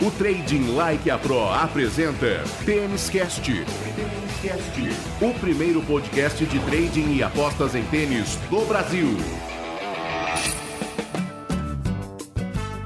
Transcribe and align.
O 0.00 0.12
Trading 0.12 0.76
Like 0.76 1.10
a 1.10 1.18
Pro 1.18 1.48
apresenta 1.48 2.44
Tênis 2.64 3.10
Cast. 3.10 3.50
O 5.20 5.40
primeiro 5.40 5.82
podcast 5.82 6.46
de 6.46 6.60
trading 6.60 7.16
e 7.16 7.22
apostas 7.24 7.74
em 7.74 7.82
tênis 7.82 8.36
do 8.48 8.64
Brasil. 8.66 9.08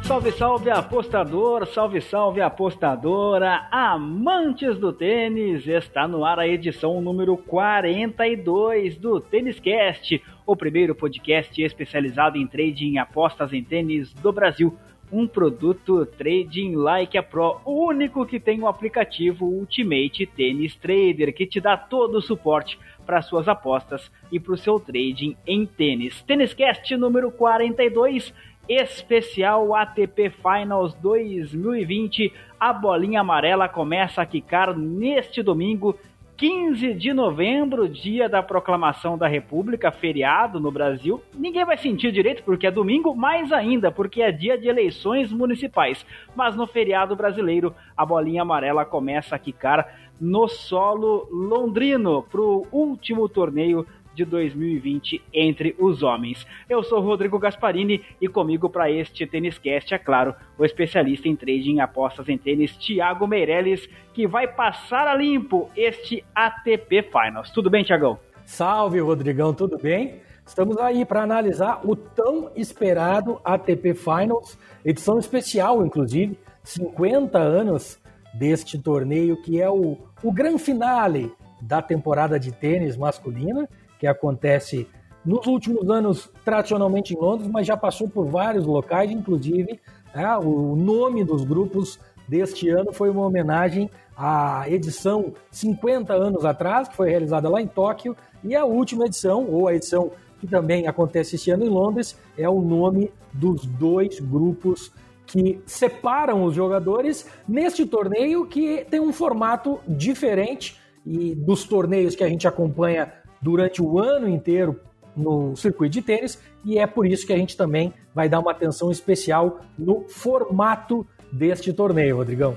Salve, 0.04 0.32
salve 0.32 0.70
apostador, 0.70 1.66
salve, 1.66 2.00
salve 2.00 2.40
apostadora, 2.40 3.68
amantes 3.70 4.78
do 4.78 4.90
tênis, 4.90 5.66
está 5.66 6.08
no 6.08 6.24
ar 6.24 6.38
a 6.38 6.48
edição 6.48 6.98
número 7.02 7.36
42 7.36 8.96
do 8.96 9.20
Tênis 9.20 9.60
Cast, 9.60 10.22
o 10.46 10.56
primeiro 10.56 10.94
podcast 10.94 11.62
especializado 11.62 12.38
em 12.38 12.46
trading 12.46 12.92
e 12.92 12.98
apostas 12.98 13.52
em 13.52 13.62
tênis 13.62 14.14
do 14.14 14.32
Brasil 14.32 14.74
um 15.12 15.26
produto 15.26 16.06
Trading 16.06 16.74
Like 16.74 17.18
a 17.18 17.22
Pro, 17.22 17.60
o 17.66 17.86
único 17.86 18.24
que 18.24 18.40
tem 18.40 18.62
o 18.62 18.66
aplicativo 18.66 19.44
Ultimate 19.44 20.24
Tennis 20.26 20.74
Trader, 20.74 21.34
que 21.34 21.46
te 21.46 21.60
dá 21.60 21.76
todo 21.76 22.16
o 22.16 22.22
suporte 22.22 22.78
para 23.04 23.20
suas 23.20 23.46
apostas 23.46 24.10
e 24.30 24.40
para 24.40 24.54
o 24.54 24.56
seu 24.56 24.80
trading 24.80 25.36
em 25.46 25.66
tênis. 25.66 26.22
Têniscast 26.22 26.96
número 26.96 27.30
42, 27.30 28.32
especial 28.66 29.74
ATP 29.74 30.30
Finals 30.30 30.94
2020. 30.94 32.32
A 32.58 32.72
bolinha 32.72 33.20
amarela 33.20 33.68
começa 33.68 34.22
a 34.22 34.26
quicar 34.26 34.74
neste 34.76 35.42
domingo 35.42 35.98
15 36.36 36.94
de 36.94 37.12
novembro, 37.12 37.88
dia 37.88 38.28
da 38.28 38.42
proclamação 38.42 39.16
da 39.16 39.28
República, 39.28 39.92
feriado 39.92 40.58
no 40.58 40.70
Brasil. 40.70 41.22
Ninguém 41.34 41.64
vai 41.64 41.76
sentir 41.76 42.10
direito 42.10 42.42
porque 42.42 42.66
é 42.66 42.70
domingo, 42.70 43.14
mais 43.14 43.52
ainda 43.52 43.92
porque 43.92 44.22
é 44.22 44.32
dia 44.32 44.58
de 44.58 44.68
eleições 44.68 45.32
municipais. 45.32 46.04
Mas 46.34 46.56
no 46.56 46.66
feriado 46.66 47.14
brasileiro, 47.14 47.74
a 47.96 48.04
bolinha 48.04 48.42
amarela 48.42 48.84
começa 48.84 49.36
a 49.36 49.38
quicar 49.38 49.86
no 50.20 50.48
solo 50.48 51.28
londrino 51.30 52.22
para 52.22 52.40
o 52.40 52.66
último 52.70 53.28
torneio 53.28 53.86
de 54.14 54.24
2020 54.24 55.22
entre 55.32 55.74
os 55.78 56.02
homens. 56.02 56.46
Eu 56.68 56.82
sou 56.82 57.00
Rodrigo 57.00 57.38
Gasparini 57.38 58.02
e 58.20 58.28
comigo 58.28 58.68
para 58.68 58.90
este 58.90 59.26
Tênis 59.26 59.58
Cast, 59.58 59.94
é 59.94 59.98
claro, 59.98 60.34
o 60.58 60.64
especialista 60.64 61.28
em 61.28 61.36
trading 61.36 61.80
apostas 61.80 62.28
em 62.28 62.38
tênis, 62.38 62.76
Thiago 62.76 63.26
Meirelles, 63.26 63.88
que 64.12 64.26
vai 64.26 64.46
passar 64.46 65.06
a 65.06 65.14
limpo 65.14 65.70
este 65.76 66.24
ATP 66.34 67.02
Finals. 67.02 67.50
Tudo 67.50 67.70
bem, 67.70 67.84
Thiagão? 67.84 68.18
Salve, 68.44 69.00
Rodrigão, 69.00 69.54
tudo 69.54 69.78
bem? 69.78 70.20
Estamos 70.46 70.76
aí 70.78 71.04
para 71.04 71.22
analisar 71.22 71.80
o 71.84 71.94
tão 71.94 72.50
esperado 72.56 73.40
ATP 73.44 73.94
Finals, 73.94 74.58
edição 74.84 75.18
especial, 75.18 75.84
inclusive, 75.86 76.38
50 76.64 77.38
anos 77.38 77.98
deste 78.34 78.78
torneio 78.78 79.40
que 79.42 79.60
é 79.60 79.70
o, 79.70 79.96
o 80.22 80.32
grande 80.32 80.62
finale 80.62 81.32
da 81.60 81.80
temporada 81.80 82.40
de 82.40 82.50
tênis 82.50 82.96
masculina 82.96 83.68
que 84.02 84.06
acontece 84.08 84.88
nos 85.24 85.46
últimos 85.46 85.88
anos, 85.88 86.28
tradicionalmente 86.44 87.14
em 87.14 87.16
Londres, 87.16 87.48
mas 87.48 87.64
já 87.64 87.76
passou 87.76 88.08
por 88.08 88.26
vários 88.26 88.66
locais, 88.66 89.08
inclusive 89.12 89.78
é, 90.12 90.26
o 90.38 90.74
nome 90.74 91.22
dos 91.22 91.44
grupos 91.44 92.00
deste 92.26 92.68
ano 92.68 92.92
foi 92.92 93.10
uma 93.10 93.24
homenagem 93.24 93.88
à 94.16 94.64
edição 94.68 95.32
50 95.52 96.12
anos 96.12 96.44
atrás, 96.44 96.88
que 96.88 96.96
foi 96.96 97.10
realizada 97.10 97.48
lá 97.48 97.62
em 97.62 97.68
Tóquio, 97.68 98.16
e 98.42 98.56
a 98.56 98.64
última 98.64 99.06
edição, 99.06 99.46
ou 99.48 99.68
a 99.68 99.74
edição 99.76 100.10
que 100.40 100.48
também 100.48 100.88
acontece 100.88 101.36
este 101.36 101.52
ano 101.52 101.64
em 101.64 101.68
Londres, 101.68 102.18
é 102.36 102.48
o 102.48 102.60
nome 102.60 103.12
dos 103.32 103.64
dois 103.64 104.18
grupos 104.18 104.90
que 105.26 105.60
separam 105.64 106.42
os 106.42 106.56
jogadores 106.56 107.28
neste 107.46 107.86
torneio 107.86 108.46
que 108.46 108.84
tem 108.90 108.98
um 108.98 109.12
formato 109.12 109.78
diferente 109.86 110.76
e 111.06 111.36
dos 111.36 111.62
torneios 111.62 112.16
que 112.16 112.24
a 112.24 112.28
gente 112.28 112.48
acompanha 112.48 113.21
durante 113.42 113.82
o 113.82 113.98
ano 113.98 114.28
inteiro 114.28 114.80
no 115.14 115.54
circuito 115.56 115.92
de 115.92 116.00
tênis 116.02 116.40
e 116.64 116.78
é 116.78 116.86
por 116.86 117.06
isso 117.06 117.26
que 117.26 117.32
a 117.32 117.36
gente 117.36 117.56
também 117.56 117.92
vai 118.14 118.28
dar 118.28 118.38
uma 118.38 118.52
atenção 118.52 118.90
especial 118.90 119.60
no 119.78 120.08
formato 120.08 121.06
deste 121.30 121.72
torneio, 121.72 122.16
Rodrigão. 122.16 122.56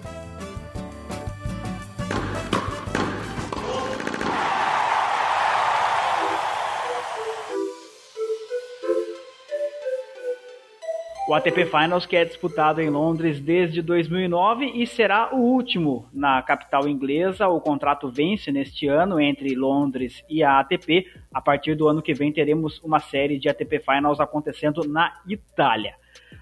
O 11.27 11.33
ATP 11.33 11.65
Finals 11.65 12.05
que 12.05 12.15
é 12.15 12.23
disputado 12.23 12.79
em 12.79 12.87
Londres 12.87 13.39
desde 13.39 13.81
2009 13.81 14.73
e 14.75 14.85
será 14.85 15.33
o 15.33 15.39
último 15.39 16.07
na 16.13 16.39
capital 16.43 16.87
inglesa. 16.87 17.47
O 17.47 17.59
contrato 17.59 18.07
vence 18.11 18.51
neste 18.51 18.87
ano 18.87 19.19
entre 19.19 19.55
Londres 19.55 20.23
e 20.29 20.43
a 20.43 20.59
ATP. 20.59 21.07
A 21.33 21.41
partir 21.41 21.73
do 21.73 21.87
ano 21.87 21.99
que 21.99 22.13
vem 22.13 22.31
teremos 22.31 22.79
uma 22.83 22.99
série 22.99 23.39
de 23.39 23.49
ATP 23.49 23.79
Finals 23.79 24.19
acontecendo 24.19 24.87
na 24.87 25.19
Itália. 25.27 25.95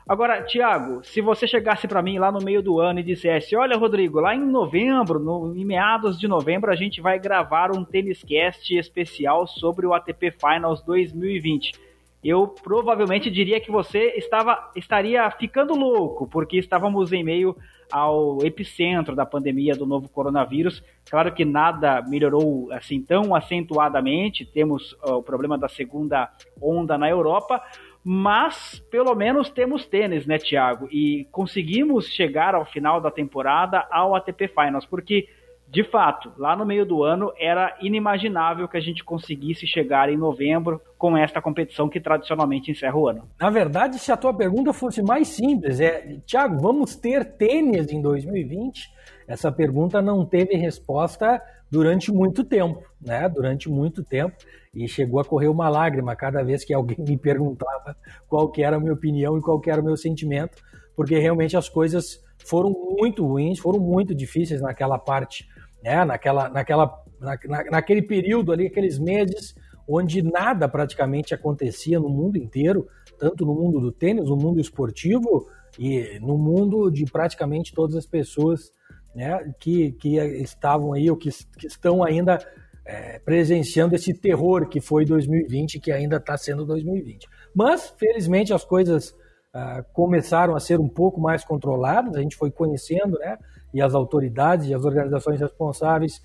Agora, 0.05 0.43
Thiago, 0.43 1.01
se 1.01 1.21
você 1.21 1.47
chegasse 1.47 1.87
para 1.87 2.01
mim 2.01 2.19
lá 2.19 2.29
no 2.29 2.43
meio 2.43 2.61
do 2.61 2.81
ano 2.81 2.99
e 2.99 3.03
dissesse: 3.03 3.55
Olha, 3.55 3.77
Rodrigo, 3.77 4.19
lá 4.19 4.35
em 4.35 4.45
novembro, 4.45 5.17
no, 5.17 5.55
em 5.55 5.63
meados 5.63 6.19
de 6.19 6.27
novembro, 6.27 6.69
a 6.69 6.75
gente 6.75 6.99
vai 6.99 7.17
gravar 7.17 7.71
um 7.71 7.85
Tênis 7.85 8.21
Cast 8.21 8.75
especial 8.75 9.47
sobre 9.47 9.85
o 9.85 9.93
ATP 9.93 10.31
Finals 10.31 10.83
2020 10.83 11.92
eu 12.23 12.47
provavelmente 12.47 13.29
diria 13.29 13.59
que 13.59 13.69
você 13.69 14.13
estava, 14.15 14.71
estaria 14.75 15.29
ficando 15.31 15.75
louco, 15.75 16.27
porque 16.27 16.57
estávamos 16.57 17.11
em 17.11 17.23
meio 17.23 17.55
ao 17.91 18.43
epicentro 18.43 19.15
da 19.15 19.25
pandemia 19.25 19.75
do 19.75 19.85
novo 19.85 20.07
coronavírus. 20.09 20.83
Claro 21.09 21.33
que 21.33 21.43
nada 21.43 22.01
melhorou 22.01 22.71
assim 22.71 23.01
tão 23.01 23.35
acentuadamente, 23.35 24.45
temos 24.45 24.93
uh, 24.93 25.15
o 25.15 25.23
problema 25.23 25.57
da 25.57 25.67
segunda 25.67 26.31
onda 26.61 26.97
na 26.97 27.09
Europa, 27.09 27.61
mas 28.03 28.79
pelo 28.89 29.13
menos 29.15 29.49
temos 29.49 29.85
tênis, 29.85 30.25
né, 30.25 30.37
Thiago? 30.37 30.87
E 30.91 31.27
conseguimos 31.31 32.07
chegar 32.07 32.55
ao 32.55 32.65
final 32.65 32.99
da 32.99 33.11
temporada 33.11 33.85
ao 33.91 34.15
ATP 34.15 34.47
Finals, 34.47 34.85
porque 34.85 35.27
de 35.73 35.83
fato, 35.83 36.31
lá 36.37 36.55
no 36.55 36.67
meio 36.67 36.85
do 36.85 37.03
ano 37.03 37.33
era 37.35 37.75
inimaginável 37.81 38.67
que 38.67 38.77
a 38.77 38.79
gente 38.79 39.03
conseguisse 39.03 39.65
chegar 39.65 40.07
em 40.07 40.15
novembro 40.15 40.79
com 40.99 41.17
esta 41.17 41.41
competição 41.41 41.89
que 41.89 41.99
tradicionalmente 41.99 42.69
encerra 42.69 42.95
o 42.95 43.07
ano. 43.07 43.27
Na 43.39 43.49
verdade, 43.49 43.97
se 43.97 44.11
a 44.11 44.17
tua 44.17 44.31
pergunta 44.35 44.71
fosse 44.71 45.01
mais 45.01 45.29
simples, 45.29 45.79
é, 45.79 46.19
Thiago, 46.27 46.61
vamos 46.61 46.95
ter 46.95 47.25
tênis 47.25 47.91
em 47.91 47.99
2020? 48.03 48.87
Essa 49.27 49.51
pergunta 49.51 49.99
não 49.99 50.23
teve 50.23 50.55
resposta 50.55 51.41
durante 51.71 52.11
muito 52.11 52.43
tempo, 52.43 52.83
né? 53.01 53.27
Durante 53.27 53.67
muito 53.67 54.03
tempo 54.03 54.35
e 54.75 54.87
chegou 54.87 55.19
a 55.19 55.25
correr 55.25 55.47
uma 55.47 55.69
lágrima 55.69 56.15
cada 56.15 56.43
vez 56.43 56.63
que 56.63 56.71
alguém 56.71 56.97
me 56.99 57.17
perguntava 57.17 57.97
qual 58.27 58.51
que 58.51 58.61
era 58.61 58.77
a 58.77 58.79
minha 58.79 58.93
opinião 58.93 59.39
e 59.39 59.41
qual 59.41 59.59
que 59.59 59.71
era 59.71 59.81
o 59.81 59.83
meu 59.83 59.97
sentimento, 59.97 60.61
porque 60.95 61.17
realmente 61.17 61.57
as 61.57 61.67
coisas 61.67 62.23
foram 62.45 62.69
muito 62.69 63.25
ruins, 63.25 63.57
foram 63.57 63.79
muito 63.79 64.13
difíceis 64.13 64.61
naquela 64.61 64.99
parte 64.99 65.47
né? 65.83 66.05
naquela, 66.05 66.49
naquela, 66.49 67.03
na, 67.19 67.37
naquele 67.71 68.01
período 68.01 68.51
ali, 68.51 68.67
aqueles 68.67 68.97
meses 68.97 69.55
onde 69.87 70.21
nada 70.21 70.67
praticamente 70.67 71.33
acontecia 71.33 71.99
no 71.99 72.09
mundo 72.09 72.37
inteiro, 72.37 72.87
tanto 73.19 73.45
no 73.45 73.53
mundo 73.53 73.79
do 73.79 73.91
tênis, 73.91 74.29
no 74.29 74.37
mundo 74.37 74.59
esportivo 74.59 75.47
e 75.77 76.19
no 76.21 76.37
mundo 76.37 76.89
de 76.89 77.05
praticamente 77.05 77.73
todas 77.73 77.95
as 77.95 78.05
pessoas 78.05 78.71
né, 79.13 79.53
que, 79.59 79.91
que 79.93 80.17
estavam 80.17 80.93
aí 80.93 81.09
ou 81.09 81.17
que, 81.17 81.29
que 81.57 81.67
estão 81.67 82.03
ainda 82.03 82.39
é, 82.85 83.19
presenciando 83.19 83.95
esse 83.95 84.13
terror 84.13 84.67
que 84.67 84.79
foi 84.79 85.05
2020 85.05 85.79
que 85.79 85.91
ainda 85.91 86.17
está 86.17 86.37
sendo 86.37 86.65
2020. 86.65 87.27
Mas, 87.53 87.93
felizmente, 87.97 88.53
as 88.53 88.65
coisas 88.65 89.15
ah, 89.53 89.83
começaram 89.93 90.55
a 90.55 90.59
ser 90.59 90.79
um 90.79 90.89
pouco 90.89 91.21
mais 91.21 91.43
controladas, 91.43 92.15
a 92.15 92.21
gente 92.21 92.35
foi 92.35 92.49
conhecendo 92.49 93.19
né, 93.19 93.37
e 93.73 93.81
as 93.81 93.95
autoridades 93.95 94.67
e 94.67 94.73
as 94.73 94.85
organizações 94.85 95.39
responsáveis 95.39 96.21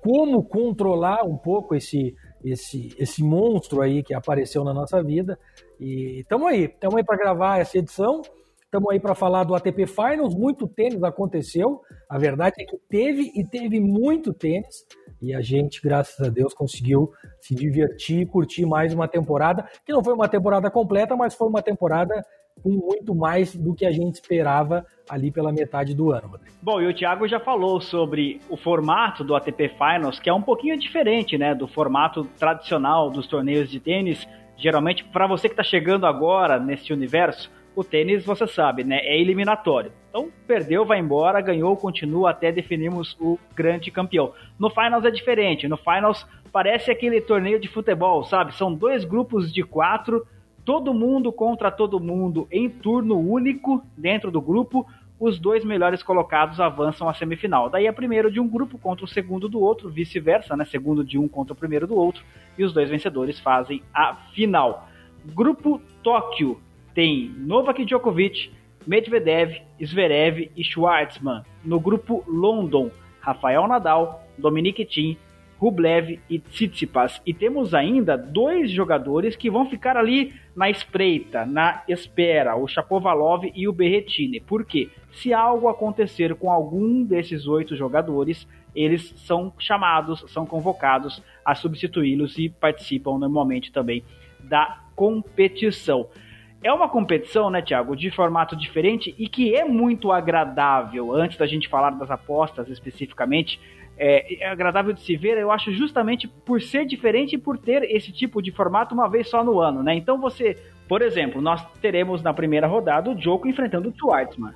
como 0.00 0.44
controlar 0.44 1.24
um 1.24 1.36
pouco 1.36 1.74
esse, 1.74 2.14
esse, 2.44 2.94
esse 2.98 3.22
monstro 3.24 3.82
aí 3.82 4.02
que 4.02 4.14
apareceu 4.14 4.62
na 4.62 4.72
nossa 4.72 5.02
vida. 5.02 5.38
E 5.80 6.20
estamos 6.20 6.46
aí, 6.46 6.66
estamos 6.66 6.96
aí 6.96 7.04
para 7.04 7.16
gravar 7.16 7.58
essa 7.58 7.76
edição, 7.76 8.22
estamos 8.76 8.90
aí 8.90 9.00
para 9.00 9.14
falar 9.14 9.44
do 9.44 9.54
ATP 9.54 9.86
Finals. 9.86 10.34
Muito 10.34 10.68
tênis 10.68 11.02
aconteceu, 11.02 11.80
a 12.08 12.18
verdade 12.18 12.56
é 12.60 12.64
que 12.64 12.76
teve 12.88 13.32
e 13.34 13.42
teve 13.42 13.80
muito 13.80 14.34
tênis. 14.34 14.84
E 15.20 15.34
a 15.34 15.40
gente, 15.40 15.80
graças 15.82 16.20
a 16.20 16.28
Deus, 16.28 16.52
conseguiu 16.52 17.10
se 17.40 17.54
divertir 17.54 18.20
e 18.20 18.26
curtir 18.26 18.66
mais 18.66 18.92
uma 18.92 19.08
temporada, 19.08 19.66
que 19.84 19.92
não 19.92 20.04
foi 20.04 20.12
uma 20.12 20.28
temporada 20.28 20.70
completa, 20.70 21.16
mas 21.16 21.34
foi 21.34 21.48
uma 21.48 21.62
temporada 21.62 22.22
com 22.62 22.70
muito 22.70 23.14
mais 23.14 23.54
do 23.54 23.74
que 23.74 23.86
a 23.86 23.90
gente 23.90 24.14
esperava 24.14 24.84
ali 25.08 25.30
pela 25.30 25.52
metade 25.52 25.94
do 25.94 26.12
ano. 26.12 26.28
Rodrigo. 26.28 26.54
Bom, 26.60 26.80
e 26.80 26.86
o 26.86 26.94
Thiago 26.94 27.26
já 27.26 27.40
falou 27.40 27.80
sobre 27.80 28.40
o 28.50 28.58
formato 28.58 29.24
do 29.24 29.34
ATP 29.34 29.70
Finals, 29.70 30.18
que 30.18 30.28
é 30.28 30.34
um 30.34 30.42
pouquinho 30.42 30.78
diferente, 30.78 31.38
né, 31.38 31.54
do 31.54 31.66
formato 31.66 32.24
tradicional 32.38 33.10
dos 33.10 33.26
torneios 33.26 33.70
de 33.70 33.80
tênis. 33.80 34.26
Geralmente, 34.58 35.02
para 35.04 35.26
você 35.26 35.48
que 35.48 35.54
está 35.54 35.62
chegando 35.62 36.06
agora 36.06 36.58
nesse 36.58 36.92
universo, 36.92 37.50
o 37.76 37.84
tênis, 37.84 38.24
você 38.24 38.46
sabe, 38.46 38.82
né? 38.82 39.00
É 39.00 39.20
eliminatório. 39.20 39.92
Então, 40.08 40.30
perdeu, 40.46 40.86
vai 40.86 40.98
embora, 40.98 41.42
ganhou, 41.42 41.76
continua 41.76 42.30
até 42.30 42.50
definirmos 42.50 43.14
o 43.20 43.38
grande 43.54 43.90
campeão. 43.90 44.32
No 44.58 44.70
Finals 44.70 45.04
é 45.04 45.10
diferente. 45.10 45.68
No 45.68 45.76
Finals 45.76 46.26
parece 46.50 46.90
aquele 46.90 47.20
torneio 47.20 47.60
de 47.60 47.68
futebol, 47.68 48.24
sabe? 48.24 48.54
São 48.54 48.72
dois 48.72 49.04
grupos 49.04 49.52
de 49.52 49.62
quatro, 49.62 50.26
todo 50.64 50.94
mundo 50.94 51.30
contra 51.30 51.70
todo 51.70 52.00
mundo 52.00 52.48
em 52.50 52.68
turno 52.68 53.18
único 53.20 53.84
dentro 53.94 54.30
do 54.30 54.40
grupo. 54.40 54.86
Os 55.20 55.38
dois 55.38 55.62
melhores 55.62 56.02
colocados 56.02 56.60
avançam 56.60 57.08
à 57.08 57.14
semifinal. 57.14 57.68
Daí 57.68 57.86
é 57.86 57.92
primeiro 57.92 58.30
de 58.30 58.40
um 58.40 58.48
grupo 58.48 58.78
contra 58.78 59.04
o 59.04 59.08
segundo 59.08 59.50
do 59.50 59.60
outro, 59.60 59.90
vice-versa, 59.90 60.56
né? 60.56 60.64
Segundo 60.64 61.04
de 61.04 61.18
um 61.18 61.28
contra 61.28 61.52
o 61.52 61.56
primeiro 61.56 61.86
do 61.86 61.94
outro. 61.94 62.24
E 62.56 62.64
os 62.64 62.72
dois 62.72 62.88
vencedores 62.88 63.38
fazem 63.38 63.82
a 63.92 64.14
final. 64.32 64.88
Grupo 65.34 65.80
Tóquio 66.02 66.58
tem 66.96 67.30
Novak 67.36 67.84
Djokovic, 67.84 68.50
Medvedev, 68.86 69.60
Zverev 69.84 70.50
e 70.56 70.64
Schwartzman. 70.64 71.42
No 71.62 71.78
grupo 71.78 72.24
London, 72.26 72.90
Rafael 73.20 73.68
Nadal, 73.68 74.26
Dominic 74.38 74.82
Thiem, 74.86 75.18
Rublev 75.58 76.18
e 76.30 76.38
Tsitsipas. 76.38 77.20
E 77.26 77.34
temos 77.34 77.74
ainda 77.74 78.16
dois 78.16 78.70
jogadores 78.70 79.36
que 79.36 79.50
vão 79.50 79.68
ficar 79.68 79.94
ali 79.98 80.32
na 80.56 80.70
espreita, 80.70 81.44
na 81.44 81.82
espera, 81.86 82.56
o 82.56 82.66
Chapovalov 82.66 83.44
e 83.54 83.68
o 83.68 83.74
Berretini. 83.74 84.40
Por 84.40 84.64
quê? 84.64 84.88
Se 85.12 85.34
algo 85.34 85.68
acontecer 85.68 86.34
com 86.34 86.50
algum 86.50 87.04
desses 87.04 87.46
oito 87.46 87.76
jogadores, 87.76 88.48
eles 88.74 89.12
são 89.18 89.52
chamados, 89.58 90.24
são 90.28 90.46
convocados 90.46 91.22
a 91.44 91.54
substituí-los 91.54 92.38
e 92.38 92.48
participam 92.48 93.18
normalmente 93.18 93.70
também 93.70 94.02
da 94.40 94.80
competição. 94.94 96.08
É 96.66 96.72
uma 96.72 96.88
competição, 96.88 97.48
né, 97.48 97.62
Thiago, 97.62 97.94
de 97.94 98.10
formato 98.10 98.56
diferente 98.56 99.14
e 99.16 99.28
que 99.28 99.54
é 99.54 99.64
muito 99.64 100.10
agradável. 100.10 101.12
Antes 101.12 101.38
da 101.38 101.46
gente 101.46 101.68
falar 101.68 101.90
das 101.90 102.10
apostas 102.10 102.68
especificamente, 102.68 103.60
é, 103.96 104.42
é, 104.42 104.48
agradável 104.48 104.92
de 104.92 105.00
se 105.00 105.16
ver, 105.16 105.38
eu 105.38 105.52
acho, 105.52 105.70
justamente 105.70 106.26
por 106.26 106.60
ser 106.60 106.84
diferente 106.84 107.36
e 107.36 107.38
por 107.38 107.56
ter 107.56 107.84
esse 107.84 108.10
tipo 108.10 108.42
de 108.42 108.50
formato 108.50 108.96
uma 108.96 109.08
vez 109.08 109.30
só 109.30 109.44
no 109.44 109.60
ano, 109.60 109.80
né? 109.80 109.94
Então 109.94 110.20
você, 110.20 110.60
por 110.88 111.02
exemplo, 111.02 111.40
nós 111.40 111.64
teremos 111.80 112.20
na 112.20 112.34
primeira 112.34 112.66
rodada 112.66 113.12
o 113.12 113.16
Joko 113.16 113.46
enfrentando 113.46 113.88
o 113.90 113.94
Schwartzman. 113.96 114.52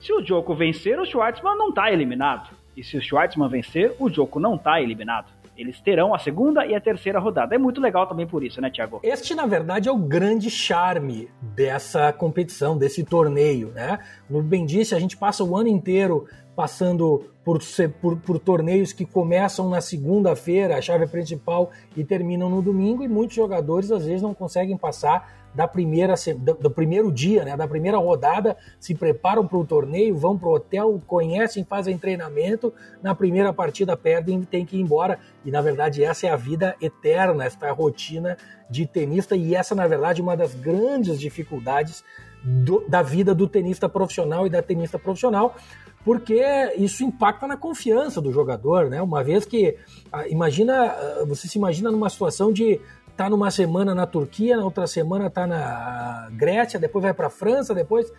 Se 0.00 0.10
o 0.10 0.24
Joko 0.24 0.54
vencer, 0.54 0.98
o 0.98 1.04
Schwartzman 1.04 1.58
não 1.58 1.68
está 1.68 1.92
eliminado. 1.92 2.48
E 2.74 2.82
se 2.82 2.96
o 2.96 3.02
Schwartzman 3.02 3.50
vencer, 3.50 3.94
o 3.98 4.08
Joko 4.08 4.40
não 4.40 4.54
está 4.54 4.80
eliminado. 4.80 5.26
Eles 5.62 5.80
terão 5.80 6.12
a 6.12 6.18
segunda 6.18 6.66
e 6.66 6.74
a 6.74 6.80
terceira 6.80 7.20
rodada. 7.20 7.54
É 7.54 7.58
muito 7.58 7.80
legal 7.80 8.04
também 8.08 8.26
por 8.26 8.42
isso, 8.42 8.60
né, 8.60 8.68
Thiago? 8.68 8.98
Este, 9.04 9.32
na 9.32 9.46
verdade, 9.46 9.88
é 9.88 9.92
o 9.92 9.96
grande 9.96 10.50
charme 10.50 11.30
dessa 11.40 12.12
competição, 12.12 12.76
desse 12.76 13.04
torneio, 13.04 13.68
né? 13.68 14.00
No 14.28 14.42
bem 14.42 14.66
disse, 14.66 14.92
a 14.92 14.98
gente 14.98 15.16
passa 15.16 15.44
o 15.44 15.56
ano 15.56 15.68
inteiro 15.68 16.26
passando 16.54 17.30
por, 17.44 17.58
por, 18.00 18.16
por, 18.18 18.38
torneios 18.38 18.92
que 18.92 19.04
começam 19.04 19.68
na 19.68 19.80
segunda-feira, 19.80 20.76
a 20.76 20.82
chave 20.82 21.06
principal, 21.06 21.70
e 21.96 22.04
terminam 22.04 22.48
no 22.48 22.62
domingo, 22.62 23.02
e 23.02 23.08
muitos 23.08 23.34
jogadores 23.34 23.90
às 23.90 24.04
vezes 24.04 24.22
não 24.22 24.34
conseguem 24.34 24.76
passar 24.76 25.42
da 25.54 25.68
primeira 25.68 26.14
do, 26.38 26.70
primeiro 26.70 27.12
dia, 27.12 27.44
né, 27.44 27.56
da 27.56 27.68
primeira 27.68 27.98
rodada, 27.98 28.56
se 28.80 28.94
preparam 28.94 29.46
para 29.46 29.58
o 29.58 29.66
torneio, 29.66 30.16
vão 30.16 30.38
para 30.38 30.48
o 30.48 30.54
hotel, 30.54 31.00
conhecem, 31.06 31.64
fazem 31.64 31.98
treinamento, 31.98 32.72
na 33.02 33.14
primeira 33.14 33.52
partida 33.52 33.96
perdem 33.96 34.40
e 34.40 34.46
tem 34.46 34.64
que 34.64 34.76
ir 34.76 34.80
embora. 34.80 35.18
E 35.44 35.50
na 35.50 35.60
verdade 35.60 36.02
essa 36.02 36.26
é 36.26 36.30
a 36.30 36.36
vida 36.36 36.74
eterna, 36.80 37.44
esta 37.44 37.70
rotina 37.70 38.36
de 38.70 38.86
tenista, 38.86 39.36
e 39.36 39.54
essa 39.54 39.74
na 39.74 39.86
verdade 39.86 40.20
é 40.20 40.24
uma 40.24 40.36
das 40.36 40.54
grandes 40.54 41.20
dificuldades 41.20 42.02
do, 42.42 42.84
da 42.88 43.02
vida 43.02 43.34
do 43.34 43.46
tenista 43.46 43.88
profissional 43.88 44.46
e 44.46 44.50
da 44.50 44.62
tenista 44.62 44.98
profissional, 44.98 45.54
porque 46.04 46.42
isso 46.76 47.04
impacta 47.04 47.46
na 47.46 47.56
confiança 47.56 48.20
do 48.20 48.32
jogador, 48.32 48.90
né? 48.90 49.00
Uma 49.00 49.22
vez 49.22 49.44
que 49.44 49.76
ah, 50.12 50.26
imagina, 50.28 50.74
ah, 50.74 51.24
você 51.26 51.46
se 51.46 51.58
imagina 51.58 51.90
numa 51.90 52.10
situação 52.10 52.52
de 52.52 52.80
tá 53.16 53.28
numa 53.28 53.50
semana 53.50 53.94
na 53.94 54.06
Turquia, 54.06 54.56
na 54.56 54.64
outra 54.64 54.86
semana 54.86 55.28
tá 55.28 55.46
na 55.46 56.28
Grécia, 56.32 56.80
depois 56.80 57.02
vai 57.02 57.12
para 57.12 57.28
França, 57.28 57.74
depois 57.74 58.12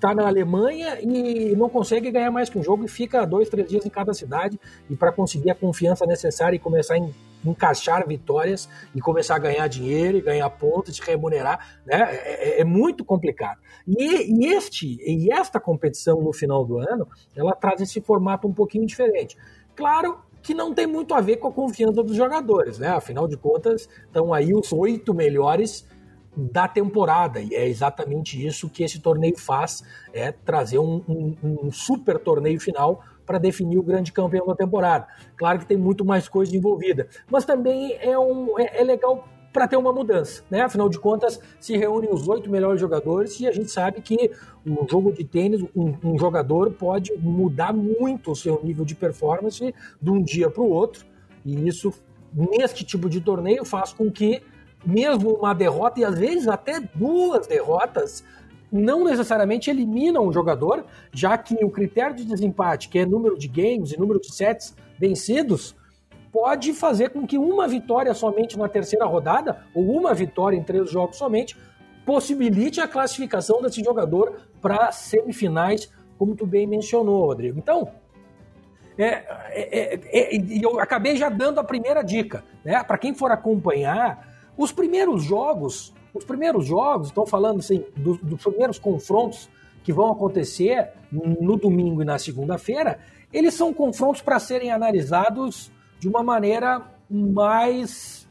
tá 0.00 0.14
na 0.14 0.26
Alemanha 0.26 0.98
e 1.00 1.56
não 1.56 1.68
consegue 1.68 2.10
ganhar 2.10 2.30
mais 2.30 2.48
que 2.48 2.58
um 2.58 2.62
jogo 2.62 2.84
e 2.84 2.88
fica 2.88 3.24
dois, 3.24 3.48
três 3.48 3.68
dias 3.68 3.84
em 3.84 3.90
cada 3.90 4.12
cidade 4.14 4.58
e 4.88 4.96
para 4.96 5.12
conseguir 5.12 5.50
a 5.50 5.54
confiança 5.54 6.06
necessária 6.06 6.56
e 6.56 6.58
começar 6.58 6.94
a 6.94 6.98
encaixar 7.44 8.06
vitórias 8.06 8.68
e 8.94 9.00
começar 9.00 9.36
a 9.36 9.38
ganhar 9.38 9.66
dinheiro 9.68 10.18
e 10.18 10.20
ganhar 10.20 10.48
pontos, 10.50 10.96
se 10.96 11.02
remunerar, 11.02 11.80
né? 11.86 12.00
É, 12.14 12.58
é, 12.58 12.60
é 12.60 12.64
muito 12.64 13.04
complicado. 13.04 13.58
E, 13.86 14.44
e, 14.44 14.52
este 14.52 14.98
e 15.00 15.32
esta 15.32 15.60
competição 15.60 16.20
no 16.20 16.32
final 16.32 16.64
do 16.64 16.78
ano, 16.78 17.08
ela 17.34 17.54
traz 17.54 17.80
esse 17.80 18.00
formato 18.00 18.46
um 18.46 18.52
pouquinho 18.52 18.86
diferente. 18.86 19.36
Claro 19.74 20.18
que 20.42 20.54
não 20.54 20.72
tem 20.72 20.86
muito 20.86 21.14
a 21.14 21.20
ver 21.20 21.36
com 21.36 21.48
a 21.48 21.52
confiança 21.52 22.02
dos 22.02 22.16
jogadores, 22.16 22.78
né? 22.78 22.88
Afinal 22.88 23.26
de 23.26 23.36
contas, 23.36 23.88
estão 24.06 24.32
aí 24.32 24.54
os 24.54 24.72
oito 24.72 25.12
melhores 25.14 25.86
da 26.36 26.68
temporada. 26.68 27.40
E 27.40 27.54
é 27.54 27.68
exatamente 27.68 28.44
isso 28.44 28.68
que 28.68 28.82
esse 28.82 29.00
torneio 29.00 29.36
faz: 29.38 29.82
é 30.12 30.32
trazer 30.32 30.78
um, 30.78 31.02
um, 31.08 31.36
um 31.64 31.72
super 31.72 32.18
torneio 32.18 32.60
final 32.60 33.02
para 33.28 33.36
definir 33.36 33.78
o 33.78 33.82
grande 33.82 34.10
campeão 34.10 34.46
da 34.46 34.56
temporada. 34.56 35.06
Claro 35.36 35.58
que 35.58 35.66
tem 35.66 35.76
muito 35.76 36.02
mais 36.02 36.26
coisa 36.30 36.56
envolvida, 36.56 37.06
mas 37.30 37.44
também 37.44 37.92
é, 38.00 38.18
um, 38.18 38.58
é, 38.58 38.80
é 38.80 38.82
legal 38.82 39.28
para 39.52 39.68
ter 39.68 39.76
uma 39.76 39.92
mudança, 39.92 40.42
né? 40.50 40.62
Afinal 40.62 40.88
de 40.88 40.98
contas, 40.98 41.38
se 41.60 41.76
reúnem 41.76 42.10
os 42.10 42.26
oito 42.26 42.50
melhores 42.50 42.80
jogadores 42.80 43.38
e 43.40 43.46
a 43.46 43.52
gente 43.52 43.70
sabe 43.70 44.00
que 44.00 44.30
um 44.64 44.88
jogo 44.88 45.12
de 45.12 45.24
tênis, 45.24 45.62
um, 45.76 45.94
um 46.02 46.18
jogador 46.18 46.70
pode 46.72 47.12
mudar 47.18 47.74
muito 47.74 48.30
o 48.30 48.36
seu 48.36 48.60
nível 48.62 48.84
de 48.84 48.94
performance 48.94 49.74
de 50.00 50.10
um 50.10 50.22
dia 50.22 50.48
para 50.50 50.62
o 50.62 50.70
outro. 50.70 51.04
E 51.44 51.68
isso, 51.68 51.92
neste 52.32 52.84
tipo 52.84 53.08
de 53.10 53.20
torneio, 53.20 53.64
faz 53.64 53.92
com 53.92 54.10
que 54.10 54.42
mesmo 54.86 55.34
uma 55.34 55.54
derrota 55.54 56.00
e 56.00 56.04
às 56.04 56.18
vezes 56.18 56.46
até 56.48 56.80
duas 56.80 57.46
derrotas 57.46 58.24
não 58.70 59.04
necessariamente 59.04 59.70
eliminam 59.70 60.26
o 60.26 60.32
jogador, 60.32 60.84
já 61.12 61.36
que 61.38 61.64
o 61.64 61.70
critério 61.70 62.14
de 62.14 62.24
desempate, 62.24 62.88
que 62.88 62.98
é 62.98 63.06
número 63.06 63.38
de 63.38 63.48
games 63.48 63.92
e 63.92 63.98
número 63.98 64.20
de 64.20 64.32
sets 64.32 64.74
vencidos, 64.98 65.74
pode 66.30 66.72
fazer 66.72 67.10
com 67.10 67.26
que 67.26 67.38
uma 67.38 67.66
vitória 67.66 68.12
somente 68.14 68.58
na 68.58 68.68
terceira 68.68 69.06
rodada, 69.06 69.64
ou 69.74 69.84
uma 69.90 70.14
vitória 70.14 70.56
em 70.56 70.62
três 70.62 70.90
jogos 70.90 71.16
somente, 71.16 71.56
possibilite 72.04 72.80
a 72.80 72.88
classificação 72.88 73.60
desse 73.60 73.82
jogador 73.82 74.40
para 74.60 74.92
semifinais, 74.92 75.90
como 76.18 76.34
tu 76.34 76.46
bem 76.46 76.66
mencionou, 76.66 77.26
Rodrigo. 77.26 77.58
Então, 77.58 77.90
é, 78.96 79.24
é, 79.50 79.94
é, 79.94 80.36
é 80.36 80.64
eu 80.64 80.80
acabei 80.80 81.16
já 81.16 81.28
dando 81.28 81.60
a 81.60 81.64
primeira 81.64 82.02
dica, 82.02 82.44
né? 82.64 82.82
Para 82.82 82.98
quem 82.98 83.14
for 83.14 83.30
acompanhar, 83.30 84.26
os 84.56 84.72
primeiros 84.72 85.22
jogos, 85.22 85.94
os 86.18 86.24
primeiros 86.24 86.66
jogos, 86.66 87.08
estou 87.08 87.26
falando 87.26 87.60
assim, 87.60 87.84
dos, 87.96 88.18
dos 88.18 88.42
primeiros 88.42 88.78
confrontos 88.78 89.48
que 89.82 89.92
vão 89.92 90.12
acontecer 90.12 90.90
no 91.10 91.56
domingo 91.56 92.02
e 92.02 92.04
na 92.04 92.18
segunda-feira, 92.18 92.98
eles 93.32 93.54
são 93.54 93.72
confrontos 93.72 94.20
para 94.20 94.38
serem 94.38 94.70
analisados 94.70 95.70
de 95.98 96.08
uma 96.08 96.22
maneira 96.22 96.82
mais 97.10 98.28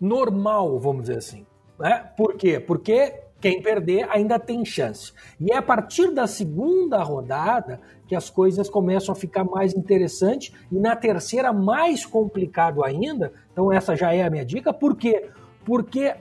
normal, 0.00 0.78
vamos 0.78 1.02
dizer 1.02 1.18
assim. 1.18 1.46
Né? 1.78 2.10
Por 2.16 2.34
quê? 2.34 2.60
Porque 2.60 3.14
quem 3.40 3.62
perder 3.62 4.08
ainda 4.10 4.38
tem 4.38 4.64
chance. 4.64 5.12
E 5.40 5.52
é 5.52 5.56
a 5.56 5.62
partir 5.62 6.12
da 6.12 6.26
segunda 6.26 7.02
rodada 7.02 7.80
que 8.06 8.14
as 8.14 8.30
coisas 8.30 8.68
começam 8.68 9.12
a 9.12 9.16
ficar 9.16 9.44
mais 9.44 9.74
interessantes 9.74 10.52
e 10.72 10.78
na 10.78 10.96
terceira 10.96 11.52
mais 11.52 12.04
complicado 12.04 12.84
ainda. 12.84 13.32
Então 13.52 13.72
essa 13.72 13.94
já 13.94 14.12
é 14.12 14.22
a 14.24 14.30
minha 14.30 14.44
dica. 14.44 14.72
Por 14.72 14.96
quê? 14.96 15.30
Porque 15.64 16.14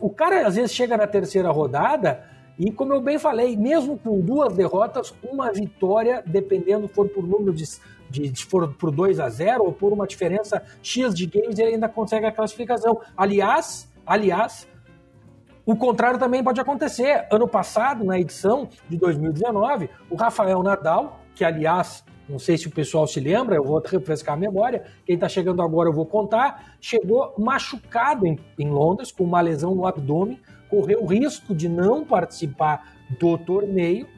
o 0.00 0.10
cara 0.10 0.46
às 0.46 0.56
vezes 0.56 0.72
chega 0.72 0.96
na 0.96 1.06
terceira 1.06 1.50
rodada 1.50 2.24
e 2.58 2.70
como 2.70 2.92
eu 2.92 3.00
bem 3.00 3.18
falei, 3.18 3.56
mesmo 3.56 3.98
com 3.98 4.20
duas 4.20 4.54
derrotas, 4.54 5.14
uma 5.22 5.52
vitória, 5.52 6.22
dependendo 6.26 6.88
for 6.88 7.08
por 7.08 7.26
número 7.26 7.52
de 7.52 7.66
de, 8.08 8.44
for 8.44 8.72
por 8.74 8.90
2 8.90 9.20
a 9.20 9.28
0 9.28 9.64
ou 9.64 9.72
por 9.72 9.92
uma 9.92 10.06
diferença 10.06 10.62
X 10.82 11.14
de 11.14 11.26
games, 11.26 11.58
ele 11.58 11.74
ainda 11.74 11.88
consegue 11.88 12.26
a 12.26 12.32
classificação. 12.32 13.00
Aliás, 13.16 13.90
aliás, 14.06 14.66
o 15.64 15.74
contrário 15.76 16.18
também 16.18 16.42
pode 16.42 16.60
acontecer. 16.60 17.26
Ano 17.30 17.48
passado, 17.48 18.04
na 18.04 18.18
edição 18.18 18.68
de 18.88 18.96
2019, 18.96 19.90
o 20.08 20.14
Rafael 20.14 20.62
Nadal, 20.62 21.20
que 21.34 21.44
aliás, 21.44 22.04
não 22.28 22.38
sei 22.38 22.58
se 22.58 22.66
o 22.66 22.70
pessoal 22.70 23.06
se 23.06 23.20
lembra, 23.20 23.56
eu 23.56 23.64
vou 23.64 23.80
refrescar 23.84 24.34
a 24.34 24.38
memória, 24.38 24.84
quem 25.04 25.14
está 25.14 25.28
chegando 25.28 25.62
agora 25.62 25.88
eu 25.88 25.92
vou 25.92 26.06
contar, 26.06 26.76
chegou 26.80 27.34
machucado 27.38 28.26
em, 28.26 28.38
em 28.58 28.68
Londres, 28.68 29.12
com 29.12 29.24
uma 29.24 29.40
lesão 29.40 29.74
no 29.74 29.86
abdômen, 29.86 30.40
correu 30.68 31.02
o 31.02 31.06
risco 31.06 31.54
de 31.54 31.68
não 31.68 32.04
participar 32.04 32.96
do 33.20 33.38
torneio, 33.38 34.08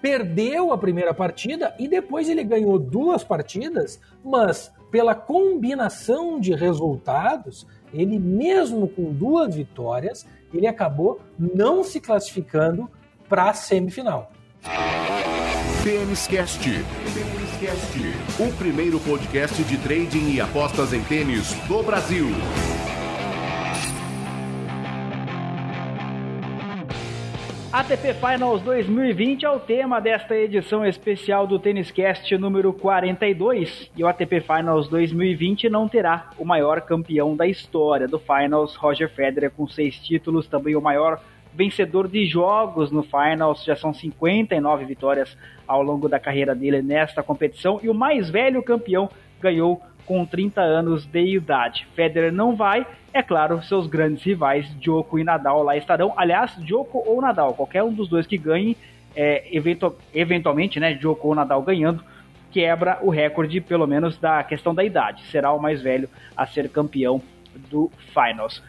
perdeu 0.00 0.72
a 0.72 0.78
primeira 0.78 1.14
partida 1.14 1.74
e 1.78 1.88
depois 1.88 2.28
ele 2.28 2.44
ganhou 2.44 2.78
duas 2.78 3.24
partidas, 3.24 4.00
mas 4.22 4.70
pela 4.90 5.14
combinação 5.14 6.38
de 6.38 6.54
resultados, 6.54 7.66
ele 7.92 8.18
mesmo 8.18 8.86
com 8.86 9.12
duas 9.12 9.54
vitórias, 9.54 10.26
ele 10.52 10.66
acabou 10.66 11.20
não 11.38 11.82
se 11.82 12.00
classificando 12.00 12.88
para 13.28 13.50
a 13.50 13.54
semifinal. 13.54 14.30
Tênis 15.82 16.26
Cast. 16.26 16.68
O 18.38 18.52
primeiro 18.56 18.98
podcast 19.00 19.62
de 19.64 19.76
trading 19.78 20.32
e 20.32 20.40
apostas 20.40 20.92
em 20.92 21.02
tênis 21.02 21.54
do 21.68 21.82
Brasil. 21.82 22.26
ATP 27.72 28.14
Finals 28.14 28.62
2020 28.62 29.44
é 29.44 29.50
o 29.50 29.58
tema 29.58 30.00
desta 30.00 30.36
edição 30.36 30.86
especial 30.86 31.46
do 31.46 31.58
Tênis 31.58 31.90
Cast 31.90 32.38
número 32.38 32.72
42. 32.72 33.90
E 33.96 34.04
o 34.04 34.06
ATP 34.06 34.40
Finals 34.40 34.88
2020 34.88 35.68
não 35.68 35.88
terá 35.88 36.30
o 36.38 36.44
maior 36.44 36.80
campeão 36.82 37.34
da 37.34 37.46
história 37.46 38.06
do 38.06 38.18
Finals, 38.18 38.76
Roger 38.76 39.10
Federer, 39.10 39.50
com 39.50 39.66
seis 39.66 39.98
títulos, 39.98 40.46
também 40.46 40.76
o 40.76 40.80
maior 40.80 41.20
vencedor 41.54 42.08
de 42.08 42.26
jogos 42.26 42.90
no 42.90 43.02
Finals, 43.02 43.64
já 43.64 43.76
são 43.76 43.94
59 43.94 44.84
vitórias 44.84 45.36
ao 45.66 45.82
longo 45.82 46.08
da 46.08 46.18
carreira 46.18 46.54
dele 46.54 46.82
nesta 46.82 47.22
competição. 47.22 47.80
E 47.82 47.88
o 47.88 47.94
mais 47.94 48.28
velho 48.28 48.62
campeão 48.62 49.08
ganhou 49.40 49.80
com 50.06 50.24
30 50.26 50.60
anos 50.60 51.06
de 51.06 51.36
idade. 51.36 51.86
Federer 51.94 52.32
não 52.32 52.54
vai, 52.54 52.86
é 53.12 53.22
claro, 53.22 53.62
seus 53.62 53.86
grandes 53.86 54.22
rivais, 54.22 54.68
Djoko 54.78 55.18
e 55.18 55.24
Nadal, 55.24 55.62
lá 55.62 55.76
estarão. 55.76 56.12
Aliás, 56.16 56.54
Djoko 56.58 57.02
ou 57.06 57.20
Nadal, 57.20 57.54
qualquer 57.54 57.82
um 57.82 57.92
dos 57.92 58.08
dois 58.08 58.26
que 58.26 58.36
ganhe, 58.36 58.76
é, 59.16 59.48
eventu 59.56 59.94
eventualmente, 60.12 60.78
né, 60.78 60.94
Djoko 60.94 61.28
ou 61.28 61.34
Nadal 61.34 61.62
ganhando, 61.62 62.04
quebra 62.52 62.98
o 63.02 63.10
recorde, 63.10 63.60
pelo 63.60 63.86
menos, 63.86 64.18
da 64.18 64.42
questão 64.44 64.74
da 64.74 64.84
idade. 64.84 65.24
Será 65.30 65.52
o 65.52 65.60
mais 65.60 65.82
velho 65.82 66.08
a 66.36 66.46
ser 66.46 66.68
campeão 66.68 67.20
do 67.70 67.90
Finals. 68.12 68.62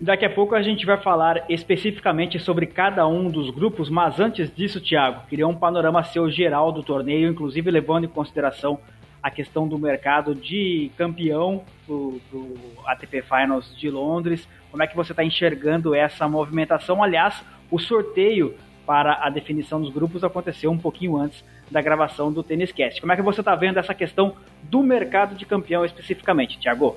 Daqui 0.00 0.24
a 0.24 0.30
pouco 0.30 0.56
a 0.56 0.62
gente 0.62 0.84
vai 0.84 0.96
falar 0.96 1.44
especificamente 1.48 2.38
sobre 2.40 2.66
cada 2.66 3.06
um 3.06 3.30
dos 3.30 3.50
grupos, 3.50 3.88
mas 3.88 4.18
antes 4.18 4.52
disso, 4.54 4.80
Thiago, 4.80 5.26
queria 5.28 5.46
um 5.46 5.54
panorama 5.54 6.02
seu 6.02 6.28
geral 6.28 6.72
do 6.72 6.82
torneio, 6.82 7.30
inclusive 7.30 7.70
levando 7.70 8.04
em 8.04 8.08
consideração 8.08 8.78
a 9.22 9.30
questão 9.30 9.66
do 9.68 9.78
mercado 9.78 10.34
de 10.34 10.90
campeão 10.98 11.62
do, 11.86 12.20
do 12.30 12.58
ATP 12.84 13.22
Finals 13.22 13.74
de 13.76 13.88
Londres. 13.88 14.46
Como 14.70 14.82
é 14.82 14.86
que 14.86 14.96
você 14.96 15.12
está 15.12 15.24
enxergando 15.24 15.94
essa 15.94 16.28
movimentação? 16.28 17.02
Aliás, 17.02 17.42
o 17.70 17.78
sorteio 17.78 18.54
para 18.84 19.24
a 19.24 19.30
definição 19.30 19.80
dos 19.80 19.90
grupos 19.90 20.24
aconteceu 20.24 20.70
um 20.70 20.78
pouquinho 20.78 21.16
antes 21.16 21.42
da 21.70 21.80
gravação 21.80 22.32
do 22.32 22.42
Tênis 22.42 22.72
Cast. 22.72 23.00
Como 23.00 23.12
é 23.12 23.16
que 23.16 23.22
você 23.22 23.40
está 23.40 23.54
vendo 23.54 23.78
essa 23.78 23.94
questão 23.94 24.34
do 24.64 24.82
mercado 24.82 25.36
de 25.36 25.46
campeão 25.46 25.84
especificamente, 25.84 26.58
Thiago? 26.58 26.96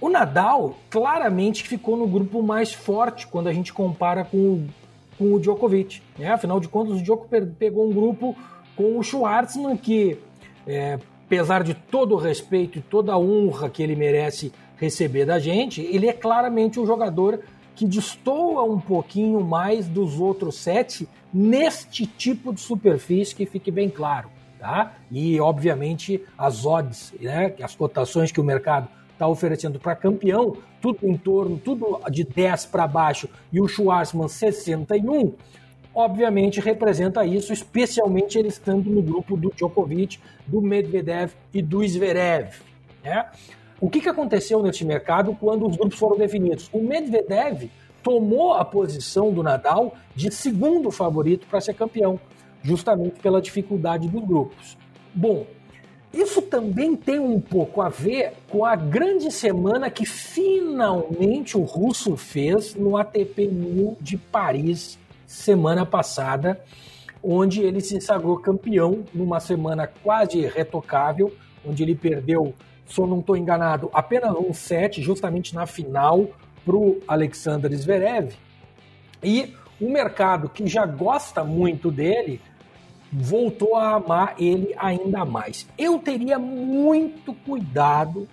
O 0.00 0.08
Nadal 0.08 0.76
claramente 0.90 1.62
ficou 1.62 1.96
no 1.96 2.06
grupo 2.06 2.42
mais 2.42 2.72
forte 2.72 3.26
quando 3.26 3.48
a 3.48 3.52
gente 3.52 3.72
compara 3.72 4.24
com, 4.24 4.66
com 5.18 5.32
o 5.32 5.40
Djokovic. 5.40 6.02
Né? 6.18 6.30
Afinal 6.30 6.60
de 6.60 6.68
contas, 6.68 7.00
o 7.00 7.02
Djokovic 7.02 7.46
pegou 7.58 7.88
um 7.88 7.92
grupo 7.92 8.36
com 8.76 8.98
o 8.98 9.02
Schwartzman, 9.02 9.76
que 9.76 10.18
é, 10.66 10.98
apesar 11.24 11.62
de 11.62 11.72
todo 11.72 12.14
o 12.14 12.18
respeito 12.18 12.78
e 12.78 12.82
toda 12.82 13.12
a 13.12 13.18
honra 13.18 13.70
que 13.70 13.82
ele 13.82 13.96
merece 13.96 14.52
receber 14.76 15.24
da 15.24 15.38
gente, 15.38 15.80
ele 15.80 16.06
é 16.06 16.12
claramente 16.12 16.78
um 16.78 16.86
jogador 16.86 17.40
que 17.74 17.86
destoa 17.86 18.64
um 18.64 18.78
pouquinho 18.78 19.40
mais 19.40 19.88
dos 19.88 20.20
outros 20.20 20.56
sete 20.56 21.08
neste 21.32 22.06
tipo 22.06 22.52
de 22.52 22.60
superfície, 22.60 23.34
que 23.34 23.46
fique 23.46 23.70
bem 23.70 23.88
claro. 23.88 24.28
Tá? 24.58 24.94
E, 25.10 25.38
obviamente, 25.38 26.22
as 26.36 26.64
odds, 26.64 27.12
né, 27.20 27.54
as 27.62 27.74
cotações 27.74 28.32
que 28.32 28.40
o 28.40 28.44
mercado 28.44 28.88
está 29.16 29.26
oferecendo 29.26 29.80
para 29.80 29.96
campeão, 29.96 30.56
tudo 30.80 30.98
em 31.02 31.16
torno, 31.16 31.58
tudo 31.58 31.98
de 32.10 32.22
10 32.22 32.66
para 32.66 32.86
baixo, 32.86 33.28
e 33.50 33.60
o 33.60 33.66
Schwarzman 33.66 34.28
61, 34.28 35.32
obviamente 35.94 36.60
representa 36.60 37.24
isso, 37.24 37.52
especialmente 37.52 38.38
ele 38.38 38.48
estando 38.48 38.90
no 38.90 39.02
grupo 39.02 39.34
do 39.36 39.50
Djokovic, 39.50 40.20
do 40.46 40.60
Medvedev 40.60 41.32
e 41.52 41.62
do 41.62 41.86
Zverev. 41.86 42.50
Né? 43.02 43.26
O 43.80 43.88
que, 43.88 44.00
que 44.00 44.08
aconteceu 44.08 44.62
nesse 44.62 44.84
mercado 44.84 45.34
quando 45.40 45.66
os 45.66 45.76
grupos 45.76 45.98
foram 45.98 46.18
definidos? 46.18 46.68
O 46.72 46.80
Medvedev 46.80 47.70
tomou 48.02 48.52
a 48.52 48.64
posição 48.64 49.32
do 49.32 49.42
Nadal 49.42 49.94
de 50.14 50.30
segundo 50.30 50.90
favorito 50.90 51.46
para 51.46 51.60
ser 51.60 51.74
campeão, 51.74 52.20
justamente 52.62 53.18
pela 53.20 53.40
dificuldade 53.40 54.08
dos 54.08 54.24
grupos. 54.24 54.76
Bom, 55.14 55.46
isso 56.16 56.40
também 56.42 56.96
tem 56.96 57.18
um 57.18 57.40
pouco 57.40 57.80
a 57.80 57.88
ver 57.88 58.32
com 58.48 58.64
a 58.64 58.74
grande 58.74 59.30
semana 59.30 59.90
que 59.90 60.06
finalmente 60.06 61.56
o 61.56 61.62
russo 61.62 62.16
fez 62.16 62.74
no 62.74 62.96
ATP 62.96 63.48
1000 63.48 63.96
de 64.00 64.16
Paris 64.16 64.98
semana 65.26 65.84
passada, 65.84 66.60
onde 67.22 67.60
ele 67.60 67.80
se 67.80 68.00
sagrou 68.00 68.38
campeão 68.38 69.04
numa 69.12 69.40
semana 69.40 69.86
quase 69.86 70.40
retocável, 70.46 71.32
onde 71.66 71.82
ele 71.82 71.94
perdeu, 71.94 72.54
se 72.86 73.00
eu 73.00 73.06
não 73.06 73.18
estou 73.18 73.36
enganado, 73.36 73.90
apenas 73.92 74.34
um 74.36 74.54
set, 74.54 75.02
justamente 75.02 75.54
na 75.54 75.66
final, 75.66 76.28
para 76.64 76.76
o 76.76 77.00
Alexander 77.06 77.72
Zverev. 77.76 78.32
E 79.22 79.54
o 79.80 79.90
mercado, 79.90 80.48
que 80.48 80.66
já 80.66 80.86
gosta 80.86 81.44
muito 81.44 81.90
dele, 81.90 82.40
voltou 83.12 83.76
a 83.76 83.94
amar 83.94 84.34
ele 84.38 84.74
ainda 84.76 85.24
mais. 85.24 85.66
Eu 85.78 85.98
teria 85.98 86.38
muito 86.38 87.32
cuidado 87.32 88.28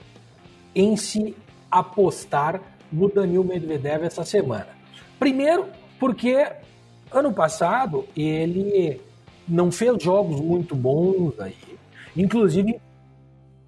em 0.75 0.97
se 0.97 1.35
apostar 1.69 2.61
no 2.91 3.09
Danil 3.09 3.43
Medvedev 3.43 4.03
essa 4.03 4.23
semana. 4.23 4.67
Primeiro, 5.19 5.67
porque 5.99 6.47
Ano 7.13 7.31
passado, 7.31 8.07
ele 8.17 8.99
não 9.47 9.71
fez 9.71 10.01
jogos 10.01 10.41
muito 10.41 10.75
bons 10.75 11.39
aí. 11.39 11.55
Inclusive, 12.17 12.81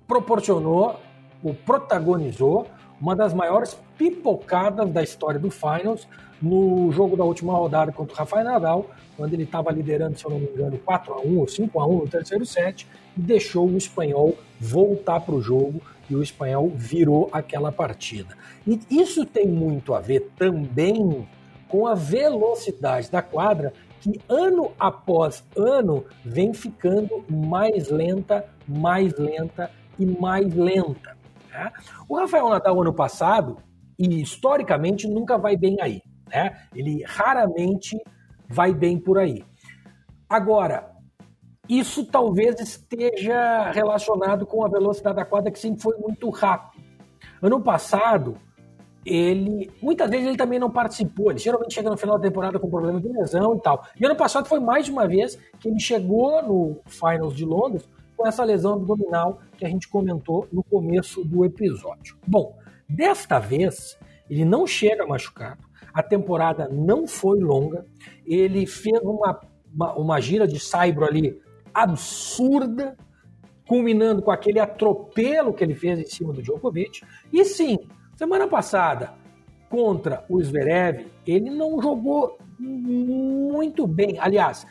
proporcionou 0.07 0.99
ou 1.43 1.53
protagonizou 1.53 2.65
uma 2.99 3.15
das 3.15 3.35
maiores 3.35 3.77
pipocadas 3.99 4.89
da 4.89 5.03
história 5.03 5.39
do 5.39 5.51
Finals 5.51 6.07
no 6.41 6.91
jogo 6.91 7.15
da 7.15 7.23
última 7.23 7.53
rodada 7.53 7.91
contra 7.91 8.13
o 8.13 8.17
Rafael 8.17 8.45
Nadal, 8.45 8.89
quando 9.15 9.33
ele 9.33 9.43
estava 9.43 9.71
liderando, 9.71 10.17
se 10.17 10.25
eu 10.25 10.31
não 10.31 10.39
me 10.39 10.47
engano, 10.47 10.77
4 10.77 11.13
a 11.13 11.21
1 11.21 11.39
ou 11.39 11.47
5 11.47 11.79
a 11.79 11.87
1 11.87 11.97
no 11.99 12.07
terceiro 12.07 12.45
set, 12.45 12.87
e 13.17 13.21
deixou 13.21 13.67
o 13.67 13.77
espanhol 13.77 14.37
voltar 14.59 15.21
para 15.21 15.35
o 15.35 15.41
jogo 15.41 15.81
e 16.09 16.15
o 16.15 16.21
espanhol 16.21 16.69
virou 16.69 17.29
aquela 17.31 17.71
partida. 17.71 18.35
E 18.67 18.79
isso 18.89 19.25
tem 19.25 19.47
muito 19.47 19.93
a 19.93 19.99
ver 19.99 20.31
também 20.37 21.27
com 21.67 21.87
a 21.87 21.95
velocidade 21.95 23.09
da 23.09 23.21
quadra 23.21 23.73
que 24.01 24.21
ano 24.29 24.71
após 24.79 25.43
ano 25.57 26.05
vem 26.23 26.53
ficando 26.53 27.25
mais 27.29 27.89
lenta, 27.89 28.45
mais 28.67 29.17
lenta 29.17 29.71
e 29.97 30.05
mais 30.05 30.53
lenta. 30.53 31.17
Né? 31.51 31.71
O 32.07 32.15
Rafael 32.15 32.49
Nadal 32.49 32.81
ano 32.81 32.93
passado, 32.93 33.57
e 33.97 34.21
historicamente 34.21 35.07
nunca 35.07 35.37
vai 35.37 35.55
bem 35.55 35.77
aí. 35.81 36.01
Né? 36.27 36.57
Ele 36.73 37.03
raramente 37.05 37.97
vai 38.47 38.73
bem 38.73 38.97
por 38.97 39.17
aí. 39.17 39.43
Agora, 40.29 40.91
isso 41.67 42.05
talvez 42.05 42.59
esteja 42.59 43.71
relacionado 43.71 44.45
com 44.45 44.63
a 44.63 44.69
velocidade 44.69 45.15
da 45.15 45.25
quadra 45.25 45.51
que 45.51 45.59
sempre 45.59 45.81
foi 45.81 45.97
muito 45.97 46.29
rápida. 46.29 46.83
Ano 47.41 47.61
passado, 47.61 48.37
ele 49.05 49.71
muitas 49.81 50.09
vezes 50.09 50.27
ele 50.27 50.37
também 50.37 50.59
não 50.59 50.71
participou. 50.71 51.29
Ele 51.29 51.39
geralmente 51.39 51.73
chega 51.73 51.89
no 51.89 51.97
final 51.97 52.17
da 52.17 52.27
temporada 52.27 52.59
com 52.59 52.69
problema 52.69 52.99
de 52.99 53.07
lesão 53.07 53.55
e 53.55 53.61
tal. 53.61 53.85
E 53.99 54.05
ano 54.05 54.15
passado 54.15 54.47
foi 54.47 54.59
mais 54.59 54.85
de 54.85 54.91
uma 54.91 55.07
vez 55.07 55.37
que 55.59 55.67
ele 55.67 55.79
chegou 55.79 56.41
no 56.41 56.79
Finals 56.85 57.35
de 57.35 57.45
Londres 57.45 57.87
com 58.15 58.25
essa 58.25 58.43
lesão 58.43 58.73
abdominal 58.73 59.39
que 59.57 59.65
a 59.65 59.69
gente 59.69 59.87
comentou 59.87 60.47
no 60.51 60.63
começo 60.63 61.23
do 61.23 61.43
episódio. 61.45 62.17
Bom, 62.25 62.57
desta 62.87 63.39
vez 63.39 63.97
ele 64.29 64.45
não 64.45 64.65
chega 64.65 65.05
machucado. 65.05 65.64
A 65.95 66.03
temporada 66.03 66.69
não 66.69 67.07
foi 67.07 67.39
longa. 67.39 67.85
Ele 68.23 68.67
fez 68.67 69.01
uma, 69.01 69.39
uma, 69.73 69.93
uma 69.95 70.21
gira 70.21 70.47
de 70.47 70.59
saibro 70.59 71.05
ali 71.05 71.41
absurda, 71.73 72.95
culminando 73.67 74.21
com 74.21 74.29
aquele 74.29 74.59
atropelo 74.59 75.53
que 75.53 75.63
ele 75.63 75.73
fez 75.73 75.97
em 75.97 76.05
cima 76.05 76.31
do 76.31 76.41
Djokovic. 76.41 77.01
E 77.33 77.43
sim, 77.43 77.79
Semana 78.15 78.47
passada, 78.47 79.13
contra 79.69 80.23
o 80.29 80.41
Zverev, 80.41 81.05
ele 81.27 81.49
não 81.49 81.81
jogou 81.81 82.37
muito 82.57 83.85
bem. 83.85 84.17
Aliás, 84.19 84.65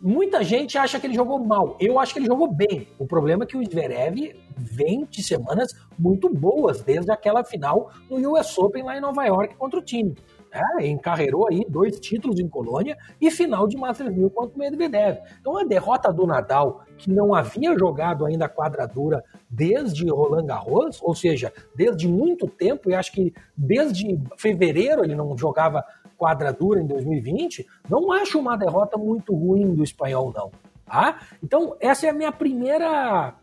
muita 0.00 0.42
gente 0.42 0.78
acha 0.78 0.98
que 0.98 1.06
ele 1.06 1.14
jogou 1.14 1.38
mal. 1.38 1.76
Eu 1.78 1.98
acho 1.98 2.14
que 2.14 2.18
ele 2.18 2.26
jogou 2.26 2.50
bem. 2.50 2.88
O 2.98 3.06
problema 3.06 3.44
é 3.44 3.46
que 3.46 3.58
o 3.58 3.62
Zverev 3.62 4.34
vem 4.56 5.04
de 5.04 5.22
semanas 5.22 5.74
muito 5.98 6.30
boas, 6.30 6.80
desde 6.80 7.12
aquela 7.12 7.44
final 7.44 7.90
no 8.08 8.38
US 8.38 8.56
Open 8.56 8.84
lá 8.84 8.96
em 8.96 9.02
Nova 9.02 9.22
York 9.26 9.54
contra 9.56 9.78
o 9.78 9.84
time. 9.84 10.16
É, 10.52 10.86
encarreirou 10.86 11.48
aí 11.48 11.64
dois 11.66 11.98
títulos 11.98 12.38
em 12.38 12.46
Colônia 12.46 12.98
e 13.18 13.30
final 13.30 13.66
de 13.66 13.76
Masters 13.76 14.14
1000 14.14 14.28
contra 14.30 14.54
o 14.54 14.58
Medvedev. 14.58 15.18
Então 15.40 15.56
a 15.56 15.64
derrota 15.64 16.12
do 16.12 16.26
Nadal, 16.26 16.84
que 16.98 17.10
não 17.10 17.34
havia 17.34 17.76
jogado 17.78 18.26
ainda 18.26 18.50
quadradura 18.50 19.24
desde 19.48 20.06
Roland 20.10 20.44
Garros, 20.44 21.00
ou 21.02 21.14
seja, 21.14 21.50
desde 21.74 22.06
muito 22.06 22.46
tempo, 22.46 22.90
e 22.90 22.94
acho 22.94 23.12
que 23.12 23.32
desde 23.56 24.20
fevereiro 24.36 25.02
ele 25.02 25.14
não 25.14 25.36
jogava 25.38 25.82
quadradura 26.18 26.80
em 26.80 26.86
2020, 26.86 27.66
não 27.88 28.12
acho 28.12 28.38
uma 28.38 28.56
derrota 28.56 28.98
muito 28.98 29.34
ruim 29.34 29.74
do 29.74 29.82
espanhol, 29.82 30.32
não. 30.36 30.52
Tá? 30.84 31.20
Então, 31.42 31.74
essa 31.80 32.06
é 32.06 32.10
a 32.10 32.12
minha 32.12 32.30
primeira. 32.30 33.34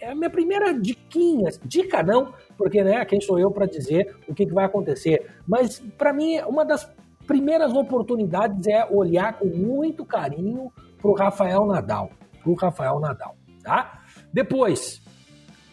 É 0.00 0.10
a 0.10 0.14
minha 0.14 0.30
primeira 0.30 0.72
diquinha. 0.72 1.50
Dica 1.64 2.02
não, 2.02 2.32
porque 2.56 2.82
né, 2.82 3.04
quem 3.04 3.20
sou 3.20 3.38
eu 3.38 3.50
para 3.50 3.66
dizer 3.66 4.16
o 4.28 4.34
que, 4.34 4.46
que 4.46 4.52
vai 4.52 4.64
acontecer. 4.64 5.26
Mas, 5.46 5.78
para 5.98 6.12
mim, 6.12 6.38
uma 6.40 6.64
das 6.64 6.88
primeiras 7.26 7.72
oportunidades 7.72 8.66
é 8.66 8.86
olhar 8.90 9.38
com 9.38 9.46
muito 9.46 10.04
carinho 10.04 10.72
para 11.00 11.10
o 11.10 11.14
Rafael 11.14 11.66
Nadal. 11.66 12.10
Para 12.42 12.50
o 12.50 12.54
Rafael 12.54 13.00
Nadal. 13.00 13.36
Tá? 13.62 14.02
Depois, 14.32 15.02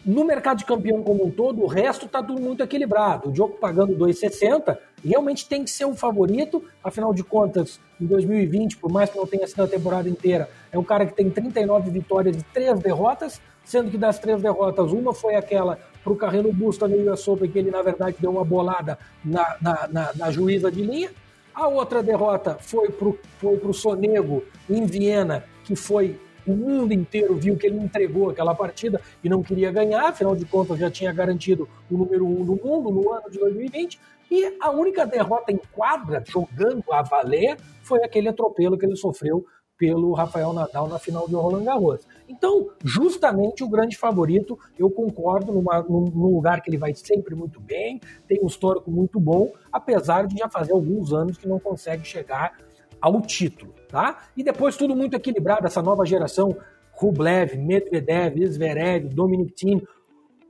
no 0.04 0.24
mercado 0.24 0.58
de 0.58 0.64
campeão 0.66 1.02
como 1.02 1.24
um 1.24 1.30
todo, 1.30 1.62
o 1.62 1.66
resto 1.66 2.06
está 2.06 2.22
tudo 2.22 2.40
muito 2.40 2.62
equilibrado. 2.62 3.28
O 3.28 3.32
Djokovic 3.32 3.60
pagando 3.60 3.96
2,60 3.96 4.76
realmente 5.02 5.48
tem 5.48 5.64
que 5.64 5.70
ser 5.70 5.86
o 5.86 5.94
favorito. 5.94 6.62
Afinal 6.82 7.14
de 7.14 7.24
contas, 7.24 7.80
em 8.00 8.04
2020, 8.04 8.76
por 8.76 8.92
mais 8.92 9.08
que 9.08 9.16
não 9.16 9.26
tenha 9.26 9.46
sido 9.46 9.62
a 9.62 9.66
temporada 9.66 10.08
inteira, 10.08 10.48
é 10.70 10.78
um 10.78 10.84
cara 10.84 11.06
que 11.06 11.14
tem 11.14 11.30
39 11.30 11.90
vitórias 11.90 12.36
e 12.36 12.42
3 12.52 12.80
derrotas, 12.80 13.40
sendo 13.64 13.90
que 13.90 13.98
das 13.98 14.18
três 14.18 14.40
derrotas, 14.42 14.92
uma 14.92 15.14
foi 15.14 15.34
aquela 15.34 15.78
para 16.02 16.12
o 16.12 16.16
Carreno 16.16 16.52
Busta 16.52 16.86
no 16.86 17.12
US 17.12 17.26
Open, 17.26 17.50
que 17.50 17.58
ele, 17.58 17.70
na 17.70 17.82
verdade, 17.82 18.16
deu 18.20 18.30
uma 18.30 18.44
bolada 18.44 18.98
na, 19.24 19.56
na, 19.60 19.88
na, 19.88 20.12
na 20.14 20.30
juíza 20.30 20.70
de 20.70 20.82
linha. 20.82 21.10
A 21.54 21.66
outra 21.68 22.02
derrota 22.02 22.58
foi 22.60 22.90
para 22.90 23.08
o 23.48 23.72
Sonego 23.72 24.44
em 24.68 24.84
Viena, 24.84 25.44
que 25.64 25.74
foi 25.74 26.18
o 26.46 26.52
mundo 26.52 26.92
inteiro 26.92 27.34
viu 27.36 27.56
que 27.56 27.66
ele 27.66 27.78
entregou 27.78 28.28
aquela 28.28 28.54
partida 28.54 29.00
e 29.22 29.28
não 29.28 29.42
queria 29.42 29.72
ganhar, 29.72 30.08
afinal 30.08 30.36
de 30.36 30.44
contas 30.44 30.78
já 30.78 30.90
tinha 30.90 31.12
garantido 31.12 31.66
o 31.90 31.96
número 31.96 32.26
um 32.26 32.44
do 32.44 32.56
mundo 32.56 32.90
no 32.90 33.12
ano 33.12 33.30
de 33.30 33.38
2020. 33.38 33.98
E 34.30 34.56
a 34.60 34.70
única 34.70 35.06
derrota 35.06 35.52
em 35.52 35.60
quadra, 35.72 36.22
jogando 36.26 36.84
a 36.90 37.02
valer, 37.02 37.56
foi 37.82 38.02
aquele 38.02 38.28
atropelo 38.28 38.76
que 38.76 38.84
ele 38.84 38.96
sofreu 38.96 39.44
pelo 39.76 40.12
Rafael 40.12 40.52
Nadal 40.52 40.88
na 40.88 40.98
final 40.98 41.26
de 41.26 41.34
Roland 41.34 41.64
Garros. 41.64 42.06
Então, 42.28 42.70
justamente 42.82 43.62
o 43.64 43.68
grande 43.68 43.96
favorito, 43.96 44.58
eu 44.78 44.90
concordo, 44.90 45.52
num, 45.52 46.30
lugar 46.30 46.60
que 46.60 46.70
ele 46.70 46.78
vai 46.78 46.94
sempre 46.94 47.34
muito 47.34 47.60
bem, 47.60 48.00
tem 48.26 48.40
um 48.42 48.46
histórico 48.46 48.90
muito 48.90 49.18
bom, 49.18 49.52
apesar 49.72 50.26
de 50.26 50.38
já 50.38 50.48
fazer 50.48 50.72
alguns 50.72 51.12
anos 51.12 51.36
que 51.36 51.48
não 51.48 51.58
consegue 51.58 52.04
chegar 52.04 52.56
ao 53.00 53.20
título, 53.20 53.74
tá? 53.88 54.24
E 54.36 54.42
depois 54.42 54.76
tudo 54.76 54.96
muito 54.96 55.14
equilibrado, 55.14 55.66
essa 55.66 55.82
nova 55.82 56.06
geração, 56.06 56.56
Rublev, 56.92 57.56
Medvedev, 57.56 58.46
Zverev, 58.46 59.08
Dominic 59.08 59.52
Thiem, 59.52 59.82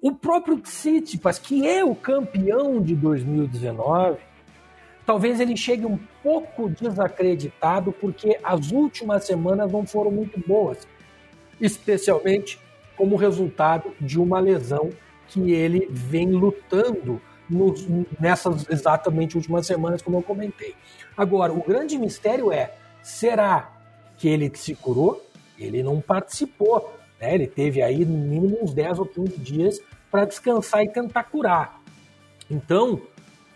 o 0.00 0.12
próprio 0.12 0.60
Tsitsipas, 0.60 1.38
que 1.38 1.66
é 1.66 1.82
o 1.82 1.94
campeão 1.94 2.80
de 2.80 2.94
2019, 2.94 4.18
talvez 5.06 5.40
ele 5.40 5.56
chegue 5.56 5.86
um 5.86 5.98
pouco 6.22 6.68
desacreditado 6.68 7.92
porque 7.92 8.38
as 8.42 8.70
últimas 8.70 9.24
semanas 9.24 9.70
não 9.70 9.86
foram 9.86 10.10
muito 10.10 10.40
boas, 10.46 10.86
especialmente 11.60 12.58
como 12.96 13.16
resultado 13.16 13.92
de 14.00 14.18
uma 14.18 14.40
lesão 14.40 14.90
que 15.28 15.52
ele 15.52 15.88
vem 15.90 16.30
lutando 16.30 17.20
nos, 17.48 17.86
nessas 18.18 18.68
exatamente 18.68 19.36
últimas 19.36 19.66
semanas, 19.66 20.02
como 20.02 20.18
eu 20.18 20.22
comentei. 20.22 20.74
Agora, 21.16 21.52
o 21.52 21.62
grande 21.62 21.98
mistério 21.98 22.52
é: 22.52 22.74
será 23.02 23.72
que 24.16 24.28
ele 24.28 24.50
se 24.54 24.74
curou? 24.74 25.24
Ele 25.58 25.82
não 25.82 26.00
participou. 26.00 26.94
Né? 27.20 27.34
Ele 27.34 27.46
teve 27.46 27.82
aí 27.82 28.04
no 28.04 28.16
mínimo 28.16 28.58
uns 28.62 28.72
10 28.72 28.98
ou 28.98 29.06
15 29.06 29.38
dias 29.38 29.80
para 30.10 30.24
descansar 30.24 30.82
e 30.82 30.88
tentar 30.88 31.24
curar. 31.24 31.80
Então, 32.50 33.00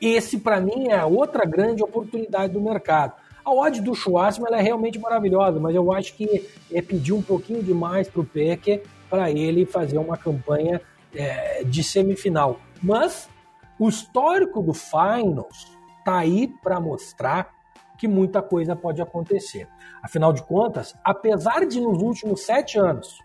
esse 0.01 0.39
para 0.39 0.61
mim 0.61 0.89
é 0.89 0.99
a 0.99 1.07
outra 1.07 1.45
grande 1.45 1.83
oportunidade 1.83 2.53
do 2.53 2.61
mercado. 2.61 3.15
A 3.45 3.51
odd 3.51 3.81
do 3.81 3.95
Schwartzman 3.95 4.53
é 4.53 4.61
realmente 4.61 4.99
maravilhosa, 4.99 5.59
mas 5.59 5.75
eu 5.75 5.93
acho 5.93 6.15
que 6.15 6.49
é 6.73 6.83
pedir 6.83 7.13
um 7.13 7.23
pouquinho 7.23 7.63
demais 7.63 8.09
para 8.09 8.21
o 8.21 8.25
Pecker 8.25 8.83
para 9.09 9.31
ele 9.31 9.65
fazer 9.65 9.99
uma 9.99 10.17
campanha 10.17 10.81
é, 11.15 11.65
de 11.65 11.83
semifinal. 11.83 12.61
Mas 12.83 13.29
o 13.79 13.89
histórico 13.89 14.63
do 14.63 14.75
Finals 14.75 15.77
está 15.99 16.19
aí 16.19 16.49
para 16.63 16.79
mostrar 16.79 17.49
que 17.97 18.07
muita 18.07 18.43
coisa 18.43 18.77
pode 18.77 19.01
acontecer. 19.01 19.67
Afinal 20.03 20.33
de 20.33 20.43
contas, 20.43 20.95
apesar 21.03 21.67
de 21.67 21.81
nos 21.81 22.03
últimos 22.03 22.43
sete 22.43 22.79
anos 22.79 23.19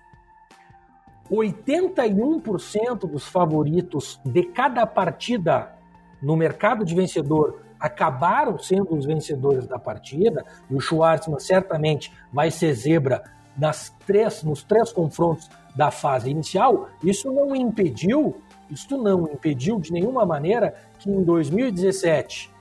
81% 1.32 3.10
dos 3.10 3.28
favoritos 3.28 4.20
de 4.26 4.44
cada 4.44 4.86
partida 4.86 5.74
no 6.24 6.36
mercado 6.36 6.84
de 6.84 6.96
vencedor 6.96 7.62
acabaram 7.80 8.58
sendo 8.58 8.96
os 8.96 9.06
vencedores 9.06 9.68
da 9.68 9.78
partida, 9.78 10.44
e 10.70 10.76
o 10.76 10.80
Schwartzman 10.80 11.40
certamente 11.40 12.14
vai 12.32 12.50
ser 12.50 12.74
zebra 12.74 13.24
nas 13.58 13.94
três, 14.08 14.42
nos 14.42 14.64
três 14.64 14.92
confrontos 14.92 15.50
da 15.76 15.92
fase 15.92 16.30
inicial, 16.30 16.88
isso 17.04 17.32
não 17.32 17.56
impediu 17.56 18.36
isto 18.74 18.98
não 18.98 19.26
impediu 19.26 19.80
de 19.80 19.92
nenhuma 19.92 20.26
maneira 20.26 20.74
que 20.98 21.10
em 21.10 21.24
2017 21.24 22.52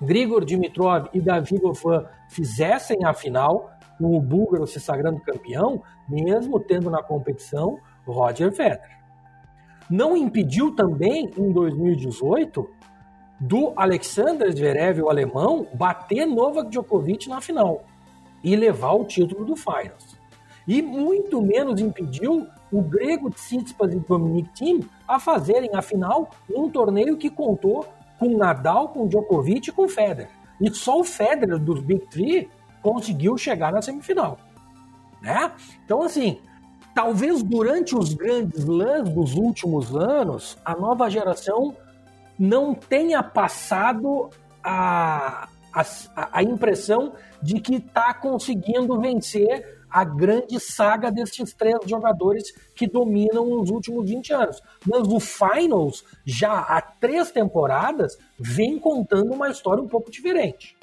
Grigor 0.00 0.44
Dimitrov 0.44 1.08
e 1.12 1.20
Davi 1.20 1.58
Goffin 1.58 2.04
fizessem 2.28 3.04
a 3.04 3.14
final, 3.14 3.70
com 3.98 4.16
o 4.16 4.20
búlgaro 4.20 4.66
se 4.66 4.80
sagrando 4.80 5.20
campeão, 5.20 5.82
mesmo 6.08 6.58
tendo 6.58 6.90
na 6.90 7.02
competição 7.02 7.78
Roger 8.06 8.50
Federer. 8.50 8.80
Não 9.88 10.16
impediu 10.16 10.74
também 10.74 11.30
em 11.36 11.52
2018 11.52 12.68
do 13.38 13.72
Alexander 13.76 14.50
Zverev, 14.50 15.02
o 15.02 15.10
alemão, 15.10 15.66
bater 15.74 16.26
Novak 16.26 16.70
Djokovic 16.70 17.28
na 17.28 17.40
final 17.40 17.84
e 18.42 18.54
levar 18.56 18.92
o 18.92 19.04
título 19.04 19.44
do 19.44 19.56
Finals. 19.56 20.16
E 20.66 20.80
muito 20.80 21.42
menos 21.42 21.80
impediu 21.80 22.46
o 22.72 22.82
grego 22.82 23.30
Tsitsipas 23.30 23.92
e 23.92 23.98
Dominic 24.00 24.48
Thiem 24.54 24.80
a 25.06 25.18
fazerem 25.18 25.70
a 25.74 25.82
final 25.82 26.30
um 26.54 26.70
torneio 26.70 27.16
que 27.16 27.28
contou 27.28 27.86
com 28.18 28.36
Nadal, 28.36 28.88
com 28.88 29.06
Djokovic 29.06 29.68
e 29.68 29.72
com 29.72 29.88
Federer. 29.88 30.30
E 30.60 30.72
só 30.72 31.00
o 31.00 31.04
Federer 31.04 31.58
dos 31.58 31.80
Big 31.80 32.06
Three 32.06 32.48
conseguiu 32.82 33.36
chegar 33.36 33.72
na 33.72 33.82
semifinal. 33.82 34.38
Né? 35.20 35.52
Então, 35.84 36.02
assim, 36.02 36.38
talvez 36.94 37.42
durante 37.42 37.96
os 37.96 38.14
grandes 38.14 38.64
lãs 38.64 39.08
dos 39.08 39.34
últimos 39.34 39.94
anos, 39.94 40.56
a 40.64 40.76
nova 40.76 41.10
geração 41.10 41.76
não 42.38 42.74
tenha 42.74 43.22
passado 43.22 44.30
a, 44.62 45.48
a, 45.72 45.84
a 46.32 46.42
impressão 46.42 47.12
de 47.42 47.60
que 47.60 47.76
está 47.76 48.14
conseguindo 48.14 49.00
vencer 49.00 49.82
a 49.90 50.04
grande 50.04 50.58
saga 50.58 51.10
destes 51.10 51.52
três 51.54 51.78
jogadores 51.86 52.52
que 52.74 52.86
dominam 52.86 53.60
os 53.60 53.70
últimos 53.70 54.08
20 54.08 54.32
anos. 54.32 54.60
Mas 54.84 55.06
o 55.06 55.20
Finals, 55.20 56.04
já 56.24 56.52
há 56.52 56.80
três 56.80 57.30
temporadas, 57.30 58.18
vem 58.38 58.78
contando 58.78 59.32
uma 59.32 59.48
história 59.48 59.82
um 59.82 59.86
pouco 59.86 60.10
diferente. 60.10 60.76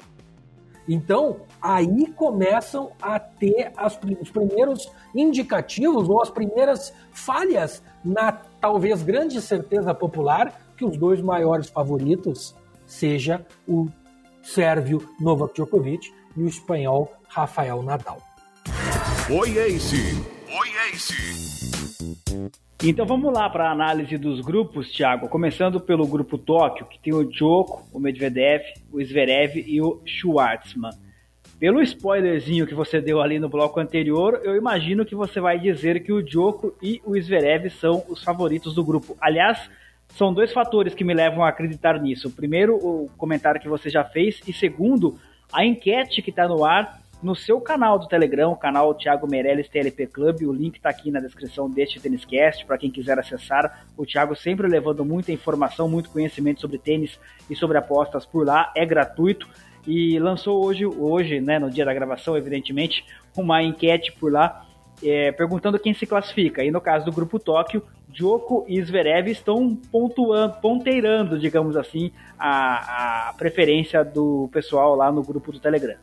Então, 0.88 1.42
aí 1.60 2.10
começam 2.12 2.92
a 3.00 3.18
ter 3.20 3.72
as, 3.76 3.98
os 4.20 4.30
primeiros 4.30 4.90
indicativos 5.14 6.08
ou 6.08 6.22
as 6.22 6.30
primeiras 6.30 6.92
falhas 7.12 7.82
na 8.04 8.32
talvez 8.32 9.02
grande 9.02 9.40
certeza 9.40 9.94
popular 9.94 10.60
que 10.76 10.84
os 10.84 10.96
dois 10.96 11.20
maiores 11.20 11.68
favoritos 11.68 12.54
seja 12.86 13.44
o 13.66 13.88
sérvio 14.42 15.08
Novak 15.20 15.54
Djokovic 15.54 16.12
e 16.36 16.42
o 16.42 16.48
espanhol 16.48 17.12
Rafael 17.28 17.82
Nadal. 17.82 18.18
Oi, 19.30 19.58
Ace! 19.58 19.96
Oi, 20.48 20.68
Ace! 20.92 21.32
Então 22.84 23.06
vamos 23.06 23.32
lá 23.32 23.48
para 23.48 23.68
a 23.68 23.72
análise 23.72 24.18
dos 24.18 24.40
grupos, 24.40 24.90
Thiago. 24.90 25.28
Começando 25.28 25.80
pelo 25.80 26.04
grupo 26.04 26.36
Tóquio, 26.36 26.86
que 26.86 26.98
tem 26.98 27.14
o 27.14 27.30
Joko, 27.32 27.84
o 27.92 28.00
Medvedev, 28.00 28.62
o 28.90 29.02
Zverev 29.04 29.56
e 29.56 29.80
o 29.80 30.00
Schwartzman. 30.04 30.90
Pelo 31.62 31.80
spoilerzinho 31.80 32.66
que 32.66 32.74
você 32.74 33.00
deu 33.00 33.20
ali 33.20 33.38
no 33.38 33.48
bloco 33.48 33.78
anterior, 33.78 34.40
eu 34.42 34.56
imagino 34.56 35.06
que 35.06 35.14
você 35.14 35.40
vai 35.40 35.60
dizer 35.60 36.02
que 36.02 36.12
o 36.12 36.20
Joko 36.28 36.74
e 36.82 37.00
o 37.04 37.16
Zverev 37.16 37.70
são 37.70 38.02
os 38.08 38.20
favoritos 38.20 38.74
do 38.74 38.82
grupo. 38.82 39.16
Aliás, 39.20 39.70
são 40.08 40.34
dois 40.34 40.52
fatores 40.52 40.92
que 40.92 41.04
me 41.04 41.14
levam 41.14 41.44
a 41.44 41.48
acreditar 41.48 42.02
nisso. 42.02 42.32
Primeiro, 42.32 42.74
o 42.74 43.08
comentário 43.16 43.60
que 43.60 43.68
você 43.68 43.88
já 43.88 44.02
fez, 44.02 44.40
e 44.44 44.52
segundo, 44.52 45.16
a 45.52 45.64
enquete 45.64 46.20
que 46.20 46.30
está 46.30 46.48
no 46.48 46.64
ar 46.64 47.00
no 47.22 47.36
seu 47.36 47.60
canal 47.60 47.96
do 47.96 48.08
Telegram, 48.08 48.50
o 48.50 48.56
canal 48.56 48.92
Thiago 48.92 49.30
Meirelles 49.30 49.68
TLP 49.68 50.08
Club. 50.08 50.42
O 50.42 50.52
link 50.52 50.78
está 50.78 50.88
aqui 50.88 51.12
na 51.12 51.20
descrição 51.20 51.70
deste 51.70 52.00
Têniscast 52.00 52.66
para 52.66 52.76
quem 52.76 52.90
quiser 52.90 53.20
acessar. 53.20 53.86
O 53.96 54.04
Thiago 54.04 54.34
sempre 54.34 54.66
levando 54.66 55.04
muita 55.04 55.30
informação, 55.30 55.88
muito 55.88 56.10
conhecimento 56.10 56.60
sobre 56.60 56.78
tênis 56.78 57.20
e 57.48 57.54
sobre 57.54 57.78
apostas 57.78 58.26
por 58.26 58.44
lá. 58.44 58.72
É 58.74 58.84
gratuito 58.84 59.46
e 59.86 60.18
lançou 60.18 60.64
hoje, 60.64 60.86
hoje, 60.86 61.40
né, 61.40 61.58
no 61.58 61.70
dia 61.70 61.84
da 61.84 61.94
gravação, 61.94 62.36
evidentemente, 62.36 63.04
uma 63.36 63.62
enquete 63.62 64.12
por 64.12 64.32
lá 64.32 64.66
é, 65.02 65.32
perguntando 65.32 65.78
quem 65.78 65.92
se 65.92 66.06
classifica. 66.06 66.64
E 66.64 66.70
no 66.70 66.80
caso 66.80 67.04
do 67.04 67.12
grupo 67.12 67.38
Tóquio, 67.38 67.82
Djoko 68.08 68.64
e 68.68 68.80
Zverev 68.82 69.28
estão 69.28 69.74
pontuando, 69.90 70.54
ponteirando, 70.60 71.38
digamos 71.38 71.76
assim, 71.76 72.12
a, 72.38 73.28
a 73.28 73.32
preferência 73.34 74.04
do 74.04 74.48
pessoal 74.52 74.94
lá 74.94 75.10
no 75.10 75.22
grupo 75.22 75.50
do 75.50 75.58
Telegram. 75.58 75.96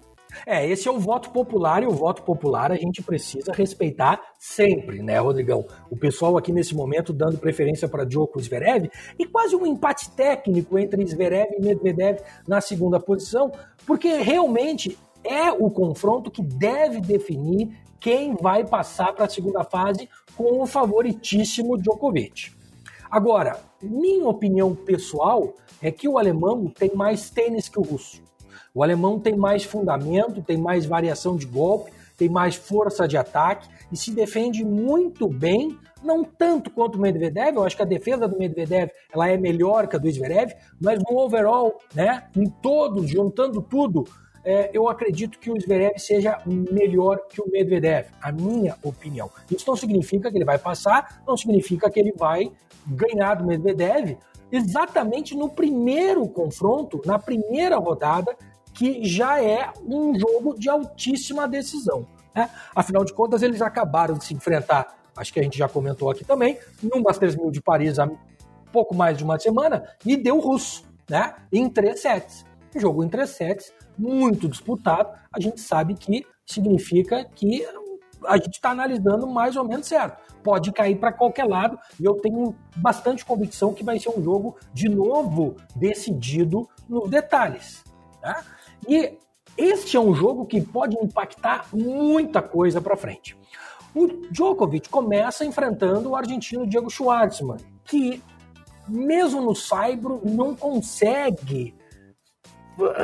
É, 0.46 0.68
esse 0.68 0.88
é 0.88 0.92
o 0.92 1.00
voto 1.00 1.32
popular 1.32 1.84
e 1.84 1.88
o 1.88 1.92
voto 1.92 2.24
popular 2.24 2.72
a 2.72 2.76
gente 2.76 3.02
precisa 3.02 3.52
respeitar 3.52 4.22
sempre, 4.38 5.02
né, 5.02 5.20
Rodrigão? 5.20 5.66
O 5.90 5.98
pessoal 5.98 6.38
aqui 6.38 6.52
nesse 6.52 6.76
momento 6.76 7.12
dando 7.12 7.38
preferência 7.38 7.88
para 7.88 8.06
Djoko 8.06 8.40
Zverev 8.40 8.90
e 9.18 9.26
quase 9.26 9.56
um 9.56 9.66
empate 9.66 10.12
técnico 10.12 10.78
entre 10.78 11.06
Zverev 11.06 11.56
e 11.58 11.62
Medvedev 11.62 12.20
na 12.48 12.62
segunda 12.62 13.00
posição, 13.00 13.52
porque 13.86 14.18
realmente 14.18 14.98
é 15.24 15.52
o 15.52 15.70
confronto 15.70 16.32
que 16.32 16.42
deve 16.42 17.02
definir 17.02 17.70
quem 18.00 18.36
vai 18.36 18.66
passar 18.66 19.14
para 19.14 19.26
a 19.26 19.30
segunda 19.30 19.64
fase 19.64 20.08
com 20.38 20.62
o 20.62 20.66
favoritíssimo 20.66 21.78
Djokovic. 21.78 22.52
Agora, 23.12 23.60
minha 23.82 24.28
opinião 24.28 24.74
pessoal 24.76 25.54
é 25.82 25.92
que 25.92 26.08
o 26.08 26.18
alemão 26.18 26.68
tem 26.68 26.94
mais 26.94 27.30
tênis 27.30 27.68
que 27.68 27.80
o 27.80 27.84
russo. 27.84 28.29
O 28.74 28.84
alemão 28.84 29.20
tem 29.20 29.36
mais 29.36 29.64
fundamento, 29.64 30.42
tem 30.42 30.58
mais 30.58 30.86
variação 30.86 31.36
de 31.36 31.46
golpe, 31.46 31.92
tem 32.18 32.30
mais 32.30 32.56
força 32.56 33.08
de 33.08 33.18
ataque 33.18 33.68
e 33.92 33.98
se 33.98 34.12
defende 34.12 34.64
muito 34.64 35.28
bem, 35.28 35.78
não 36.04 36.24
tanto 36.24 36.70
quanto 36.70 36.96
o 36.98 37.02
Medvedev, 37.02 37.56
eu 37.56 37.64
acho 37.64 37.76
que 37.76 37.82
a 37.82 37.86
defesa 37.86 38.28
do 38.28 38.38
Medvedev 38.38 38.92
ela 39.12 39.30
é 39.30 39.38
melhor 39.38 39.88
que 39.88 39.96
a 39.96 40.00
do 40.00 40.12
Zverev, 40.12 40.54
mas 40.80 41.00
no 41.00 41.18
overall, 41.18 41.80
né, 41.96 42.28
em 42.36 42.46
todos, 42.46 43.10
juntando 43.10 43.62
tudo, 43.62 44.06
é, 44.44 44.70
eu 44.74 44.88
acredito 44.88 45.40
que 45.40 45.52
o 45.52 45.60
Zverev 45.60 45.98
seja 45.98 46.42
melhor 46.46 47.20
que 47.30 47.42
o 47.42 47.50
Medvedev, 47.50 48.08
a 48.22 48.32
minha 48.32 48.76
opinião. 48.84 49.30
Isso 49.50 49.66
não 49.68 49.76
significa 49.76 50.30
que 50.32 50.38
ele 50.38 50.46
vai 50.46 50.58
passar, 50.58 51.22
não 51.28 51.36
significa 51.36 51.90
que 51.90 52.00
ele 52.00 52.14
vai 52.14 52.52
ganhar 52.88 53.36
do 53.36 53.46
Medvedev 53.46 54.18
exatamente 54.52 55.36
no 55.36 55.50
primeiro 55.50 56.28
confronto, 56.28 57.02
na 57.06 57.20
primeira 57.20 57.78
rodada, 57.78 58.36
que 58.80 59.04
já 59.04 59.44
é 59.44 59.74
um 59.86 60.18
jogo 60.18 60.58
de 60.58 60.70
altíssima 60.70 61.46
decisão. 61.50 62.08
Né? 62.34 62.50
Afinal 62.74 63.04
de 63.04 63.14
contas, 63.14 63.42
eles 63.42 63.62
acabaram 63.62 64.16
de 64.16 64.24
se 64.24 64.34
enfrentar, 64.34 64.96
acho 65.18 65.34
que 65.34 65.40
a 65.42 65.44
gente 65.44 65.58
já 65.58 65.68
comentou 65.68 66.10
aqui 66.10 66.24
também, 66.24 66.58
no 66.82 67.04
Masters 67.04 67.36
1000 67.36 67.52
de 67.52 67.62
Paris 67.62 68.00
há 68.00 68.10
pouco 68.72 68.96
mais 68.96 69.18
de 69.18 69.24
uma 69.26 69.38
semana, 69.38 69.84
e 70.06 70.16
deu 70.16 70.40
russo, 70.40 70.86
né? 71.10 71.36
em 71.52 71.68
três 71.70 72.00
sets. 72.00 72.46
Um 72.74 72.80
jogo 72.80 73.04
em 73.04 73.10
três 73.10 73.32
sets, 73.32 73.74
muito 73.98 74.48
disputado, 74.48 75.10
a 75.30 75.42
gente 75.42 75.60
sabe 75.60 75.94
que 75.94 76.26
significa 76.46 77.26
que 77.36 77.68
a 78.26 78.38
gente 78.38 78.54
está 78.54 78.70
analisando 78.70 79.28
mais 79.28 79.58
ou 79.58 79.66
menos 79.66 79.88
certo. 79.88 80.22
Pode 80.42 80.72
cair 80.72 80.98
para 80.98 81.12
qualquer 81.12 81.44
lado 81.44 81.78
e 82.00 82.06
eu 82.06 82.14
tenho 82.22 82.56
bastante 82.78 83.26
convicção 83.26 83.74
que 83.74 83.84
vai 83.84 84.00
ser 84.00 84.18
um 84.18 84.24
jogo 84.24 84.56
de 84.74 84.88
novo 84.88 85.58
decidido 85.76 86.66
nos 86.88 87.10
detalhes. 87.10 87.84
Tá? 88.22 88.44
E 88.88 89.18
este 89.58 89.98
é 89.98 90.00
um 90.00 90.14
jogo 90.14 90.46
que 90.46 90.62
pode 90.62 90.96
impactar 90.98 91.68
muita 91.74 92.42
coisa 92.42 92.80
para 92.80 92.96
frente. 92.96 93.38
O 93.96 94.08
Djokovic 94.32 94.90
começa 94.90 95.44
enfrentando 95.44 96.10
o 96.10 96.16
argentino 96.16 96.68
Diego 96.68 96.90
Schwartzman, 96.90 97.58
que 97.86 98.22
mesmo 98.88 99.42
no 99.42 99.56
Saibro 99.56 100.22
não 100.24 100.56
consegue 100.56 101.76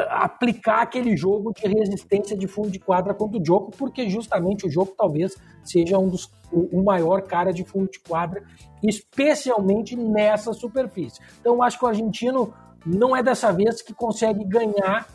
aplicar 0.10 0.82
aquele 0.82 1.18
jogo 1.18 1.52
de 1.54 1.68
resistência 1.68 2.38
de 2.38 2.48
fundo 2.48 2.70
de 2.70 2.80
quadra 2.80 3.14
contra 3.14 3.38
o 3.38 3.42
Djoko, 3.42 3.72
porque 3.72 4.10
justamente 4.10 4.66
o 4.66 4.70
Djoko 4.70 4.96
talvez 4.96 5.36
seja 5.64 5.98
um 5.98 6.08
dos 6.08 6.32
o, 6.52 6.84
maior 6.84 7.22
cara 7.24 7.52
de 7.52 7.66
fundo 7.66 7.90
de 7.92 8.00
quadra, 8.00 8.44
especialmente 8.82 9.96
nessa 9.96 10.54
superfície. 10.54 11.20
Então 11.42 11.62
acho 11.62 11.78
que 11.78 11.84
o 11.84 11.88
argentino 11.88 12.54
não 12.86 13.16
é 13.16 13.22
dessa 13.22 13.52
vez 13.52 13.82
que 13.82 13.94
consegue 13.94 14.46
ganhar 14.46 15.08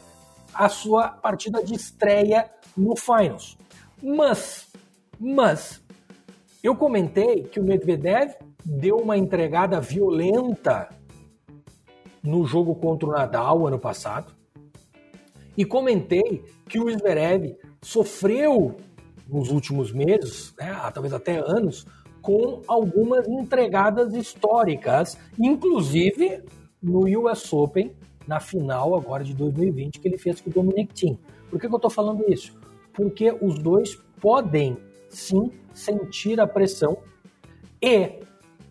a 0.55 0.69
sua 0.69 1.09
partida 1.09 1.63
de 1.63 1.75
estreia 1.75 2.51
no 2.77 2.97
Finals. 2.97 3.57
Mas, 4.03 4.69
mas 5.19 5.83
eu 6.63 6.75
comentei 6.75 7.43
que 7.45 7.61
o 7.61 7.65
Medvedev 7.65 8.35
deu 8.65 8.97
uma 8.97 9.17
entregada 9.17 9.81
violenta 9.81 10.89
no 12.23 12.45
jogo 12.45 12.75
contra 12.75 13.09
o 13.09 13.13
Nadal 13.13 13.67
ano 13.67 13.79
passado 13.79 14.35
e 15.57 15.65
comentei 15.65 16.45
que 16.69 16.79
o 16.79 16.91
Zverev 16.91 17.57
sofreu 17.83 18.77
nos 19.29 19.51
últimos 19.51 19.93
meses, 19.93 20.55
né, 20.59 20.73
talvez 20.93 21.13
até 21.13 21.39
anos, 21.39 21.87
com 22.21 22.63
algumas 22.67 23.27
entregadas 23.29 24.15
históricas, 24.15 25.17
inclusive 25.39 26.43
no 26.83 27.07
US 27.21 27.53
Open, 27.53 27.95
na 28.27 28.41
final 28.41 28.95
agora 28.95 29.25
de 29.25 29.35
2020, 29.35 30.01
que 30.01 30.09
ele 30.09 30.19
fez 30.19 30.41
com 30.41 30.51
o 30.51 30.53
Dominic 30.53 30.95
Thiem. 30.95 31.19
Por 31.49 31.61
que, 31.61 31.67
que 31.67 31.75
eu 31.75 31.77
estou 31.77 31.91
falando 31.91 32.25
isso? 32.29 32.59
Porque 32.93 33.37
os 33.41 33.59
dois 33.59 33.97
podem 34.21 34.77
sim 35.09 35.51
sentir 35.73 36.41
a 36.41 36.47
pressão 36.47 36.99
e 37.83 38.21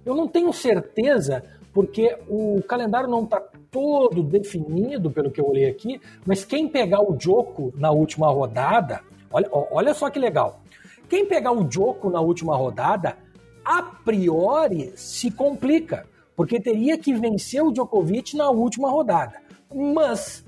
eu 0.06 0.16
não 0.16 0.28
tenho 0.28 0.52
certeza, 0.54 1.44
porque 1.74 2.18
o 2.28 2.62
calendário 2.68 3.10
não 3.10 3.24
está 3.24 3.42
todo 3.72 4.24
definido, 4.24 5.12
pelo 5.12 5.32
que 5.32 5.42
eu 5.42 5.48
olhei 5.48 5.70
aqui, 5.70 6.00
mas 6.26 6.46
quem 6.46 6.68
pegar 6.68 7.02
o 7.02 7.18
Joko 7.20 7.74
na 7.76 7.92
última 7.92 8.28
rodada, 8.28 9.02
olha, 9.32 9.48
olha 9.52 9.94
só 9.94 10.10
que 10.10 10.20
legal. 10.20 10.62
Quem 11.08 11.26
pegar 11.26 11.52
o 11.52 11.70
Joko 11.70 12.10
na 12.10 12.22
última 12.22 12.56
rodada, 12.56 13.18
a 13.66 13.82
priori 13.82 14.94
se 14.96 15.32
complica, 15.32 16.06
porque 16.40 16.58
teria 16.58 16.98
que 16.98 17.14
vencer 17.14 17.62
o 17.62 17.70
Djokovic 17.70 18.38
na 18.38 18.50
última 18.50 18.90
rodada. 18.90 19.42
Mas, 19.76 20.42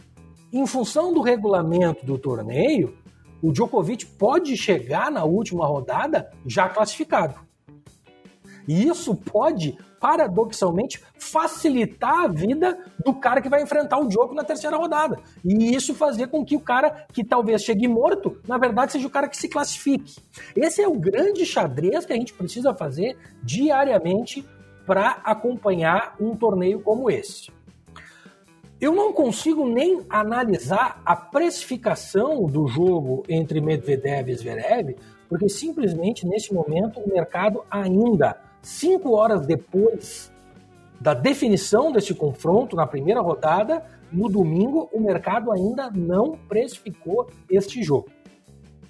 em 0.53 0.65
função 0.65 1.13
do 1.13 1.19
regulamento 1.19 2.05
do 2.05 2.17
torneio, 2.17 2.95
o 3.41 3.51
Djokovic 3.51 4.05
pode 4.05 4.55
chegar 4.55 5.11
na 5.11 5.25
última 5.25 5.65
rodada 5.65 6.31
já 6.45 6.69
classificado. 6.69 7.35
E 8.65 8.87
isso 8.87 9.13
pode 9.13 9.77
paradoxalmente, 9.99 10.99
facilitar 11.15 12.23
a 12.23 12.27
vida 12.27 12.79
do 13.05 13.13
cara 13.13 13.41
que 13.41 13.49
vai 13.49 13.61
enfrentar 13.61 13.99
o 13.99 14.09
jogo 14.09 14.33
na 14.33 14.45
terceira 14.45 14.77
rodada. 14.77 15.19
E 15.43 15.75
isso 15.75 15.93
fazer 15.93 16.27
com 16.27 16.43
que 16.45 16.55
o 16.55 16.61
cara 16.61 17.05
que 17.11 17.23
talvez 17.23 17.63
chegue 17.63 17.87
morto, 17.87 18.39
na 18.47 18.57
verdade, 18.57 18.93
seja 18.93 19.05
o 19.05 19.11
cara 19.11 19.27
que 19.27 19.37
se 19.37 19.49
classifique. 19.49 20.15
Esse 20.55 20.81
é 20.81 20.87
o 20.87 20.97
grande 20.97 21.45
xadrez 21.45 22.05
que 22.05 22.13
a 22.13 22.15
gente 22.15 22.33
precisa 22.33 22.73
fazer 22.73 23.17
diariamente 23.43 24.43
para 24.91 25.21
acompanhar 25.23 26.17
um 26.19 26.35
torneio 26.35 26.81
como 26.81 27.09
esse. 27.09 27.49
Eu 28.77 28.93
não 28.93 29.13
consigo 29.13 29.65
nem 29.65 30.01
analisar 30.09 31.01
a 31.05 31.15
precificação 31.15 32.45
do 32.45 32.67
jogo 32.67 33.23
entre 33.29 33.61
Medvedev 33.61 34.27
e 34.27 34.35
Zverev, 34.35 34.97
porque 35.29 35.47
simplesmente 35.47 36.27
nesse 36.27 36.53
momento 36.53 36.99
o 36.99 37.07
mercado 37.07 37.63
ainda 37.71 38.35
cinco 38.61 39.11
horas 39.11 39.47
depois 39.47 40.29
da 40.99 41.13
definição 41.13 41.93
deste 41.93 42.13
confronto 42.13 42.75
na 42.75 42.85
primeira 42.85 43.21
rodada, 43.21 43.85
no 44.11 44.27
domingo, 44.27 44.89
o 44.91 44.99
mercado 44.99 45.53
ainda 45.53 45.89
não 45.89 46.37
precificou 46.49 47.29
este 47.49 47.81
jogo. 47.81 48.09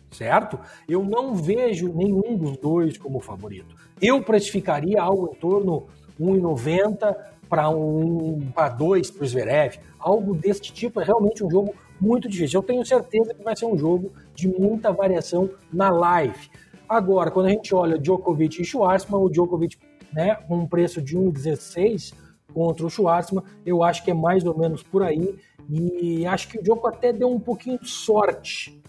Certo? 0.09 0.59
Eu 0.89 1.03
não 1.03 1.35
vejo 1.35 1.93
nenhum 1.93 2.35
dos 2.35 2.57
dois 2.57 2.97
como 2.97 3.19
favorito. 3.19 3.75
Eu 4.01 4.21
precificaria 4.23 5.01
algo 5.01 5.31
em 5.31 5.35
torno 5.35 5.87
1,90 6.19 7.15
para 7.47 7.69
um 7.69 8.39
para 8.55 8.69
2 8.69 9.11
para 9.11 9.23
o 9.23 9.27
Zverev. 9.27 9.77
Algo 9.99 10.33
deste 10.33 10.73
tipo 10.73 10.99
é 10.99 11.03
realmente 11.03 11.43
um 11.43 11.51
jogo 11.51 11.75
muito 11.99 12.27
difícil. 12.27 12.59
Eu 12.59 12.63
tenho 12.63 12.85
certeza 12.85 13.33
que 13.33 13.43
vai 13.43 13.55
ser 13.55 13.65
um 13.65 13.77
jogo 13.77 14.11
de 14.33 14.47
muita 14.47 14.91
variação 14.91 15.49
na 15.71 15.89
live. 15.89 16.49
Agora, 16.89 17.29
quando 17.29 17.45
a 17.45 17.49
gente 17.49 17.75
olha 17.75 17.97
Djokovic 17.97 18.61
e 18.61 18.65
Schwartzman, 18.65 19.21
o 19.21 19.29
Djokovic 19.29 19.77
né, 20.11 20.35
com 20.47 20.57
um 20.57 20.67
preço 20.67 21.01
de 21.01 21.17
1,16 21.17 22.13
contra 22.53 22.85
o 22.85 22.89
Schwartzman, 22.89 23.43
eu 23.65 23.83
acho 23.83 24.03
que 24.03 24.11
é 24.11 24.13
mais 24.13 24.43
ou 24.45 24.57
menos 24.57 24.81
por 24.81 25.03
aí. 25.03 25.35
E 25.69 26.25
acho 26.25 26.47
que 26.47 26.57
o 26.57 26.63
Djokovic 26.63 26.97
até 26.97 27.13
deu 27.13 27.29
um 27.29 27.39
pouquinho 27.39 27.79
de 27.79 27.87
sorte 27.87 28.81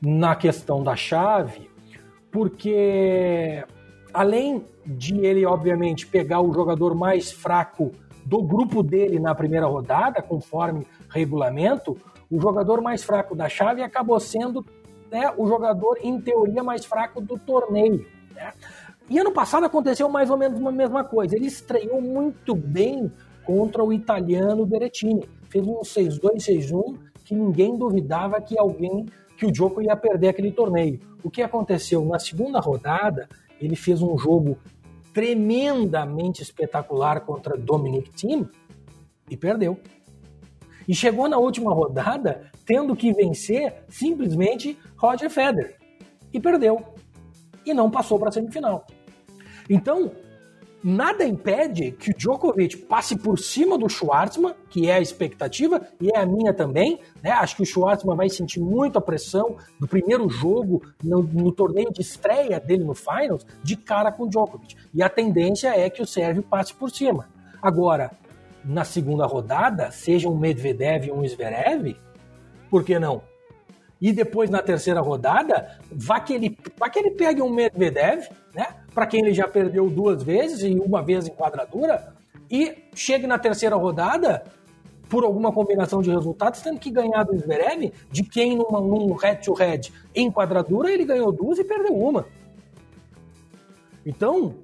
na 0.00 0.36
questão 0.36 0.82
da 0.82 0.96
chave, 0.96 1.70
porque 2.30 3.64
além 4.12 4.64
de 4.84 5.18
ele, 5.24 5.44
obviamente, 5.46 6.06
pegar 6.06 6.40
o 6.40 6.52
jogador 6.52 6.94
mais 6.94 7.30
fraco 7.30 7.92
do 8.24 8.42
grupo 8.42 8.82
dele 8.82 9.18
na 9.18 9.34
primeira 9.34 9.66
rodada, 9.66 10.22
conforme 10.22 10.86
regulamento, 11.08 11.96
o 12.30 12.40
jogador 12.40 12.80
mais 12.80 13.02
fraco 13.02 13.34
da 13.34 13.48
chave 13.48 13.82
acabou 13.82 14.18
sendo 14.18 14.64
né, 15.10 15.32
o 15.36 15.46
jogador, 15.46 15.98
em 16.02 16.20
teoria, 16.20 16.62
mais 16.62 16.84
fraco 16.84 17.20
do 17.20 17.38
torneio. 17.38 18.06
Né? 18.34 18.52
E 19.10 19.18
ano 19.18 19.32
passado 19.32 19.66
aconteceu 19.66 20.08
mais 20.08 20.30
ou 20.30 20.38
menos 20.38 20.64
a 20.64 20.72
mesma 20.72 21.04
coisa. 21.04 21.36
Ele 21.36 21.46
estreou 21.46 22.00
muito 22.00 22.54
bem 22.54 23.12
contra 23.44 23.84
o 23.84 23.92
italiano 23.92 24.64
Berrettini. 24.64 25.28
Fez 25.50 25.66
um 25.66 25.80
6-2, 25.80 26.36
6-1 26.36 26.96
que 27.24 27.34
ninguém 27.34 27.76
duvidava 27.76 28.40
que 28.40 28.58
alguém 28.58 29.06
que 29.36 29.46
o 29.46 29.52
Djokovic 29.52 29.88
ia 29.88 29.96
perder 29.96 30.28
aquele 30.28 30.52
torneio. 30.52 31.00
O 31.22 31.30
que 31.30 31.42
aconteceu? 31.42 32.04
Na 32.04 32.18
segunda 32.18 32.60
rodada, 32.60 33.28
ele 33.64 33.76
fez 33.76 34.02
um 34.02 34.16
jogo 34.18 34.58
tremendamente 35.12 36.42
espetacular 36.42 37.20
contra 37.20 37.56
Dominic 37.56 38.10
Thiem 38.10 38.48
e 39.30 39.36
perdeu. 39.36 39.78
E 40.88 40.94
chegou 40.94 41.28
na 41.28 41.38
última 41.38 41.72
rodada 41.72 42.50
tendo 42.66 42.96
que 42.96 43.12
vencer 43.12 43.84
simplesmente 43.88 44.78
Roger 44.96 45.30
Federer 45.30 45.76
e 46.32 46.40
perdeu. 46.40 46.82
E 47.64 47.72
não 47.72 47.90
passou 47.90 48.18
para 48.18 48.30
a 48.30 48.32
semifinal. 48.32 48.86
Então, 49.70 50.12
nada 50.82 51.24
impede 51.24 51.92
que 51.92 52.10
o 52.10 52.14
Djokovic 52.14 52.76
passe 52.78 53.16
por 53.16 53.38
cima 53.38 53.78
do 53.78 53.88
Schwartzman, 53.88 54.54
que 54.68 54.88
é 54.88 54.94
a 54.94 55.00
expectativa, 55.00 55.80
e 56.00 56.10
é 56.10 56.18
a 56.18 56.26
minha 56.26 56.52
também. 56.52 56.98
Né? 57.22 57.30
Acho 57.30 57.56
que 57.56 57.62
o 57.62 57.66
Schwartzman 57.66 58.16
vai 58.16 58.28
sentir 58.28 58.60
muita 58.60 59.00
pressão 59.00 59.56
no 59.80 59.86
primeiro 59.86 60.28
jogo, 60.28 60.82
no, 61.02 61.22
no, 61.22 61.52
torneio 61.52 61.92
de 61.92 62.00
estreia 62.00 62.58
dele 62.58 62.84
no 62.84 62.94
Finals, 62.94 63.46
de 63.62 63.76
cara 63.76 64.10
com 64.10 64.24
o 64.24 64.28
Djokovic. 64.28 64.76
E 64.92 65.02
a 65.02 65.08
tendência 65.08 65.68
é 65.68 65.88
que 65.88 66.02
o 66.02 66.06
Sérvio 66.06 66.42
passe 66.42 66.74
por 66.74 66.90
cima. 66.90 67.28
Agora, 67.60 68.10
na 68.64 68.84
segunda 68.84 69.26
rodada, 69.26 69.90
seja 69.90 70.28
um 70.28 70.36
Medvedev 70.36 71.06
e 71.06 71.12
um 71.12 71.26
Zverev, 71.26 71.96
por 72.70 72.84
que 72.84 72.98
não? 72.98 73.22
E 74.00 74.12
depois, 74.12 74.50
na 74.50 74.60
terceira 74.60 75.00
rodada, 75.00 75.78
vá 75.90 76.18
que 76.18 76.32
ele, 76.32 76.58
vá 76.76 76.90
que 76.90 76.98
ele 76.98 77.12
pegue 77.12 77.40
um 77.40 77.50
Medvedev, 77.50 78.26
né? 78.54 78.76
Para 78.94 79.06
quem 79.06 79.20
ele 79.20 79.34
já 79.34 79.48
perdeu 79.48 79.88
duas 79.88 80.22
vezes 80.22 80.62
e 80.62 80.78
uma 80.78 81.02
vez 81.02 81.26
em 81.26 81.32
quadradura, 81.32 82.14
e 82.50 82.76
chegue 82.94 83.26
na 83.26 83.38
terceira 83.38 83.76
rodada, 83.76 84.44
por 85.12 85.24
alguma 85.24 85.52
combinação 85.52 86.00
de 86.00 86.10
resultados, 86.10 86.62
tendo 86.62 86.80
que 86.80 86.90
ganhar 86.90 87.22
do 87.24 87.38
Zverev, 87.38 87.92
de 88.10 88.22
quem 88.22 88.56
numa, 88.56 88.80
num 88.80 89.12
head-to-head 89.12 89.92
em 90.14 90.32
quadradura 90.32 90.90
ele 90.90 91.04
ganhou 91.04 91.30
duas 91.30 91.58
e 91.58 91.64
perdeu 91.64 91.94
uma. 91.94 92.24
Então, 94.06 94.54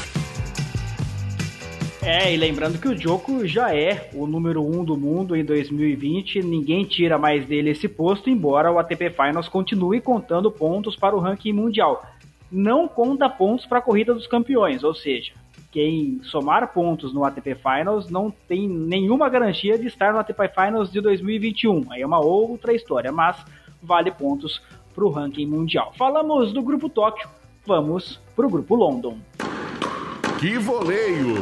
É, 2.05 2.31
e 2.31 2.37
lembrando 2.37 2.77
que 2.77 2.87
o 2.87 2.95
Joko 2.95 3.47
já 3.47 3.75
é 3.75 4.11
o 4.13 4.27
número 4.27 4.61
1 4.61 4.79
um 4.79 4.85
do 4.85 4.95
mundo 4.95 5.35
em 5.35 5.43
2020, 5.43 6.43
ninguém 6.43 6.85
tira 6.85 7.17
mais 7.17 7.47
dele 7.47 7.71
esse 7.71 7.87
posto, 7.87 8.29
embora 8.29 8.71
o 8.71 8.77
ATP 8.77 9.09
Finals 9.09 9.49
continue 9.49 9.99
contando 9.99 10.51
pontos 10.51 10.95
para 10.95 11.15
o 11.15 11.19
ranking 11.19 11.51
mundial. 11.51 12.05
Não 12.51 12.87
conta 12.87 13.27
pontos 13.27 13.65
para 13.65 13.79
a 13.79 13.81
corrida 13.81 14.13
dos 14.13 14.27
campeões, 14.27 14.83
ou 14.83 14.93
seja, 14.93 15.31
quem 15.75 16.21
somar 16.23 16.71
pontos 16.71 17.13
no 17.13 17.25
ATP 17.25 17.53
Finals 17.55 18.09
não 18.09 18.31
tem 18.31 18.65
nenhuma 18.65 19.27
garantia 19.27 19.77
de 19.77 19.87
estar 19.87 20.13
no 20.13 20.19
ATP 20.19 20.47
Finals 20.47 20.89
de 20.89 21.01
2021. 21.01 21.91
Aí 21.91 22.01
é 22.01 22.05
uma 22.05 22.21
outra 22.21 22.73
história, 22.73 23.11
mas 23.11 23.43
vale 23.83 24.09
pontos 24.09 24.61
para 24.93 25.03
o 25.03 25.09
ranking 25.09 25.45
mundial. 25.45 25.91
Falamos 25.97 26.53
do 26.53 26.61
grupo 26.61 26.87
Tóquio, 26.87 27.27
vamos 27.67 28.21
para 28.33 28.47
o 28.47 28.49
grupo 28.49 28.73
London. 28.73 29.17
Que 30.39 30.57
voleio! 30.57 31.35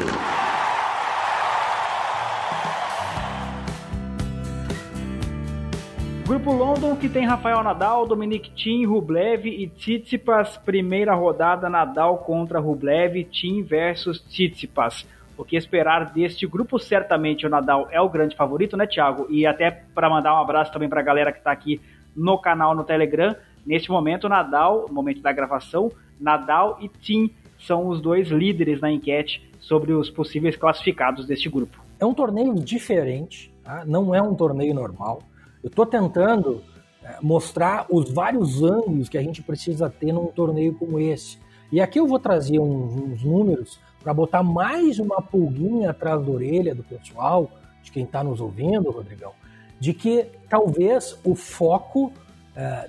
Grupo 6.25 6.53
London 6.53 6.95
que 6.95 7.09
tem 7.09 7.25
Rafael 7.25 7.61
Nadal, 7.61 8.07
Dominic 8.07 8.49
Thiem, 8.51 8.85
Rublev 8.85 9.45
e 9.45 9.67
Tsitsipas. 9.67 10.55
Primeira 10.55 11.13
rodada 11.13 11.69
Nadal 11.69 12.19
contra 12.19 12.61
Rublev, 12.61 13.25
Thiem 13.25 13.61
versus 13.61 14.21
Tsitsipas. 14.21 15.05
O 15.37 15.43
que 15.43 15.57
esperar 15.57 16.13
deste 16.13 16.47
grupo? 16.47 16.79
Certamente 16.79 17.45
o 17.45 17.49
Nadal 17.49 17.89
é 17.91 17.99
o 17.99 18.07
grande 18.07 18.37
favorito, 18.37 18.77
né, 18.77 18.87
Thiago? 18.87 19.27
E 19.29 19.45
até 19.45 19.69
para 19.69 20.09
mandar 20.09 20.33
um 20.33 20.41
abraço 20.41 20.71
também 20.71 20.87
para 20.87 21.01
a 21.01 21.03
galera 21.03 21.31
que 21.33 21.39
está 21.39 21.51
aqui 21.51 21.81
no 22.15 22.37
canal 22.37 22.73
no 22.73 22.85
Telegram. 22.85 23.35
Neste 23.65 23.91
momento, 23.91 24.29
Nadal, 24.29 24.85
momento 24.89 25.21
da 25.21 25.33
gravação, 25.33 25.91
Nadal 26.17 26.77
e 26.79 26.87
Thiem 26.87 27.31
são 27.59 27.87
os 27.87 27.99
dois 27.99 28.29
líderes 28.29 28.79
na 28.79 28.89
enquete 28.89 29.43
sobre 29.59 29.91
os 29.91 30.09
possíveis 30.09 30.55
classificados 30.55 31.25
deste 31.25 31.49
grupo. 31.49 31.83
É 31.99 32.05
um 32.05 32.13
torneio 32.13 32.55
diferente, 32.55 33.53
tá? 33.61 33.83
não 33.85 34.15
é 34.15 34.21
um 34.21 34.33
torneio 34.33 34.73
normal. 34.73 35.21
Eu 35.63 35.69
estou 35.69 35.85
tentando 35.85 36.61
é, 37.01 37.15
mostrar 37.21 37.85
os 37.89 38.11
vários 38.11 38.61
ângulos 38.61 39.07
que 39.07 39.17
a 39.17 39.23
gente 39.23 39.41
precisa 39.41 39.89
ter 39.89 40.11
num 40.11 40.27
torneio 40.27 40.75
como 40.75 40.99
esse. 40.99 41.39
E 41.71 41.79
aqui 41.79 41.99
eu 41.99 42.05
vou 42.05 42.19
trazer 42.19 42.59
uns, 42.59 42.93
uns 42.93 43.23
números 43.23 43.79
para 44.03 44.13
botar 44.13 44.43
mais 44.43 44.99
uma 44.99 45.21
pulguinha 45.21 45.91
atrás 45.91 46.21
da 46.21 46.29
orelha 46.29 46.75
do 46.75 46.83
pessoal, 46.83 47.49
de 47.81 47.91
quem 47.91 48.03
está 48.03 48.21
nos 48.21 48.41
ouvindo, 48.41 48.91
Rodrigão, 48.91 49.31
de 49.79 49.93
que 49.93 50.27
talvez 50.49 51.17
o 51.23 51.33
foco 51.33 52.11
é, 52.55 52.85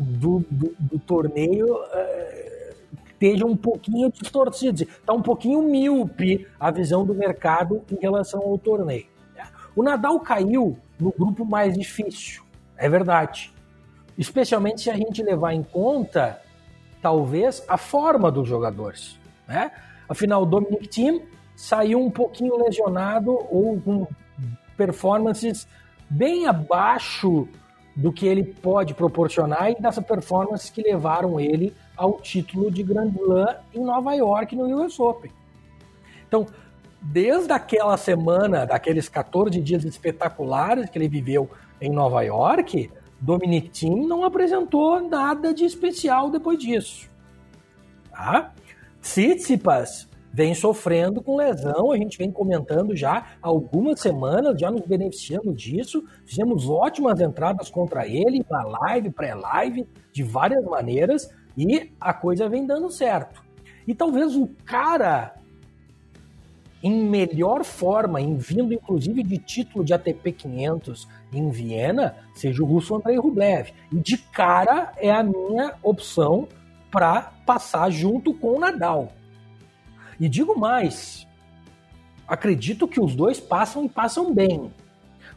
do, 0.00 0.44
do, 0.50 0.74
do, 0.78 0.98
torneio 0.98 1.78
é, 1.92 2.74
esteja 3.12 3.44
um 3.44 3.56
pouquinho 3.56 4.10
distorcido, 4.10 4.82
está 4.82 5.12
um 5.12 5.22
pouquinho 5.22 5.62
míope 5.62 6.46
a 6.58 6.70
visão 6.70 7.04
do 7.04 7.14
mercado 7.14 7.82
em 7.92 7.96
relação 8.00 8.40
ao 8.40 8.56
torneio. 8.56 9.12
O 9.74 9.82
Nadal 9.82 10.20
caiu 10.20 10.76
no 11.02 11.12
grupo 11.12 11.44
mais 11.44 11.76
difícil, 11.76 12.42
é 12.76 12.88
verdade. 12.88 13.52
Especialmente 14.16 14.82
se 14.82 14.90
a 14.90 14.94
gente 14.94 15.22
levar 15.22 15.52
em 15.52 15.62
conta, 15.62 16.40
talvez, 17.00 17.64
a 17.66 17.76
forma 17.76 18.30
dos 18.30 18.48
jogadores. 18.48 19.18
Né? 19.48 19.72
Afinal, 20.08 20.42
o 20.42 20.46
Dominic 20.46 20.88
Thiem 20.88 21.22
saiu 21.56 22.00
um 22.00 22.10
pouquinho 22.10 22.56
lesionado 22.56 23.32
ou 23.50 23.80
com 23.80 24.06
performances 24.76 25.66
bem 26.08 26.46
abaixo 26.46 27.48
do 27.96 28.12
que 28.12 28.26
ele 28.26 28.44
pode 28.44 28.94
proporcionar 28.94 29.70
e 29.70 29.80
dessas 29.80 30.04
performances 30.04 30.70
que 30.70 30.82
levaram 30.82 31.38
ele 31.38 31.74
ao 31.96 32.20
título 32.20 32.70
de 32.70 32.82
Grand 32.82 33.10
Slam 33.10 33.56
em 33.74 33.80
Nova 33.80 34.14
York 34.14 34.56
no 34.56 34.84
US 34.84 34.98
Open. 34.98 35.30
Então, 36.26 36.46
desde 37.02 37.52
aquela 37.52 37.96
semana, 37.96 38.64
daqueles 38.64 39.08
14 39.08 39.60
dias 39.60 39.84
espetaculares 39.84 40.88
que 40.88 40.98
ele 40.98 41.08
viveu 41.08 41.50
em 41.80 41.90
Nova 41.90 42.22
York, 42.22 42.90
Dominic 43.20 43.70
Thiem 43.70 44.06
não 44.06 44.24
apresentou 44.24 45.00
nada 45.08 45.52
de 45.52 45.64
especial 45.64 46.30
depois 46.30 46.58
disso. 46.58 47.08
Tá? 48.10 48.52
Tsitsipas 49.00 50.08
vem 50.32 50.54
sofrendo 50.54 51.22
com 51.22 51.36
lesão, 51.36 51.92
a 51.92 51.96
gente 51.96 52.16
vem 52.16 52.30
comentando 52.30 52.96
já 52.96 53.18
há 53.42 53.48
algumas 53.48 54.00
semanas, 54.00 54.58
já 54.58 54.70
nos 54.70 54.86
beneficiando 54.86 55.52
disso, 55.52 56.02
fizemos 56.24 56.68
ótimas 56.68 57.20
entradas 57.20 57.68
contra 57.68 58.06
ele, 58.06 58.44
na 58.48 58.62
live, 58.62 59.10
pré-live, 59.10 59.86
de 60.10 60.22
várias 60.22 60.64
maneiras, 60.64 61.28
e 61.56 61.92
a 62.00 62.14
coisa 62.14 62.48
vem 62.48 62.66
dando 62.66 62.90
certo. 62.90 63.42
E 63.86 63.94
talvez 63.94 64.34
o 64.36 64.48
cara 64.64 65.34
em 66.82 67.04
melhor 67.04 67.64
forma, 67.64 68.20
em 68.20 68.36
vindo 68.36 68.74
inclusive 68.74 69.22
de 69.22 69.38
título 69.38 69.84
de 69.84 69.94
ATP 69.94 70.32
500 70.32 71.08
em 71.32 71.48
Viena, 71.50 72.16
seja 72.34 72.62
o 72.62 72.66
russo 72.66 72.94
Andrei 72.94 73.16
Rublev. 73.16 73.72
De 73.92 74.18
cara 74.18 74.92
é 74.96 75.10
a 75.10 75.22
minha 75.22 75.74
opção 75.82 76.48
para 76.90 77.32
passar 77.46 77.90
junto 77.90 78.34
com 78.34 78.56
o 78.56 78.60
Nadal. 78.60 79.12
E 80.18 80.28
digo 80.28 80.58
mais, 80.58 81.26
acredito 82.26 82.88
que 82.88 83.00
os 83.00 83.14
dois 83.14 83.38
passam 83.38 83.84
e 83.84 83.88
passam 83.88 84.34
bem. 84.34 84.72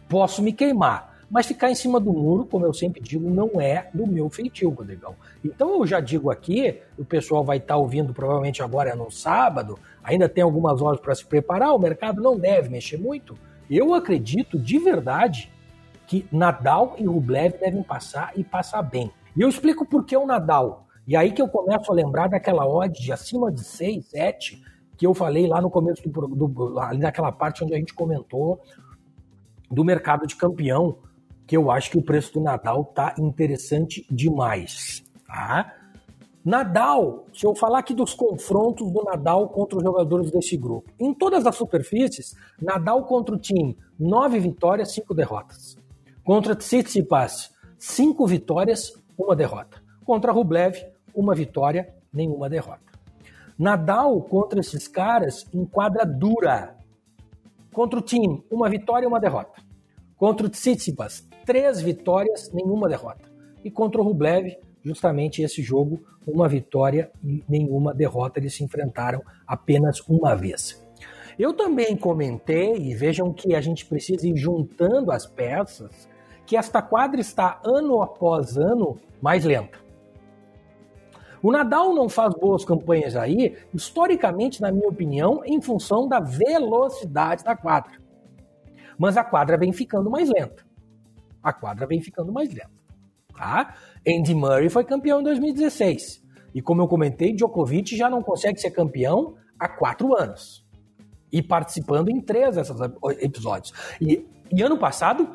Posso 0.09 0.41
me 0.41 0.51
queimar, 0.51 1.14
mas 1.29 1.45
ficar 1.45 1.71
em 1.71 1.75
cima 1.75 1.99
do 1.99 2.13
muro, 2.13 2.45
como 2.45 2.65
eu 2.65 2.73
sempre 2.73 3.01
digo, 3.01 3.29
não 3.29 3.59
é 3.59 3.89
do 3.93 4.05
meu 4.05 4.29
feitio, 4.29 4.69
Rodrigão. 4.69 5.15
Então 5.43 5.79
eu 5.79 5.87
já 5.87 5.99
digo 5.99 6.29
aqui, 6.29 6.79
o 6.97 7.05
pessoal 7.05 7.43
vai 7.43 7.57
estar 7.57 7.73
tá 7.73 7.77
ouvindo 7.77 8.13
provavelmente 8.13 8.61
agora 8.61 8.91
é 8.91 8.95
no 8.95 9.09
sábado, 9.09 9.79
ainda 10.03 10.29
tem 10.29 10.43
algumas 10.43 10.81
horas 10.81 10.99
para 10.99 11.15
se 11.15 11.25
preparar, 11.25 11.73
o 11.73 11.79
mercado 11.79 12.21
não 12.21 12.37
deve 12.37 12.69
mexer 12.69 12.97
muito. 12.97 13.37
Eu 13.69 13.93
acredito 13.93 14.59
de 14.59 14.77
verdade 14.77 15.51
que 16.07 16.27
Nadal 16.31 16.95
e 16.99 17.05
Rublev 17.05 17.57
devem 17.59 17.81
passar 17.81 18.31
e 18.35 18.43
passar 18.43 18.83
bem. 18.83 19.11
E 19.35 19.41
eu 19.41 19.49
explico 19.49 19.85
por 19.85 20.05
que 20.05 20.15
o 20.15 20.25
Nadal. 20.25 20.85
E 21.07 21.15
aí 21.15 21.31
que 21.31 21.41
eu 21.41 21.47
começo 21.47 21.91
a 21.91 21.95
lembrar 21.95 22.27
daquela 22.27 22.67
odd 22.67 22.99
de 22.99 23.11
acima 23.11 23.51
de 23.51 23.63
6, 23.63 24.05
7, 24.05 24.63
que 24.97 25.05
eu 25.05 25.13
falei 25.13 25.47
lá 25.47 25.61
no 25.61 25.69
começo 25.69 26.07
do, 26.07 26.27
do 26.27 26.79
ali 26.79 26.99
naquela 26.99 27.31
parte 27.31 27.63
onde 27.63 27.73
a 27.73 27.77
gente 27.77 27.93
comentou 27.93 28.61
do 29.69 29.83
mercado 29.83 30.25
de 30.25 30.35
campeão, 30.35 30.97
que 31.47 31.55
eu 31.55 31.69
acho 31.69 31.91
que 31.91 31.97
o 31.97 32.01
preço 32.01 32.33
do 32.33 32.41
Nadal 32.41 32.85
tá 32.85 33.15
interessante 33.17 34.05
demais, 34.09 35.03
tá? 35.27 35.73
Nadal, 36.43 37.25
se 37.33 37.43
eu 37.43 37.55
falar 37.55 37.79
aqui 37.79 37.93
dos 37.93 38.13
confrontos 38.13 38.91
do 38.91 39.03
Nadal 39.03 39.49
contra 39.49 39.79
os 39.79 39.83
jogadores 39.83 40.29
desse 40.29 40.55
grupo, 40.55 40.91
em 40.99 41.11
todas 41.11 41.43
as 41.45 41.55
superfícies, 41.55 42.35
Nadal 42.61 43.03
contra 43.05 43.33
o 43.33 43.39
time, 43.39 43.75
nove 43.99 44.39
vitórias, 44.39 44.91
cinco 44.91 45.15
derrotas. 45.15 45.75
Contra 46.23 46.55
Tsitsipas, 46.55 47.51
cinco 47.79 48.27
vitórias, 48.27 48.93
uma 49.17 49.35
derrota. 49.35 49.81
Contra 50.05 50.31
Rublev, 50.31 50.85
uma 51.15 51.33
vitória, 51.33 51.91
nenhuma 52.13 52.47
derrota. 52.47 52.93
Nadal 53.57 54.21
contra 54.21 54.59
esses 54.59 54.87
caras 54.87 55.47
em 55.51 55.65
quadra 55.65 56.05
dura. 56.05 56.75
Contra 57.73 57.97
o 57.97 58.01
time, 58.03 58.43
uma 58.51 58.69
vitória 58.69 59.07
uma 59.07 59.19
derrota. 59.19 59.63
Contra 60.15 60.45
o 60.45 60.49
Tsitsipas, 60.49 61.27
três 61.45 61.79
vitórias, 61.81 62.51
nenhuma 62.51 62.89
derrota. 62.89 63.29
E 63.63 63.71
contra 63.71 64.01
o 64.01 64.03
Rublev, 64.03 64.57
justamente 64.83 65.41
esse 65.41 65.61
jogo, 65.61 66.03
uma 66.27 66.47
vitória 66.47 67.11
e 67.23 67.43
nenhuma 67.47 67.93
derrota. 67.93 68.39
Eles 68.39 68.55
se 68.55 68.63
enfrentaram 68.63 69.21
apenas 69.47 69.99
uma 70.01 70.35
vez. 70.35 70.83
Eu 71.37 71.53
também 71.53 71.97
comentei, 71.97 72.75
e 72.75 72.95
vejam 72.95 73.33
que 73.33 73.53
a 73.55 73.61
gente 73.61 73.85
precisa 73.85 74.27
ir 74.27 74.37
juntando 74.37 75.11
as 75.11 75.25
peças, 75.25 76.07
que 76.45 76.55
esta 76.55 76.81
quadra 76.81 77.19
está 77.19 77.59
ano 77.63 78.01
após 78.01 78.57
ano 78.57 78.97
mais 79.21 79.43
lenta. 79.43 79.83
O 81.43 81.51
Nadal 81.51 81.93
não 81.93 82.09
faz 82.09 82.33
boas 82.33 82.65
campanhas 82.65 83.15
aí, 83.15 83.55
historicamente, 83.73 84.61
na 84.61 84.71
minha 84.71 84.87
opinião, 84.87 85.43
em 85.45 85.61
função 85.61 86.07
da 86.07 86.19
velocidade 86.19 87.43
da 87.43 87.55
quadra. 87.55 87.99
Mas 88.97 89.17
a 89.17 89.23
quadra 89.23 89.57
vem 89.57 89.73
ficando 89.73 90.09
mais 90.09 90.29
lenta. 90.29 90.64
A 91.45 91.53
quadra 91.53 91.85
vem 91.85 92.01
ficando 92.01 92.33
mais 92.33 92.49
lenta. 92.49 92.71
Tá? 93.37 93.75
Andy 94.07 94.33
Murray 94.33 94.67
foi 94.67 94.83
campeão 94.83 95.21
em 95.21 95.23
2016. 95.23 96.25
E 96.55 96.61
como 96.61 96.81
eu 96.81 96.87
comentei, 96.87 97.33
Djokovic 97.35 97.95
já 97.95 98.09
não 98.09 98.23
consegue 98.23 98.59
ser 98.59 98.71
campeão 98.71 99.35
há 99.59 99.69
quatro 99.69 100.17
anos. 100.17 100.65
E 101.31 101.43
participando 101.43 102.09
em 102.09 102.19
três 102.19 102.55
desses 102.55 102.75
episódios. 103.19 103.73
E, 104.01 104.25
e 104.51 104.63
ano 104.63 104.79
passado, 104.79 105.29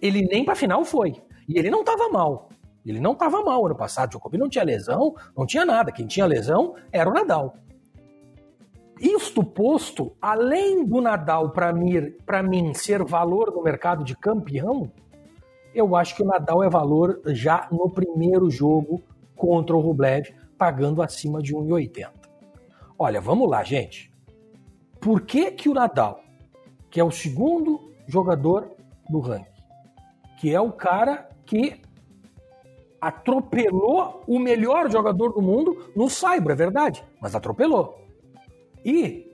ele 0.00 0.22
nem 0.22 0.44
para 0.44 0.54
final 0.54 0.84
foi. 0.84 1.14
E 1.48 1.58
ele 1.58 1.70
não 1.70 1.80
estava 1.80 2.08
mal. 2.08 2.50
Ele 2.84 3.00
não 3.00 3.14
estava 3.14 3.42
mal 3.42 3.66
ano 3.66 3.74
passado. 3.74 4.10
Djokovic 4.10 4.40
não 4.40 4.48
tinha 4.48 4.62
lesão, 4.62 5.12
não 5.36 5.44
tinha 5.44 5.64
nada. 5.64 5.90
Quem 5.90 6.06
tinha 6.06 6.24
lesão 6.24 6.76
era 6.92 7.10
o 7.10 7.12
Nadal. 7.12 7.56
Isto 9.00 9.42
posto, 9.42 10.16
além 10.22 10.84
do 10.84 11.00
Nadal 11.00 11.50
para 11.50 11.72
mim, 11.72 12.14
mim 12.48 12.74
ser 12.74 13.04
valor 13.04 13.52
no 13.52 13.62
mercado 13.62 14.04
de 14.04 14.16
campeão, 14.16 14.90
eu 15.76 15.94
acho 15.94 16.16
que 16.16 16.22
o 16.22 16.26
Nadal 16.26 16.64
é 16.64 16.70
valor 16.70 17.20
já 17.26 17.68
no 17.70 17.90
primeiro 17.90 18.50
jogo 18.50 19.02
contra 19.36 19.76
o 19.76 19.80
Rublev, 19.80 20.34
pagando 20.56 21.02
acima 21.02 21.42
de 21.42 21.54
1,80. 21.54 22.10
Olha, 22.98 23.20
vamos 23.20 23.48
lá, 23.48 23.62
gente. 23.62 24.10
Por 24.98 25.20
que, 25.20 25.50
que 25.50 25.68
o 25.68 25.74
Nadal, 25.74 26.22
que 26.90 26.98
é 26.98 27.04
o 27.04 27.10
segundo 27.10 27.92
jogador 28.06 28.72
do 29.10 29.20
ranking, 29.20 29.44
que 30.40 30.54
é 30.54 30.60
o 30.60 30.72
cara 30.72 31.28
que 31.44 31.82
atropelou 32.98 34.22
o 34.26 34.38
melhor 34.38 34.90
jogador 34.90 35.34
do 35.34 35.42
mundo 35.42 35.92
no 35.94 36.08
Saibro, 36.08 36.52
é 36.52 36.56
verdade, 36.56 37.04
mas 37.20 37.34
atropelou. 37.34 38.00
E 38.82 39.30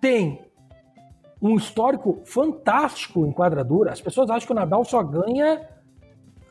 tem 0.00 0.49
um 1.40 1.56
histórico 1.56 2.20
fantástico 2.24 3.26
em 3.26 3.32
quadradura. 3.32 3.92
As 3.92 4.00
pessoas 4.00 4.28
acham 4.30 4.46
que 4.46 4.52
o 4.52 4.56
Nadal 4.56 4.84
só 4.84 5.02
ganha 5.02 5.66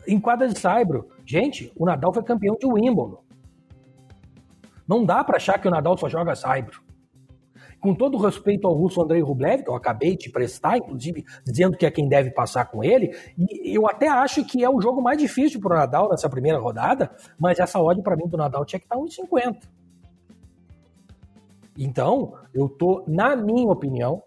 em 0.07 0.19
quadra 0.19 0.47
de 0.47 0.57
saibro. 0.57 1.07
Gente, 1.25 1.71
o 1.75 1.85
Nadal 1.85 2.13
foi 2.13 2.23
campeão 2.23 2.55
de 2.59 2.65
Wimbledon. 2.65 3.23
Não 4.87 5.05
dá 5.05 5.23
para 5.23 5.37
achar 5.37 5.59
que 5.59 5.67
o 5.67 5.71
Nadal 5.71 5.97
só 5.97 6.09
joga 6.09 6.35
saibro. 6.35 6.81
Com 7.79 7.93
todo 7.93 8.17
respeito 8.17 8.67
ao 8.67 8.73
russo 8.73 9.01
Andrei 9.01 9.21
Rublev, 9.21 9.63
que 9.63 9.69
eu 9.69 9.75
acabei 9.75 10.17
de 10.17 10.29
prestar, 10.29 10.77
inclusive 10.77 11.23
dizendo 11.45 11.77
que 11.77 11.85
é 11.85 11.91
quem 11.91 12.09
deve 12.09 12.31
passar 12.31 12.65
com 12.65 12.83
ele, 12.83 13.15
e 13.37 13.77
eu 13.77 13.87
até 13.87 14.09
acho 14.09 14.43
que 14.43 14.63
é 14.63 14.69
o 14.69 14.81
jogo 14.81 15.01
mais 15.01 15.17
difícil 15.17 15.61
para 15.61 15.75
o 15.75 15.77
Nadal 15.77 16.09
nessa 16.09 16.29
primeira 16.29 16.57
rodada, 16.57 17.09
mas 17.39 17.59
essa 17.59 17.79
odd 17.79 18.01
para 18.01 18.17
mim 18.17 18.27
do 18.27 18.35
Nadal 18.35 18.65
tinha 18.65 18.79
que 18.79 18.85
estar 18.85 18.97
1,50. 18.97 19.69
Então, 21.77 22.33
eu 22.53 22.67
tô, 22.67 23.05
na 23.07 23.37
minha 23.37 23.71
opinião, 23.71 24.21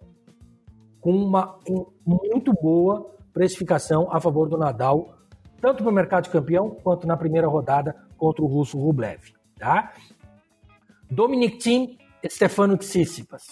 com 1.02 1.10
uma 1.10 1.58
muito 2.06 2.52
boa 2.54 3.12
precificação 3.34 4.08
a 4.10 4.20
favor 4.20 4.48
do 4.48 4.56
Nadal, 4.56 5.18
tanto 5.60 5.82
no 5.82 5.90
mercado 5.90 6.24
de 6.24 6.30
campeão 6.30 6.70
quanto 6.70 7.06
na 7.06 7.16
primeira 7.16 7.48
rodada 7.48 7.94
contra 8.16 8.42
o 8.42 8.46
russo 8.46 8.78
Rublev. 8.78 9.20
Tá? 9.58 9.92
Dominic 11.10 11.58
Thiem, 11.58 11.98
Stefano 12.26 12.78
Tsitsipas. 12.78 13.42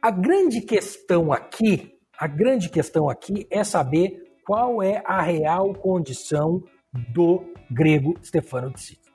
A 0.00 0.10
grande 0.10 0.60
questão 0.60 1.32
aqui, 1.32 1.98
a 2.18 2.26
grande 2.26 2.68
questão 2.68 3.08
aqui 3.08 3.46
é 3.50 3.64
saber 3.64 4.36
qual 4.46 4.82
é 4.82 5.02
a 5.06 5.22
real 5.22 5.72
condição 5.72 6.62
do 6.92 7.42
grego 7.70 8.14
Stefano 8.22 8.70
Tsitsipas. 8.72 9.06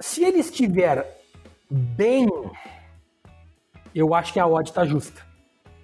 Se 0.00 0.24
ele 0.24 0.38
estiver 0.38 1.06
bem 1.70 2.26
eu 3.94 4.14
acho 4.14 4.32
que 4.32 4.40
a 4.40 4.46
odd 4.46 4.68
está 4.68 4.84
justa. 4.84 5.22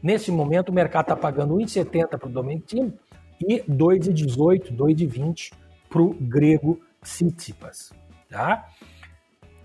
Nesse 0.02 0.30
momento, 0.30 0.68
o 0.68 0.72
mercado 0.72 1.04
está 1.04 1.16
pagando 1.16 1.54
1,70 1.54 2.18
para 2.18 2.28
o 2.28 2.32
Domenico 2.32 2.92
e 3.40 3.60
2,18, 3.60 4.76
2,20 4.76 5.52
para 5.88 6.02
o 6.02 6.14
grego 6.14 6.80
Tsitsipas. 7.02 7.92
Tá? 8.28 8.68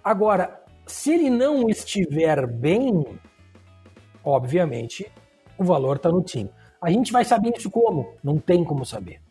Agora, 0.03 0.63
se 0.85 1.13
ele 1.13 1.29
não 1.29 1.69
estiver 1.69 2.47
bem, 2.47 3.05
obviamente, 4.23 5.11
o 5.57 5.63
valor 5.63 5.97
está 5.97 6.09
no 6.09 6.23
time. 6.23 6.49
A 6.81 6.89
gente 6.89 7.11
vai 7.11 7.25
saber 7.25 7.53
isso 7.57 7.69
como? 7.69 8.13
Não 8.23 8.37
tem 8.37 8.63
como 8.63 8.85
saber. 8.85 9.21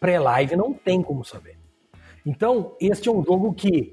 Pré-live 0.00 0.56
não 0.56 0.72
tem 0.72 1.02
como 1.02 1.24
saber. 1.24 1.58
Então, 2.24 2.74
este 2.80 3.08
é 3.08 3.12
um 3.12 3.22
jogo 3.22 3.52
que 3.52 3.92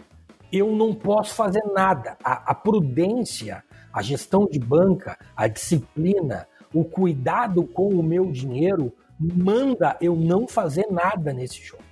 eu 0.52 0.72
não 0.76 0.94
posso 0.94 1.36
fazer 1.36 1.64
nada. 1.74 2.18
A, 2.24 2.52
a 2.52 2.56
prudência 2.56 3.64
a 3.94 4.02
gestão 4.02 4.48
de 4.48 4.58
banca, 4.58 5.18
a 5.36 5.48
disciplina, 5.48 6.48
o 6.74 6.84
cuidado 6.84 7.64
com 7.64 7.90
o 7.90 8.02
meu 8.02 8.32
dinheiro 8.32 8.92
manda 9.20 9.96
eu 10.02 10.16
não 10.16 10.48
fazer 10.48 10.88
nada 10.90 11.32
nesse 11.32 11.62
jogo, 11.62 11.84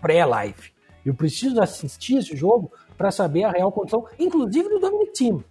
pré-live. 0.00 0.72
Eu 1.04 1.14
preciso 1.14 1.60
assistir 1.60 2.16
esse 2.16 2.34
jogo 2.34 2.72
para 2.96 3.10
saber 3.10 3.44
a 3.44 3.50
real 3.50 3.70
condição, 3.70 4.06
inclusive 4.18 4.68
do 4.68 4.78
Dominic 4.78 5.12
Thiem. 5.12 5.44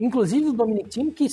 Inclusive 0.00 0.46
do 0.46 0.52
Dominic 0.52 0.88
Thiem, 0.88 1.10
que 1.10 1.26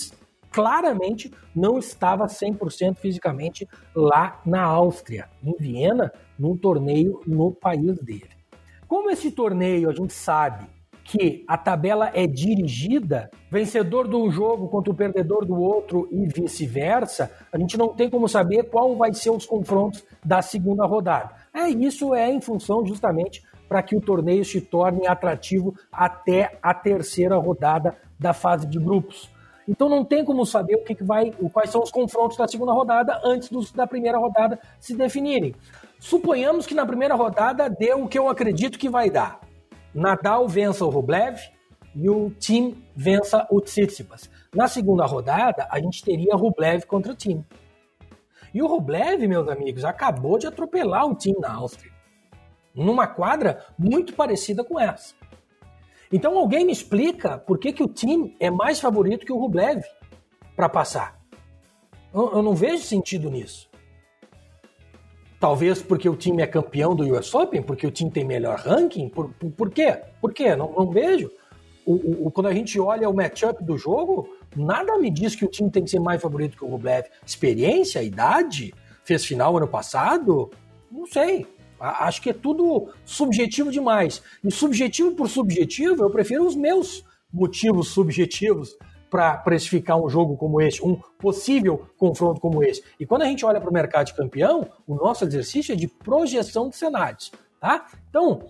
claramente 0.51 1.31
não 1.55 1.77
estava 1.77 2.25
100% 2.25 2.97
fisicamente 2.97 3.67
lá 3.95 4.41
na 4.45 4.63
Áustria, 4.63 5.29
em 5.43 5.53
Viena, 5.57 6.11
num 6.37 6.57
torneio 6.57 7.21
no 7.25 7.51
país 7.51 7.97
dele. 7.99 8.29
Como 8.87 9.09
esse 9.09 9.31
torneio 9.31 9.89
a 9.89 9.93
gente 9.93 10.13
sabe 10.13 10.74
que 11.05 11.45
a 11.47 11.55
tabela 11.55 12.09
é 12.15 12.25
dirigida, 12.25 13.29
vencedor 13.51 14.09
de 14.09 14.15
um 14.15 14.31
jogo 14.31 14.67
contra 14.67 14.91
o 14.91 14.95
perdedor 14.95 15.45
do 15.45 15.55
outro 15.55 16.09
e 16.11 16.25
vice-versa, 16.25 17.31
a 17.53 17.59
gente 17.59 17.77
não 17.77 17.89
tem 17.89 18.09
como 18.09 18.27
saber 18.27 18.63
qual 18.63 18.95
vai 18.95 19.13
ser 19.13 19.29
os 19.29 19.45
confrontos 19.45 20.03
da 20.25 20.41
segunda 20.41 20.83
rodada. 20.83 21.29
É 21.53 21.69
isso 21.69 22.15
é 22.15 22.31
em 22.31 22.41
função 22.41 22.83
justamente 22.83 23.43
para 23.69 23.83
que 23.83 23.95
o 23.95 24.01
torneio 24.01 24.43
se 24.43 24.59
torne 24.59 25.05
atrativo 25.05 25.75
até 25.91 26.57
a 26.61 26.73
terceira 26.73 27.37
rodada 27.37 27.95
da 28.19 28.33
fase 28.33 28.65
de 28.65 28.79
grupos. 28.79 29.29
Então 29.67 29.87
não 29.87 30.03
tem 30.03 30.25
como 30.25 30.43
saber 30.43 30.75
o 30.75 30.83
que, 30.83 30.95
que 30.95 31.03
vai, 31.03 31.31
quais 31.53 31.69
são 31.69 31.83
os 31.83 31.91
confrontos 31.91 32.35
da 32.35 32.47
segunda 32.47 32.71
rodada 32.71 33.21
antes 33.23 33.49
dos, 33.49 33.71
da 33.71 33.85
primeira 33.85 34.17
rodada 34.17 34.59
se 34.79 34.95
definirem. 34.95 35.53
Suponhamos 35.99 36.65
que 36.65 36.73
na 36.73 36.85
primeira 36.85 37.13
rodada 37.13 37.69
deu 37.69 38.03
o 38.03 38.07
que 38.07 38.17
eu 38.17 38.27
acredito 38.27 38.79
que 38.79 38.89
vai 38.89 39.09
dar. 39.09 39.44
Nadal 39.95 40.45
vença 40.45 40.83
o 40.83 40.89
Rublev 40.89 41.39
e 41.95 42.09
o 42.09 42.29
Tim 42.29 42.83
vença 42.93 43.47
o 43.49 43.61
Tsitsipas. 43.61 44.29
Na 44.53 44.67
segunda 44.67 45.05
rodada, 45.05 45.65
a 45.71 45.79
gente 45.79 46.03
teria 46.03 46.35
Rublev 46.35 46.85
contra 46.85 47.13
o 47.13 47.15
Tim. 47.15 47.45
E 48.53 48.61
o 48.61 48.67
Rublev, 48.67 49.25
meus 49.25 49.47
amigos, 49.47 49.85
acabou 49.85 50.37
de 50.37 50.47
atropelar 50.47 51.07
o 51.07 51.15
Tim 51.15 51.33
na 51.39 51.53
Áustria. 51.53 51.93
Numa 52.75 53.07
quadra 53.07 53.65
muito 53.79 54.13
parecida 54.13 54.65
com 54.65 54.77
essa. 54.77 55.15
Então 56.11 56.37
alguém 56.37 56.65
me 56.65 56.73
explica 56.73 57.37
por 57.37 57.57
que, 57.57 57.71
que 57.71 57.83
o 57.83 57.87
Tim 57.87 58.35
é 58.37 58.51
mais 58.51 58.81
favorito 58.81 59.25
que 59.25 59.31
o 59.31 59.39
Rublev 59.39 59.81
para 60.57 60.67
passar. 60.67 61.17
Eu, 62.13 62.33
eu 62.33 62.41
não 62.41 62.53
vejo 62.53 62.83
sentido 62.83 63.29
nisso. 63.29 63.69
Talvez 65.45 65.79
porque 65.79 66.09
o 66.09 66.15
time 66.15 66.41
é 66.41 66.47
campeão 66.47 66.95
do 66.95 67.03
US 67.15 67.31
Open, 67.35 67.61
porque 67.61 67.85
o 67.85 67.91
time 67.91 68.09
tem 68.09 68.25
melhor 68.25 68.57
ranking? 68.57 69.07
Por, 69.07 69.29
por, 69.29 69.51
por 69.51 69.69
quê? 69.69 69.95
Por 70.19 70.33
quê? 70.33 70.55
Não, 70.55 70.73
não 70.73 70.89
vejo. 70.89 71.29
O, 71.85 72.25
o, 72.25 72.31
quando 72.31 72.47
a 72.47 72.51
gente 72.51 72.79
olha 72.79 73.07
o 73.07 73.15
matchup 73.15 73.63
do 73.63 73.77
jogo, 73.77 74.27
nada 74.55 74.97
me 74.97 75.11
diz 75.11 75.35
que 75.35 75.45
o 75.45 75.47
time 75.47 75.69
tem 75.69 75.83
que 75.83 75.91
ser 75.91 75.99
mais 75.99 76.19
favorito 76.19 76.57
que 76.57 76.65
o 76.65 76.67
Rublev. 76.67 77.05
Experiência, 77.23 78.01
idade, 78.01 78.73
fez 79.03 79.23
final 79.23 79.55
ano 79.55 79.67
passado? 79.67 80.49
Não 80.91 81.05
sei. 81.05 81.45
Acho 81.79 82.23
que 82.23 82.31
é 82.31 82.33
tudo 82.33 82.89
subjetivo 83.05 83.69
demais. 83.69 84.23
E 84.43 84.49
subjetivo 84.49 85.11
por 85.11 85.29
subjetivo, 85.29 86.05
eu 86.05 86.09
prefiro 86.09 86.43
os 86.43 86.55
meus 86.55 87.05
motivos 87.31 87.89
subjetivos 87.89 88.75
para 89.09 89.37
precificar 89.37 89.97
um 89.97 90.09
jogo 90.09 90.35
como 90.35 90.61
esse, 90.61 90.83
um 90.83 90.95
possível 91.17 91.87
confronto 91.97 92.41
como 92.41 92.63
esse. 92.63 92.83
E 92.99 93.05
quando 93.05 93.21
a 93.21 93.25
gente 93.25 93.45
olha 93.45 93.61
para 93.61 93.69
o 93.69 93.73
mercado 93.73 94.07
de 94.07 94.13
campeão, 94.13 94.67
o 94.87 94.95
nosso 94.95 95.23
exercício 95.23 95.73
é 95.73 95.75
de 95.75 95.87
projeção 95.87 96.69
de 96.69 96.75
cenários. 96.75 97.31
Tá? 97.59 97.85
Então, 98.09 98.43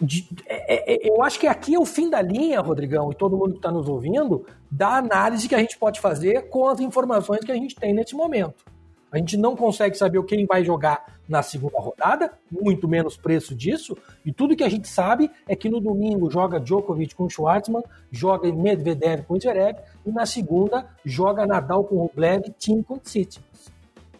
de, 0.00 0.28
é, 0.46 0.94
é, 0.94 1.10
eu 1.10 1.22
acho 1.22 1.38
que 1.38 1.46
aqui 1.46 1.74
é 1.74 1.78
o 1.78 1.84
fim 1.84 2.08
da 2.08 2.22
linha, 2.22 2.60
Rodrigão, 2.60 3.10
e 3.10 3.14
todo 3.14 3.36
mundo 3.36 3.52
que 3.52 3.58
está 3.58 3.70
nos 3.70 3.88
ouvindo, 3.88 4.46
da 4.70 4.96
análise 4.96 5.48
que 5.48 5.54
a 5.54 5.58
gente 5.58 5.78
pode 5.78 6.00
fazer 6.00 6.48
com 6.48 6.68
as 6.68 6.80
informações 6.80 7.40
que 7.40 7.52
a 7.52 7.56
gente 7.56 7.74
tem 7.74 7.92
nesse 7.92 8.14
momento. 8.14 8.64
A 9.12 9.18
gente 9.18 9.36
não 9.36 9.56
consegue 9.56 9.96
saber 9.96 10.22
quem 10.24 10.46
vai 10.46 10.64
jogar 10.64 11.18
na 11.28 11.42
segunda 11.42 11.78
rodada, 11.78 12.32
muito 12.50 12.88
menos 12.88 13.16
preço 13.16 13.54
disso, 13.54 13.96
e 14.24 14.32
tudo 14.32 14.56
que 14.56 14.64
a 14.64 14.68
gente 14.68 14.88
sabe 14.88 15.30
é 15.48 15.56
que 15.56 15.68
no 15.68 15.80
domingo 15.80 16.30
joga 16.30 16.60
Djokovic 16.60 17.14
com 17.14 17.28
Schwartzman, 17.28 17.82
joga 18.10 18.52
Medvedev 18.52 19.24
com 19.24 19.38
Zverev, 19.38 19.78
e 20.06 20.10
na 20.10 20.26
segunda 20.26 20.86
joga 21.04 21.46
Nadal 21.46 21.84
com 21.84 21.96
Rublev, 21.96 22.52
Tim 22.58 22.82
com 22.82 22.98
Tsitsipas. 22.98 23.70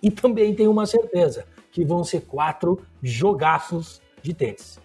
E 0.02 0.10
também 0.10 0.54
tem 0.54 0.66
uma 0.66 0.86
certeza, 0.86 1.44
que 1.70 1.84
vão 1.84 2.02
ser 2.02 2.22
quatro 2.22 2.80
jogaços 3.02 4.00
de 4.22 4.34
tênis. 4.34 4.78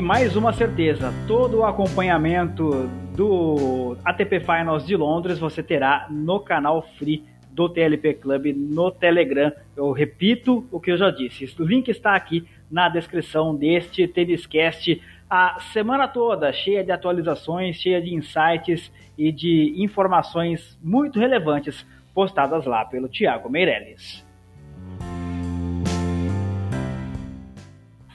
E 0.00 0.02
mais 0.02 0.34
uma 0.34 0.50
certeza, 0.50 1.12
todo 1.28 1.58
o 1.58 1.64
acompanhamento 1.66 2.88
do 3.14 3.98
ATP 4.02 4.40
Finals 4.40 4.86
de 4.86 4.96
Londres 4.96 5.38
você 5.38 5.62
terá 5.62 6.06
no 6.08 6.40
canal 6.40 6.80
free 6.96 7.22
do 7.50 7.68
TLP 7.68 8.14
Club 8.14 8.46
no 8.56 8.90
Telegram. 8.90 9.52
Eu 9.76 9.92
repito 9.92 10.66
o 10.72 10.80
que 10.80 10.90
eu 10.90 10.96
já 10.96 11.10
disse. 11.10 11.54
O 11.60 11.66
link 11.66 11.88
está 11.88 12.14
aqui 12.14 12.48
na 12.70 12.88
descrição 12.88 13.54
deste 13.54 14.08
Têniscast 14.08 15.02
a 15.28 15.60
semana 15.70 16.08
toda, 16.08 16.50
cheia 16.50 16.82
de 16.82 16.90
atualizações, 16.90 17.76
cheia 17.76 18.00
de 18.00 18.14
insights 18.14 18.90
e 19.18 19.30
de 19.30 19.74
informações 19.76 20.78
muito 20.82 21.20
relevantes 21.20 21.86
postadas 22.14 22.64
lá 22.64 22.86
pelo 22.86 23.06
Thiago 23.06 23.50
Meirelles. 23.50 24.24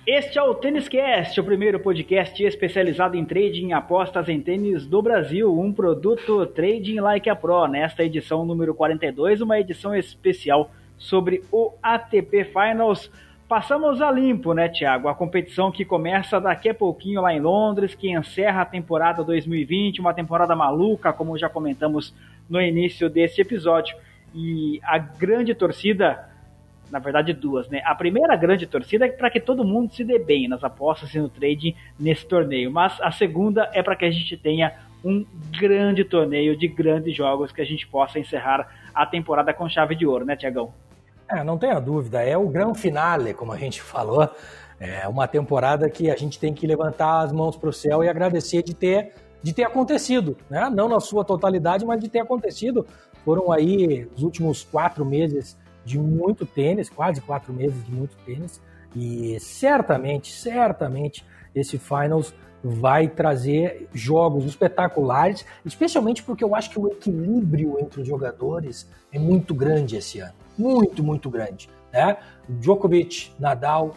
Este 0.07 0.37
é 0.37 0.43
o 0.43 0.53
Tênis 0.53 0.87
Cast, 0.87 1.41
o 1.41 1.43
primeiro 1.43 1.79
podcast 1.79 2.43
especializado 2.43 3.17
em 3.17 3.25
trading 3.25 3.69
e 3.69 3.73
apostas 3.73 4.29
em 4.29 4.39
tênis 4.39 4.85
do 4.85 5.01
Brasil, 5.01 5.59
um 5.59 5.73
produto 5.73 6.45
Trading 6.45 6.99
Like 6.99 7.27
a 7.27 7.35
Pro. 7.35 7.65
Nesta 7.65 8.03
edição 8.03 8.45
número 8.45 8.75
42, 8.75 9.41
uma 9.41 9.59
edição 9.59 9.95
especial 9.95 10.69
sobre 10.95 11.43
o 11.51 11.73
ATP 11.81 12.45
Finals. 12.45 13.09
Passamos 13.49 13.99
a 13.99 14.11
limpo, 14.11 14.53
né, 14.53 14.69
Thiago? 14.69 15.07
A 15.07 15.15
competição 15.15 15.71
que 15.71 15.83
começa 15.83 16.39
daqui 16.39 16.69
a 16.69 16.75
pouquinho 16.75 17.21
lá 17.21 17.33
em 17.33 17.39
Londres, 17.39 17.95
que 17.95 18.11
encerra 18.11 18.61
a 18.61 18.65
temporada 18.65 19.23
2020, 19.23 20.01
uma 20.01 20.13
temporada 20.13 20.55
maluca, 20.55 21.11
como 21.11 21.35
já 21.35 21.49
comentamos 21.49 22.13
no 22.47 22.61
início 22.61 23.09
desse 23.09 23.41
episódio. 23.41 23.97
E 24.35 24.79
a 24.83 24.99
grande 24.99 25.55
torcida 25.55 26.29
na 26.91 26.99
verdade 26.99 27.33
duas, 27.33 27.67
né? 27.69 27.81
A 27.85 27.95
primeira 27.95 28.35
grande 28.35 28.65
torcida 28.65 29.05
é 29.05 29.09
para 29.09 29.29
que 29.29 29.39
todo 29.39 29.63
mundo 29.63 29.93
se 29.93 30.03
dê 30.03 30.19
bem 30.19 30.47
nas 30.47 30.63
apostas 30.63 31.13
e 31.13 31.19
no 31.19 31.29
trading 31.29 31.75
nesse 31.99 32.25
torneio, 32.25 32.71
mas 32.71 32.99
a 33.01 33.11
segunda 33.11 33.69
é 33.73 33.81
para 33.81 33.95
que 33.95 34.05
a 34.05 34.11
gente 34.11 34.37
tenha 34.37 34.73
um 35.03 35.25
grande 35.51 36.03
torneio 36.03 36.57
de 36.57 36.67
grandes 36.67 37.15
jogos 37.15 37.51
que 37.51 37.61
a 37.61 37.65
gente 37.65 37.87
possa 37.87 38.19
encerrar 38.19 38.67
a 38.93 39.05
temporada 39.05 39.53
com 39.53 39.69
chave 39.69 39.95
de 39.95 40.05
ouro, 40.05 40.25
né, 40.25 40.35
Tiagão? 40.35 40.73
É, 41.29 41.43
não 41.43 41.57
tenha 41.57 41.79
dúvida, 41.79 42.21
é 42.23 42.37
o 42.37 42.47
grande 42.47 42.79
finale, 42.79 43.33
como 43.33 43.51
a 43.51 43.57
gente 43.57 43.81
falou. 43.83 44.29
É 44.79 45.07
uma 45.07 45.27
temporada 45.27 45.89
que 45.89 46.11
a 46.11 46.15
gente 46.17 46.37
tem 46.37 46.53
que 46.53 46.67
levantar 46.67 47.21
as 47.21 47.31
mãos 47.31 47.55
para 47.55 47.69
o 47.69 47.73
céu 47.73 48.03
e 48.03 48.09
agradecer 48.09 48.61
de 48.61 48.73
ter, 48.73 49.13
de 49.41 49.53
ter 49.53 49.63
acontecido, 49.63 50.35
né? 50.49 50.69
Não 50.69 50.89
na 50.89 50.99
sua 50.99 51.23
totalidade, 51.23 51.85
mas 51.85 51.99
de 52.01 52.09
ter 52.09 52.19
acontecido. 52.19 52.85
Foram 53.23 53.51
aí 53.51 54.07
os 54.15 54.21
últimos 54.21 54.63
quatro 54.63 55.05
meses 55.05 55.57
de 55.85 55.99
muito 55.99 56.45
tênis, 56.45 56.89
quase 56.89 57.21
quatro 57.21 57.53
meses 57.53 57.85
de 57.85 57.91
muito 57.91 58.17
tênis, 58.25 58.61
e 58.95 59.39
certamente, 59.39 60.31
certamente 60.31 61.25
esse 61.53 61.77
Finals 61.77 62.33
vai 62.63 63.07
trazer 63.07 63.87
jogos 63.93 64.45
espetaculares, 64.45 65.45
especialmente 65.63 66.23
porque 66.23 66.43
eu 66.43 66.55
acho 66.55 66.71
que 66.71 66.79
o 66.79 66.87
equilíbrio 66.87 67.79
entre 67.79 68.01
os 68.01 68.07
jogadores 68.07 68.89
é 69.11 69.19
muito 69.19 69.53
grande 69.53 69.95
esse 69.95 70.19
ano, 70.19 70.33
muito, 70.57 71.03
muito 71.03 71.29
grande. 71.29 71.69
Né? 71.93 72.17
Djokovic, 72.49 73.31
Nadal, 73.39 73.95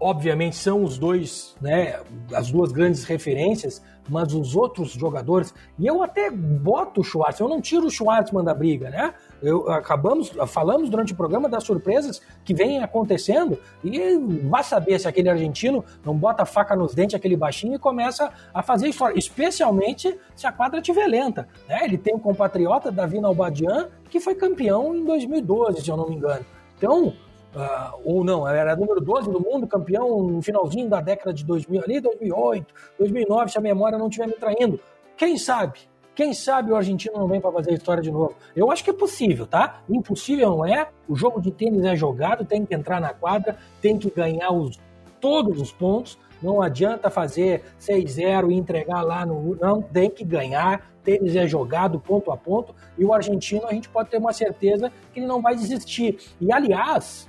obviamente 0.00 0.56
são 0.56 0.82
os 0.82 0.98
dois, 0.98 1.56
né, 1.60 2.00
as 2.34 2.50
duas 2.50 2.72
grandes 2.72 3.04
referências, 3.04 3.82
mas 4.08 4.32
os 4.32 4.56
outros 4.56 4.90
jogadores, 4.92 5.54
e 5.78 5.86
eu 5.86 6.02
até 6.02 6.30
boto 6.30 7.00
o 7.00 7.04
Schwartz, 7.04 7.40
eu 7.40 7.48
não 7.48 7.60
tiro 7.60 7.86
o 7.86 7.90
Schwartzman 7.90 8.44
da 8.44 8.54
briga, 8.54 8.90
né? 8.90 9.14
Eu, 9.40 9.70
acabamos, 9.70 10.32
falamos 10.46 10.90
durante 10.90 11.12
o 11.12 11.16
programa 11.16 11.48
das 11.48 11.64
surpresas 11.64 12.20
que 12.44 12.52
vêm 12.52 12.82
acontecendo 12.82 13.58
e 13.84 14.16
vai 14.48 14.64
saber 14.64 14.98
se 14.98 15.06
aquele 15.06 15.28
argentino 15.28 15.84
não 16.04 16.16
bota 16.16 16.42
a 16.42 16.46
faca 16.46 16.74
nos 16.74 16.94
dentes, 16.94 17.14
aquele 17.14 17.36
baixinho, 17.36 17.74
e 17.74 17.78
começa 17.78 18.32
a 18.52 18.62
fazer 18.62 18.88
história, 18.88 19.16
especialmente 19.16 20.18
se 20.34 20.46
a 20.46 20.52
quadra 20.52 20.80
estiver 20.80 21.06
lenta. 21.06 21.48
Né? 21.68 21.80
Ele 21.84 21.96
tem 21.96 22.14
um 22.14 22.18
compatriota, 22.18 22.90
Davi 22.90 23.20
Nalbadian, 23.20 23.88
que 24.10 24.18
foi 24.18 24.34
campeão 24.34 24.94
em 24.94 25.04
2012, 25.04 25.82
se 25.82 25.90
eu 25.90 25.96
não 25.96 26.08
me 26.08 26.16
engano. 26.16 26.44
Então, 26.76 27.12
Uh, 27.54 28.00
ou 28.04 28.24
não, 28.24 28.46
era 28.46 28.76
número 28.76 29.00
12 29.00 29.30
do 29.30 29.40
mundo, 29.40 29.66
campeão 29.66 30.22
no 30.22 30.42
finalzinho 30.42 30.88
da 30.88 31.00
década 31.00 31.32
de 31.32 31.44
2000, 31.44 31.82
ali 31.82 32.00
2008, 32.00 32.74
2009, 32.98 33.50
se 33.50 33.58
a 33.58 33.60
memória 33.60 33.96
não 33.96 34.08
estiver 34.08 34.26
me 34.26 34.34
traindo. 34.34 34.78
Quem 35.16 35.36
sabe? 35.38 35.80
Quem 36.18 36.34
sabe 36.34 36.72
o 36.72 36.76
argentino 36.76 37.16
não 37.16 37.28
vem 37.28 37.40
para 37.40 37.52
fazer 37.52 37.70
a 37.70 37.74
história 37.74 38.02
de 38.02 38.10
novo? 38.10 38.34
Eu 38.54 38.72
acho 38.72 38.82
que 38.82 38.90
é 38.90 38.92
possível, 38.92 39.46
tá? 39.46 39.82
Impossível 39.88 40.50
não 40.50 40.66
é. 40.66 40.88
O 41.08 41.14
jogo 41.14 41.40
de 41.40 41.52
tênis 41.52 41.84
é 41.84 41.94
jogado, 41.94 42.44
tem 42.44 42.66
que 42.66 42.74
entrar 42.74 43.00
na 43.00 43.14
quadra, 43.14 43.56
tem 43.80 43.96
que 43.96 44.10
ganhar 44.10 44.50
os, 44.50 44.80
todos 45.20 45.60
os 45.60 45.70
pontos. 45.70 46.18
Não 46.42 46.60
adianta 46.60 47.08
fazer 47.08 47.62
6-0 47.80 48.50
e 48.50 48.54
entregar 48.54 49.02
lá 49.02 49.24
no. 49.24 49.54
Não, 49.60 49.80
tem 49.80 50.10
que 50.10 50.24
ganhar. 50.24 50.90
Tênis 51.04 51.36
é 51.36 51.46
jogado 51.46 52.00
ponto 52.00 52.32
a 52.32 52.36
ponto. 52.36 52.74
E 52.98 53.04
o 53.04 53.12
argentino, 53.12 53.66
a 53.66 53.72
gente 53.72 53.88
pode 53.88 54.10
ter 54.10 54.18
uma 54.18 54.32
certeza 54.32 54.92
que 55.12 55.20
ele 55.20 55.26
não 55.26 55.40
vai 55.40 55.54
desistir. 55.54 56.18
E, 56.40 56.52
aliás, 56.52 57.28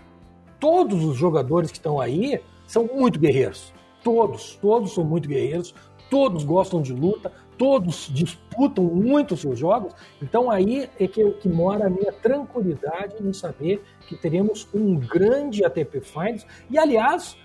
todos 0.59 1.03
os 1.03 1.17
jogadores 1.17 1.71
que 1.71 1.77
estão 1.77 1.99
aí 1.99 2.41
são 2.67 2.85
muito 2.85 3.19
guerreiros. 3.19 3.73
Todos, 4.03 4.55
todos 4.55 4.93
são 4.93 5.03
muito 5.03 5.27
guerreiros. 5.27 5.73
Todos 6.09 6.43
gostam 6.43 6.81
de 6.81 6.91
luta, 6.91 7.31
todos 7.55 8.09
disputam 8.11 8.85
muito 8.85 9.35
os 9.35 9.41
seus 9.41 9.59
jogos, 9.59 9.93
então 10.21 10.49
aí 10.49 10.89
é 10.99 11.07
que, 11.07 11.29
que 11.33 11.47
mora 11.47 11.85
a 11.85 11.89
minha 11.89 12.11
tranquilidade 12.11 13.15
em 13.21 13.31
saber 13.31 13.83
que 14.07 14.15
teremos 14.15 14.67
um 14.73 14.95
grande 14.95 15.63
ATP 15.63 16.01
Finals. 16.01 16.47
E, 16.69 16.79
aliás, 16.79 17.37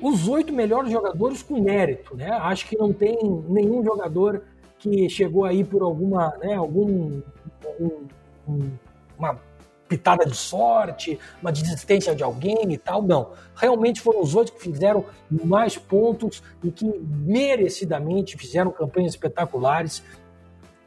os 0.00 0.26
oito 0.26 0.52
melhores 0.52 0.90
jogadores 0.90 1.42
com 1.42 1.60
mérito, 1.60 2.16
né? 2.16 2.30
Acho 2.30 2.66
que 2.66 2.76
não 2.76 2.92
tem 2.92 3.16
nenhum 3.48 3.84
jogador 3.84 4.42
que 4.78 5.08
chegou 5.08 5.44
aí 5.44 5.62
por 5.62 5.82
alguma, 5.82 6.36
né, 6.38 6.54
algum, 6.54 7.20
um, 7.78 8.06
um, 8.48 8.70
uma 9.18 9.38
pitada 9.88 10.26
de 10.26 10.36
sorte, 10.36 11.18
uma 11.40 11.50
desistência 11.50 12.14
de 12.14 12.22
alguém 12.22 12.72
e 12.72 12.78
tal. 12.78 13.02
Não. 13.02 13.30
Realmente 13.54 14.00
foram 14.00 14.20
os 14.20 14.34
oito 14.34 14.52
que 14.52 14.60
fizeram 14.60 15.04
mais 15.30 15.76
pontos 15.76 16.42
e 16.62 16.70
que 16.70 16.84
merecidamente 16.84 18.36
fizeram 18.36 18.70
campanhas 18.70 19.12
espetaculares 19.12 20.02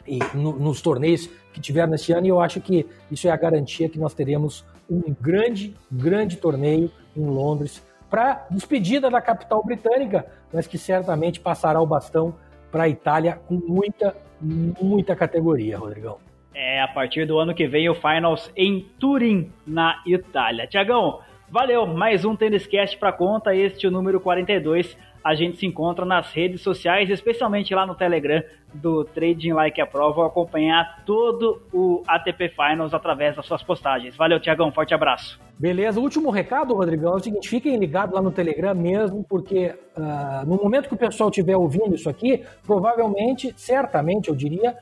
e, 0.08 0.20
no, 0.34 0.54
nos 0.54 0.82
torneios 0.82 1.28
que 1.52 1.60
tiveram 1.60 1.92
nesse 1.92 2.14
ano. 2.14 2.28
E 2.28 2.30
eu 2.30 2.40
acho 2.40 2.62
que 2.62 2.88
isso 3.10 3.28
é 3.28 3.32
a 3.32 3.38
garantia 3.38 3.90
que 3.90 4.00
nós 4.00 4.14
teremos 4.14 4.64
um 4.90 5.16
grande, 5.20 5.76
grande 5.92 6.38
torneio 6.38 6.92
em 7.16 7.26
Londres 7.26 7.82
para 8.10 8.46
despedida 8.52 9.10
da 9.10 9.22
capital 9.22 9.64
britânica, 9.64 10.26
mas 10.52 10.68
que 10.68 10.78
certamente 10.78 11.40
passará 11.40 11.82
o 11.82 11.86
bastão 11.86 12.36
para 12.70 12.84
a 12.84 12.90
Itália 12.90 13.40
com 13.48 13.56
muita, 13.56 14.16
muita 14.42 15.16
categoria, 15.16 15.78
Rodrigão. 15.78 16.18
É, 16.54 16.82
a 16.82 16.88
partir 16.88 17.26
do 17.26 17.40
ano 17.40 17.54
que 17.54 17.66
vem 17.66 17.90
o 17.90 17.96
Finals 17.96 18.52
em 18.58 18.86
Turim, 19.00 19.52
na 19.66 20.02
Itália. 20.06 20.68
Tiagão, 20.68 21.22
valeu, 21.50 21.88
mais 21.88 22.26
um 22.26 22.36
Tênis 22.36 22.68
Cast 22.68 22.98
para 22.98 23.14
conta, 23.14 23.56
este 23.56 23.86
é 23.86 23.90
o 23.90 23.92
número 23.92 24.20
42. 24.20 24.98
A 25.24 25.36
gente 25.36 25.58
se 25.58 25.66
encontra 25.66 26.04
nas 26.04 26.34
redes 26.34 26.62
sociais, 26.62 27.10
especialmente 27.10 27.74
lá 27.76 27.86
no 27.86 27.96
Telegram 27.96 28.44
do 28.74 29.06
Trading 29.06 29.54
Like 29.54 29.80
a 29.80 29.86
Pro. 29.86 30.14
Vou 30.14 30.26
acompanhar 30.26 31.04
todo 31.06 31.62
o 31.72 32.02
ATP 32.08 32.50
Finals 32.50 32.94
através 32.94 33.36
das 33.36 33.46
suas 33.46 33.62
postagens. 33.62 34.16
Valeu, 34.16 34.40
Tiagão, 34.40 34.72
forte 34.72 34.94
abraço. 34.94 35.40
Beleza. 35.60 36.00
Último 36.00 36.32
recado, 36.32 36.74
Rodrigão, 36.74 37.14
é 37.14 37.16
o 37.18 37.20
seguinte: 37.20 37.48
fiquem 37.48 37.78
ligados 37.78 38.16
lá 38.16 38.22
no 38.22 38.32
Telegram 38.32 38.74
mesmo, 38.74 39.24
porque 39.24 39.76
uh, 39.96 40.46
no 40.48 40.56
momento 40.56 40.90
que 40.90 40.96
o 40.96 40.98
pessoal 40.98 41.30
estiver 41.30 41.56
ouvindo 41.56 41.94
isso 41.94 42.10
aqui, 42.10 42.44
provavelmente, 42.66 43.54
certamente, 43.56 44.30
eu 44.30 44.36
diria, 44.36 44.76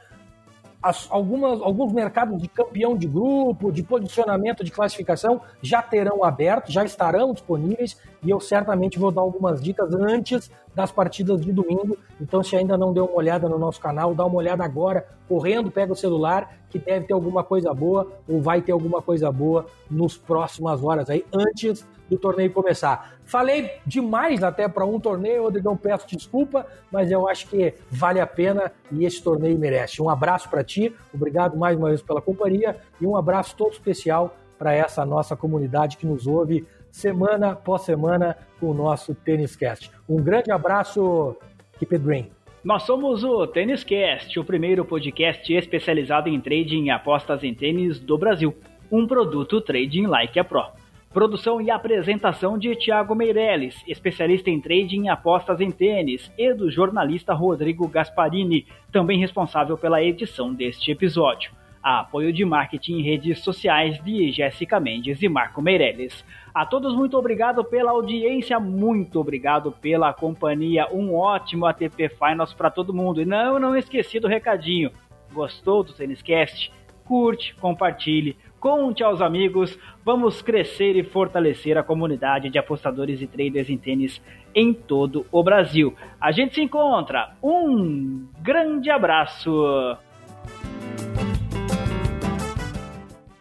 as, 0.81 1.07
algumas, 1.11 1.61
alguns 1.61 1.91
mercados 1.91 2.41
de 2.41 2.47
campeão 2.47 2.95
de 2.95 3.05
grupo, 3.05 3.71
de 3.71 3.83
posicionamento 3.83 4.63
de 4.63 4.71
classificação 4.71 5.41
já 5.61 5.81
terão 5.81 6.23
aberto, 6.23 6.71
já 6.71 6.83
estarão 6.85 7.33
disponíveis 7.33 7.97
e 8.23 8.29
eu 8.29 8.39
certamente 8.39 8.97
vou 8.97 9.11
dar 9.11 9.21
algumas 9.21 9.61
dicas 9.61 9.93
antes 9.93 10.49
das 10.73 10.91
partidas 10.91 11.41
de 11.41 11.51
domingo. 11.51 11.97
Então, 12.21 12.41
se 12.41 12.55
ainda 12.55 12.77
não 12.77 12.93
deu 12.93 13.05
uma 13.05 13.15
olhada 13.15 13.49
no 13.49 13.59
nosso 13.59 13.81
canal, 13.81 14.15
dá 14.15 14.25
uma 14.25 14.37
olhada 14.37 14.63
agora, 14.63 15.05
correndo, 15.27 15.69
pega 15.69 15.91
o 15.91 15.95
celular, 15.95 16.57
que 16.69 16.79
deve 16.79 17.07
ter 17.07 17.13
alguma 17.13 17.43
coisa 17.43 17.73
boa 17.73 18.07
ou 18.27 18.41
vai 18.41 18.61
ter 18.61 18.71
alguma 18.71 19.01
coisa 19.01 19.31
boa 19.31 19.65
nos 19.89 20.17
próximas 20.17 20.83
horas 20.83 21.09
aí, 21.09 21.25
antes 21.33 21.85
do 22.09 22.17
torneio 22.17 22.51
começar. 22.51 23.19
Falei 23.25 23.71
demais 23.85 24.43
até 24.43 24.67
para 24.67 24.85
um 24.85 24.99
torneio, 24.99 25.43
Rodrigão, 25.43 25.77
peço 25.77 26.07
desculpa, 26.07 26.65
mas 26.91 27.11
eu 27.11 27.27
acho 27.27 27.47
que 27.47 27.73
vale 27.89 28.19
a 28.19 28.27
pena 28.27 28.71
e 28.91 29.05
esse 29.05 29.21
torneio 29.21 29.57
merece. 29.57 30.01
Um 30.01 30.09
abraço 30.09 30.49
para 30.49 30.63
ti, 30.63 30.93
obrigado 31.13 31.57
mais 31.57 31.77
uma 31.77 31.89
vez 31.89 32.01
pela 32.01 32.21
companhia 32.21 32.77
e 32.99 33.05
um 33.05 33.15
abraço 33.15 33.55
todo 33.55 33.71
especial 33.71 34.35
para 34.57 34.73
essa 34.73 35.05
nossa 35.05 35.35
comunidade 35.35 35.95
que 35.95 36.05
nos 36.05 36.27
ouve 36.27 36.67
semana 36.91 37.51
após 37.51 37.83
semana 37.83 38.35
com 38.59 38.71
o 38.71 38.73
nosso 38.73 39.13
Tênis 39.13 39.55
Cast. 39.55 39.91
Um 40.07 40.17
grande 40.17 40.51
abraço, 40.51 41.35
Keep 41.77 41.95
It 41.95 42.05
Green. 42.05 42.31
Nós 42.63 42.83
somos 42.83 43.23
o 43.23 43.47
Tênis 43.47 43.85
Cast, 43.85 44.37
o 44.37 44.43
primeiro 44.43 44.83
podcast 44.83 45.53
especializado 45.53 46.27
em 46.27 46.41
trading 46.41 46.85
e 46.85 46.89
apostas 46.89 47.41
em 47.43 47.53
tênis 47.53 47.99
do 47.99 48.17
Brasil. 48.17 48.53
Um 48.91 49.07
produto 49.07 49.61
Trading 49.61 50.07
Like 50.07 50.37
a 50.37 50.43
Pro. 50.43 50.78
Produção 51.11 51.59
e 51.59 51.71
apresentação 51.71 52.55
de 52.55 52.75
Tiago 52.75 53.15
Meirelles, 53.15 53.83
especialista 53.87 54.51
em 54.51 54.61
trading 54.61 55.05
e 55.05 55.09
apostas 55.09 55.59
em 55.59 55.71
tênis, 55.71 56.31
e 56.37 56.53
do 56.53 56.69
jornalista 56.69 57.33
Rodrigo 57.33 57.87
Gasparini, 57.87 58.67
também 58.91 59.17
responsável 59.19 59.75
pela 59.75 60.03
edição 60.03 60.53
deste 60.53 60.91
episódio. 60.91 61.51
Apoio 61.81 62.31
de 62.31 62.45
marketing 62.45 62.99
em 62.99 63.01
redes 63.01 63.39
sociais 63.39 63.99
de 64.03 64.31
Jéssica 64.31 64.79
Mendes 64.79 65.19
e 65.23 65.27
Marco 65.27 65.63
Meirelles. 65.63 66.23
A 66.53 66.63
todos 66.63 66.95
muito 66.95 67.17
obrigado 67.17 67.63
pela 67.63 67.89
audiência, 67.89 68.59
muito 68.59 69.19
obrigado 69.19 69.71
pela 69.71 70.13
companhia. 70.13 70.87
Um 70.93 71.15
ótimo 71.15 71.65
ATP 71.65 72.09
Finals 72.09 72.53
para 72.53 72.69
todo 72.69 72.93
mundo. 72.93 73.19
E 73.19 73.25
não, 73.25 73.57
não 73.57 73.75
esqueci 73.75 74.19
do 74.19 74.27
recadinho. 74.27 74.91
Gostou 75.33 75.83
do 75.83 75.91
Tênis 75.91 76.21
Cast? 76.21 76.71
Curte, 77.03 77.55
compartilhe 77.55 78.37
Conte 78.59 79.03
aos 79.03 79.21
amigos, 79.21 79.79
vamos 80.03 80.41
crescer 80.41 80.97
e 80.97 81.03
fortalecer 81.03 81.77
a 81.77 81.83
comunidade 81.83 82.49
de 82.49 82.59
apostadores 82.59 83.21
e 83.21 83.27
traders 83.27 83.69
em 83.69 83.77
tênis 83.77 84.21
em 84.53 84.73
todo 84.73 85.25
o 85.31 85.41
Brasil. 85.41 85.95
A 86.19 86.31
gente 86.31 86.55
se 86.55 86.61
encontra. 86.61 87.35
Um 87.41 88.27
grande 88.41 88.91
abraço. 88.91 89.97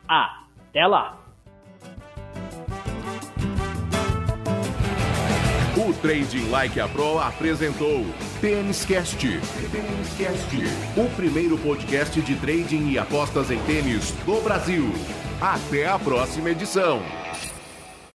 Até 0.06 0.86
lá. 0.86 1.18
O 5.76 5.92
Trading 6.00 6.50
Like 6.50 6.78
a 6.80 6.88
Pro 6.88 7.18
apresentou 7.18 8.04
Tênis 8.40 8.84
Cast. 8.84 9.26
O 10.96 11.16
primeiro 11.16 11.58
podcast 11.58 12.20
de 12.20 12.36
trading 12.36 12.90
e 12.90 12.96
apostas 12.96 13.50
em 13.50 13.58
tênis 13.64 14.12
do 14.24 14.40
Brasil. 14.40 14.92
Até 15.40 15.88
a 15.88 15.98
próxima 15.98 16.50
edição. 16.50 17.02